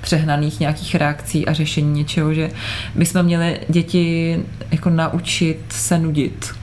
přehnaných 0.00 0.60
nějakých 0.60 0.94
reakcí 0.94 1.46
a 1.46 1.52
řešení 1.52 1.92
něčeho, 1.92 2.34
že 2.34 2.50
my 2.94 3.06
jsme 3.06 3.22
měli 3.22 3.60
děti 3.68 4.38
jako 4.70 4.90
naučit 4.90 5.58
se 5.68 5.98
nudit. 5.98 6.54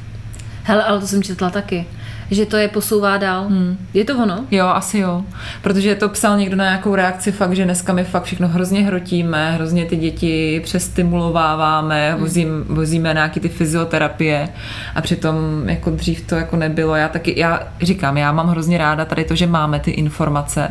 Hele, 0.64 0.84
ale 0.84 1.00
to 1.00 1.08
jsem 1.08 1.24
četla 1.24 1.50
taky, 1.50 1.86
že 2.32 2.46
to 2.46 2.58
je 2.58 2.68
posouvá 2.68 3.18
dál. 3.18 3.46
Hmm. 3.48 3.78
Je 3.94 4.06
to 4.06 4.18
ono? 4.18 4.46
Jo, 4.52 4.68
asi 4.68 5.00
jo. 5.00 5.24
Protože 5.62 5.96
to 5.96 6.10
psal 6.10 6.38
někdo 6.38 6.56
na 6.56 6.64
nějakou 6.64 6.96
reakci 6.96 7.32
fakt, 7.32 7.56
že 7.56 7.66
dneska 7.66 7.94
my 7.94 8.04
fakt 8.04 8.24
všechno 8.24 8.48
hrozně 8.48 8.84
hrotíme, 8.84 9.52
hrozně 9.52 9.86
ty 9.86 9.96
děti 9.96 10.62
přestimulováváme, 10.64 12.16
vozím, 12.20 12.66
vozíme 12.68 13.14
nějaký 13.14 13.40
ty 13.40 13.50
fyzioterapie 13.50 14.50
a 14.96 15.02
přitom 15.02 15.36
jako 15.66 15.90
dřív 15.90 16.28
to 16.28 16.36
jako 16.36 16.56
nebylo. 16.56 16.96
Já 16.96 17.08
taky, 17.08 17.40
já 17.40 17.60
říkám, 17.82 18.18
já 18.18 18.32
mám 18.32 18.48
hrozně 18.48 18.78
ráda 18.78 19.06
tady 19.06 19.24
to, 19.24 19.36
že 19.36 19.48
máme 19.48 19.80
ty 19.80 19.92
informace 19.92 20.68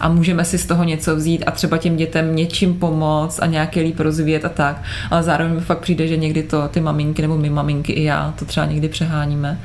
a 0.00 0.08
můžeme 0.08 0.44
si 0.44 0.58
z 0.58 0.66
toho 0.66 0.84
něco 0.84 1.16
vzít 1.16 1.44
a 1.46 1.50
třeba 1.50 1.78
těm 1.78 1.96
dětem 1.96 2.36
něčím 2.36 2.74
pomoct 2.74 3.42
a 3.42 3.46
nějaké 3.46 3.80
líp 3.80 4.00
rozvíjet 4.00 4.44
a 4.44 4.48
tak. 4.48 4.82
Ale 5.10 5.22
zároveň 5.22 5.54
mi 5.54 5.60
fakt 5.60 5.78
přijde, 5.78 6.06
že 6.06 6.16
někdy 6.16 6.42
to 6.42 6.68
ty 6.68 6.80
maminky 6.80 7.22
nebo 7.22 7.36
my 7.36 7.50
maminky 7.50 7.92
i 7.92 8.04
já 8.04 8.34
to 8.38 8.44
třeba 8.44 8.66
někdy 8.66 8.88
přeháníme. 8.88 9.58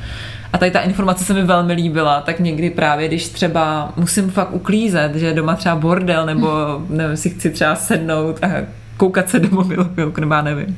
A 0.53 0.57
tady 0.57 0.71
ta 0.71 0.79
informace 0.79 1.23
se 1.23 1.33
mi 1.33 1.43
velmi 1.43 1.73
líbila, 1.73 2.21
tak 2.21 2.39
někdy 2.39 2.69
právě, 2.69 3.07
když 3.07 3.29
třeba 3.29 3.93
musím 3.95 4.29
fakt 4.31 4.53
uklízet, 4.53 5.15
že 5.15 5.33
doma 5.33 5.55
třeba 5.55 5.75
bordel, 5.75 6.25
nebo 6.25 6.49
nevím, 6.89 7.17
si 7.17 7.29
chci 7.29 7.49
třeba 7.49 7.75
sednout 7.75 8.43
a 8.43 8.47
koukat 8.97 9.29
se 9.29 9.39
do 9.39 9.49
mobilu 9.51 9.83
chvilku, 9.93 10.21
nebo 10.21 10.33
já 10.33 10.41
nevím. 10.41 10.77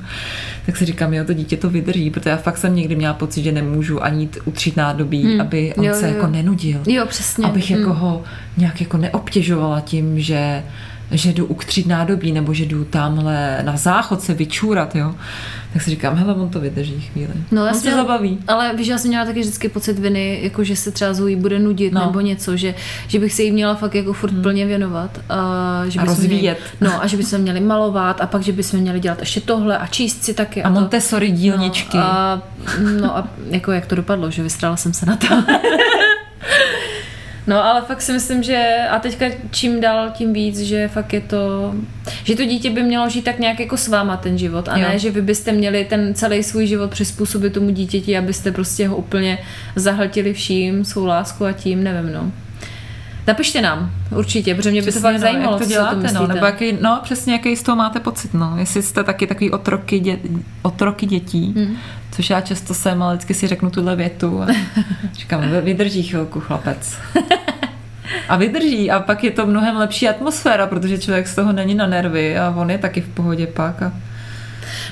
Tak 0.65 0.77
si 0.77 0.85
říkám, 0.85 1.13
jo, 1.13 1.25
to 1.25 1.33
dítě 1.33 1.57
to 1.57 1.69
vydrží, 1.69 2.09
protože 2.09 2.29
já 2.29 2.37
fakt 2.37 2.57
jsem 2.57 2.75
někdy 2.75 2.95
měla 2.95 3.13
pocit, 3.13 3.43
že 3.43 3.51
nemůžu 3.51 4.03
ani 4.03 4.23
jít 4.23 4.37
utřít 4.45 4.77
nádobí, 4.77 5.23
Hmm. 5.23 5.41
aby 5.41 5.73
on 5.77 5.85
Jo, 5.85 5.93
se 5.93 6.07
jo, 6.09 6.15
jako 6.15 6.27
nenudil. 6.27 6.79
Jo, 6.87 7.05
přesně. 7.05 7.45
Abych 7.45 7.69
Hmm. 7.71 7.79
jako 7.79 7.93
ho 7.93 8.23
nějak 8.57 8.81
jako 8.81 8.97
neobtěžovala 8.97 9.79
tím, 9.81 10.19
že 10.19 10.63
že 11.11 11.33
jdu 11.33 11.45
uktřít 11.45 11.87
nádobí, 11.87 12.31
nebo 12.31 12.53
že 12.53 12.65
jdu 12.65 12.85
tamhle 12.85 13.59
na 13.63 13.77
záchod 13.77 14.21
se 14.21 14.33
vyčůrat, 14.33 14.95
jo. 14.95 15.15
Tak 15.73 15.81
si 15.81 15.89
říkám, 15.89 16.15
hele, 16.15 16.33
on 16.33 16.49
to 16.49 16.59
vydrží 16.59 17.01
chvíli. 17.01 17.33
No, 17.51 17.61
on 17.61 17.67
já 17.67 17.73
se 17.73 17.91
zabaví. 17.91 18.37
Ale 18.47 18.75
víš, 18.75 18.87
já 18.87 18.97
jsem 18.97 19.09
měla 19.09 19.25
taky 19.25 19.39
vždycky 19.39 19.69
pocit 19.69 19.99
viny, 19.99 20.39
jako 20.43 20.63
že 20.63 20.75
se 20.75 20.91
třeba 20.91 21.13
Zoe 21.13 21.35
bude 21.35 21.59
nudit 21.59 21.93
no. 21.93 22.05
Nebo 22.05 22.21
něco, 22.21 22.57
že, 22.57 22.75
že 23.07 23.19
bych 23.19 23.33
se 23.33 23.43
jí 23.43 23.51
měla 23.51 23.75
fakt 23.75 23.95
jako 23.95 24.13
furt 24.13 24.31
hmm. 24.31 24.41
plně 24.41 24.65
věnovat. 24.65 25.19
A, 25.29 25.83
že 25.87 25.99
A 25.99 26.05
rozvíjet. 26.05 26.59
Měli, 26.79 26.93
no 26.93 27.03
a 27.03 27.07
že 27.07 27.17
bychom 27.17 27.39
měli 27.39 27.59
malovat 27.59 28.21
a 28.21 28.27
pak, 28.27 28.41
že 28.41 28.51
bychom 28.51 28.79
měli 28.79 28.99
dělat 28.99 29.19
ještě 29.19 29.41
tohle 29.41 29.77
a 29.77 29.87
číst 29.87 30.23
si 30.23 30.33
taky. 30.33 30.63
A 30.63 30.69
to. 30.69 30.73
Montessori 30.73 31.31
dílničky. 31.31 31.97
No 31.97 32.03
a, 32.03 32.41
no 33.01 33.17
a 33.17 33.27
jako 33.49 33.71
jak 33.71 33.85
to 33.85 33.95
dopadlo, 33.95 34.31
že 34.31 34.43
vystrala 34.43 34.77
jsem 34.77 34.93
se 34.93 35.05
na 35.05 35.15
to. 35.15 35.27
No 37.47 37.65
ale 37.65 37.81
fakt 37.81 38.01
si 38.01 38.11
myslím, 38.13 38.43
že 38.43 38.77
a 38.89 38.99
teďka 38.99 39.25
čím 39.51 39.81
dál, 39.81 40.11
tím 40.13 40.33
víc, 40.33 40.59
že 40.59 40.87
fakt 40.87 41.13
je 41.13 41.21
to, 41.21 41.73
že 42.23 42.35
to 42.35 42.45
dítě 42.45 42.69
by 42.69 42.83
mělo 42.83 43.09
žít 43.09 43.21
tak 43.21 43.39
nějak 43.39 43.59
jako 43.59 43.77
s 43.77 43.87
váma 43.87 44.17
ten 44.17 44.37
život 44.37 44.69
a 44.69 44.77
Jo. 44.77 44.87
ne, 44.89 44.99
že 44.99 45.11
vy 45.11 45.21
byste 45.21 45.51
měli 45.51 45.85
ten 45.85 46.13
celý 46.13 46.43
svůj 46.43 46.67
život 46.67 46.91
přizpůsobit 46.91 47.53
tomu 47.53 47.69
dítěti, 47.69 48.17
abyste 48.17 48.51
prostě 48.51 48.87
ho 48.87 48.95
úplně 48.95 49.37
zahltili 49.75 50.33
vším, 50.33 50.85
svou 50.85 51.05
lásku 51.05 51.45
a 51.45 51.51
tím, 51.51 51.83
nevím 51.83 52.13
no. 52.13 52.31
Napište 53.27 53.61
nám, 53.61 53.91
určitě, 54.11 54.55
protože 54.55 54.71
mě 54.71 54.81
by 54.81 54.91
to 54.91 54.99
fakt 54.99 55.13
no, 55.13 55.19
zajímalo, 55.19 55.51
jak 55.51 55.59
to 55.59 55.63
co 55.65 55.69
děláte, 55.69 56.09
si 56.09 56.15
o 56.15 56.19
tom 56.19 56.27
no, 56.27 56.33
nebo 56.33 56.45
jaký, 56.45 56.77
no, 56.81 56.99
přesně 57.03 57.33
jaký 57.33 57.55
z 57.55 57.63
toho 57.63 57.75
máte 57.75 57.99
pocit, 57.99 58.33
no. 58.33 58.53
Jestli 58.57 58.81
jste 58.81 59.03
taky 59.03 59.27
takový 59.27 59.51
otroky, 59.51 59.99
dě, 59.99 60.17
otroky 60.61 61.05
dětí, 61.05 61.53
Hmm. 61.57 61.75
což 62.11 62.29
já 62.29 62.41
často 62.41 62.73
jsem, 62.73 63.03
ale 63.03 63.13
vždycky 63.15 63.33
si 63.33 63.47
řeknu 63.47 63.69
tuhle 63.69 63.95
větu 63.95 64.41
a 64.43 64.47
říkám, 65.13 65.41
"Vy- 65.51 65.61
vydrží 65.61 66.03
chvilku 66.03 66.39
chlapec. 66.39 66.97
A 68.29 68.35
vydrží 68.35 68.91
a 68.91 68.99
pak 68.99 69.23
je 69.23 69.31
to 69.31 69.45
mnohem 69.45 69.77
lepší 69.77 70.09
atmosféra, 70.09 70.67
protože 70.67 70.97
člověk 70.97 71.27
z 71.27 71.35
toho 71.35 71.51
není 71.53 71.75
na 71.75 71.87
nervy 71.87 72.37
a 72.37 72.53
on 72.57 72.71
je 72.71 72.77
taky 72.77 73.01
v 73.01 73.07
pohodě 73.09 73.47
pak. 73.47 73.81
A... 73.81 73.91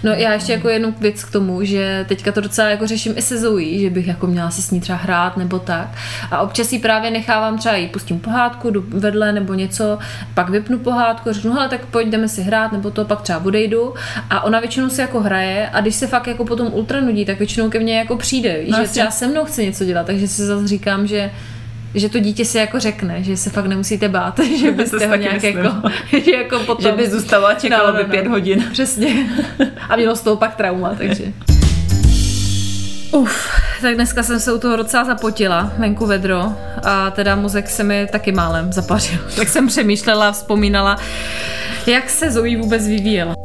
No 0.03 0.11
já 0.11 0.33
ještě 0.33 0.53
jako 0.53 0.69
jednu 0.69 0.95
věc 0.99 1.23
k 1.23 1.31
tomu, 1.31 1.63
že 1.63 2.05
teďka 2.09 2.31
to 2.31 2.41
docela 2.41 2.69
jako 2.69 2.87
řeším 2.87 3.13
i 3.17 3.21
se 3.21 3.37
Zoe, 3.39 3.79
že 3.79 3.89
bych 3.89 4.07
jako 4.07 4.27
měla 4.27 4.51
si 4.51 4.61
s 4.61 4.71
ní 4.71 4.81
třeba 4.81 4.97
hrát 4.97 5.37
nebo 5.37 5.59
tak. 5.59 5.87
A 6.31 6.41
občas 6.41 6.73
jí 6.73 6.79
právě 6.79 7.11
nechávám 7.11 7.57
třeba 7.57 7.75
jí 7.75 7.87
pustím 7.87 8.19
pohádku, 8.19 8.69
jdu 8.69 8.83
vedle 8.87 9.31
nebo 9.31 9.53
něco, 9.53 9.99
pak 10.33 10.49
vypnu 10.49 10.79
pohádku 10.79 11.33
řeknu, 11.33 11.53
hele, 11.53 11.69
tak 11.69 11.85
pojď 11.85 12.07
jdeme 12.07 12.27
si 12.27 12.41
hrát 12.41 12.71
nebo 12.71 12.91
to, 12.91 13.05
pak 13.05 13.21
třeba 13.21 13.45
odejdu. 13.45 13.93
A 14.29 14.43
ona 14.43 14.59
většinou 14.59 14.89
si 14.89 15.01
jako 15.01 15.19
hraje 15.19 15.69
a 15.73 15.81
když 15.81 15.95
se 15.95 16.07
fakt 16.07 16.27
jako 16.27 16.45
potom 16.45 16.67
ultra 16.73 17.01
nudí, 17.01 17.25
tak 17.25 17.37
většinou 17.37 17.69
ke 17.69 17.79
mně 17.79 17.97
jako 17.97 18.17
přijde, 18.17 18.57
No 18.67 18.75
že 18.75 18.81
jasně. 18.81 18.87
třeba 18.87 19.11
se 19.11 19.27
mnou 19.27 19.45
chce 19.45 19.63
něco 19.63 19.85
dělat, 19.85 20.05
takže 20.05 20.27
si 20.27 20.45
zase 20.45 20.67
říkám, 20.67 21.07
že 21.07 21.31
že 21.95 22.09
to 22.09 22.19
dítě 22.19 22.45
si 22.45 22.57
jako 22.57 22.79
řekne, 22.79 23.23
že 23.23 23.37
se 23.37 23.49
fakt 23.49 23.65
nemusíte 23.65 24.09
bát, 24.09 24.39
že 24.59 24.67
To 24.67 24.73
byste 24.77 24.99
si 24.99 25.05
ho 25.05 25.15
nějak 25.15 25.33
myslím. 25.33 25.57
jako, 25.57 25.81
že 26.25 26.31
jako 26.31 26.59
potom... 26.59 26.85
Že 26.85 26.91
by 26.91 27.09
zůstalo 27.09 27.47
a 27.47 27.53
čekalo 27.53 27.87
No, 27.87 27.93
no, 27.93 27.97
by 27.97 28.03
no. 28.03 28.09
pět 28.09 28.27
hodin. 28.27 28.65
Přesně. 28.71 29.29
A 29.89 29.95
mělo 29.95 30.15
z 30.15 30.21
toho 30.21 30.35
pak 30.35 30.55
trauma, 30.55 30.95
takže. 30.97 31.23
Uf, 33.11 33.49
tak 33.83 33.95
dneska 33.95 34.23
jsem 34.23 34.39
se 34.39 34.53
u 34.53 34.59
toho 34.59 34.75
docela 34.75 35.03
zapotila, 35.03 35.71
venku 35.77 36.05
vedro, 36.05 36.53
a 36.83 37.11
teda 37.11 37.35
mozek 37.35 37.69
se 37.69 37.83
mi 37.83 38.07
taky 38.11 38.31
málem 38.31 38.73
zapařil. 38.73 39.19
Tak 39.35 39.49
jsem 39.49 39.67
přemýšlela, 39.67 40.31
vzpomínala, 40.31 40.97
jak 41.87 42.09
se 42.09 42.31
Zoe 42.31 42.57
vůbec 42.57 42.87
vyvíjela. 42.87 43.35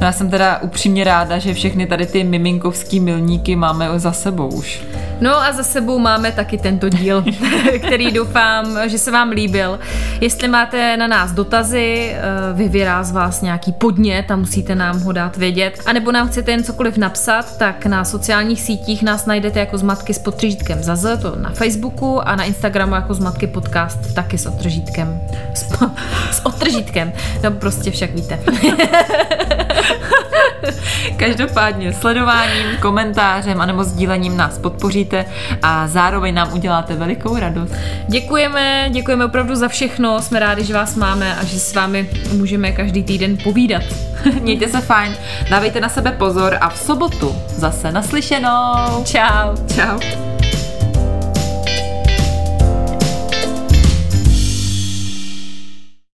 No 0.00 0.06
já 0.06 0.12
jsem 0.12 0.30
teda 0.30 0.58
upřímně 0.62 1.04
ráda, 1.04 1.38
že 1.38 1.54
všechny 1.54 1.86
tady 1.86 2.06
ty 2.06 2.24
miminkovský 2.24 3.00
milníky 3.00 3.56
máme 3.56 3.88
za 3.96 4.12
sebou 4.12 4.48
už. 4.48 4.82
No 5.20 5.36
a 5.36 5.52
za 5.52 5.62
sebou 5.62 5.98
máme 5.98 6.32
taky 6.32 6.58
tento 6.58 6.88
díl, 6.88 7.24
který 7.86 8.10
doufám, 8.10 8.78
že 8.88 8.98
se 8.98 9.10
vám 9.10 9.30
líbil. 9.30 9.80
Jestli 10.20 10.48
máte 10.48 10.96
na 10.96 11.06
nás 11.06 11.32
dotazy, 11.32 12.12
eh, 12.14 12.20
vyvěrá 12.52 13.02
z 13.02 13.12
vás 13.12 13.42
nějaký 13.42 13.72
podnět 13.72 14.30
a 14.30 14.36
musíte 14.36 14.74
nám 14.74 15.00
ho 15.00 15.12
dát 15.12 15.36
vědět, 15.36 15.80
anebo 15.86 16.12
nám 16.12 16.28
chcete 16.28 16.50
jen 16.50 16.64
cokoliv 16.64 16.96
napsat, 16.96 17.56
tak 17.56 17.86
na 17.86 18.04
sociálních 18.04 18.60
sítích 18.60 19.02
nás 19.02 19.26
najdete 19.26 19.60
jako 19.60 19.78
zmatky 19.82 20.14
s 20.14 20.18
podtržítkem 20.18 20.82
za 20.82 21.16
to 21.16 21.36
na 21.36 21.50
Facebooku 21.50 22.20
a 22.20 22.36
na 22.36 22.44
Instagramu 22.44 22.94
jako 22.94 23.14
zmatky 23.14 23.46
podcast 23.46 24.14
taky 24.14 24.38
s 24.38 24.46
odtržítkem. 24.46 25.20
S, 25.54 25.66
s 26.30 26.46
odtržítkem. 26.46 27.12
No 27.42 27.50
prostě 27.50 27.90
však 27.90 28.14
víte. 28.14 28.38
Každopádně 31.16 31.92
sledováním, 31.92 32.66
komentářem 32.80 33.60
anebo 33.60 33.84
sdílením 33.84 34.36
nás 34.36 34.58
podpoříte 34.58 35.24
a 35.62 35.88
zároveň 35.88 36.34
nám 36.34 36.52
uděláte 36.52 36.94
velikou 36.94 37.38
radost. 37.38 37.72
Děkujeme, 38.08 38.86
děkujeme 38.90 39.24
opravdu 39.24 39.54
za 39.54 39.68
všechno, 39.68 40.22
jsme 40.22 40.38
rádi, 40.38 40.64
že 40.64 40.74
vás 40.74 40.96
máme 40.96 41.36
a 41.36 41.44
že 41.44 41.60
s 41.60 41.74
vámi 41.74 42.10
můžeme 42.32 42.72
každý 42.72 43.02
týden 43.02 43.36
povídat. 43.44 43.82
Mějte 44.40 44.68
se 44.68 44.80
fajn, 44.80 45.16
dávejte 45.50 45.80
na 45.80 45.88
sebe 45.88 46.12
pozor 46.12 46.58
a 46.60 46.68
v 46.68 46.78
sobotu 46.78 47.36
zase 47.48 47.92
naslyšenou. 47.92 49.04
Ciao. 49.04 49.54
Čau. 49.74 50.31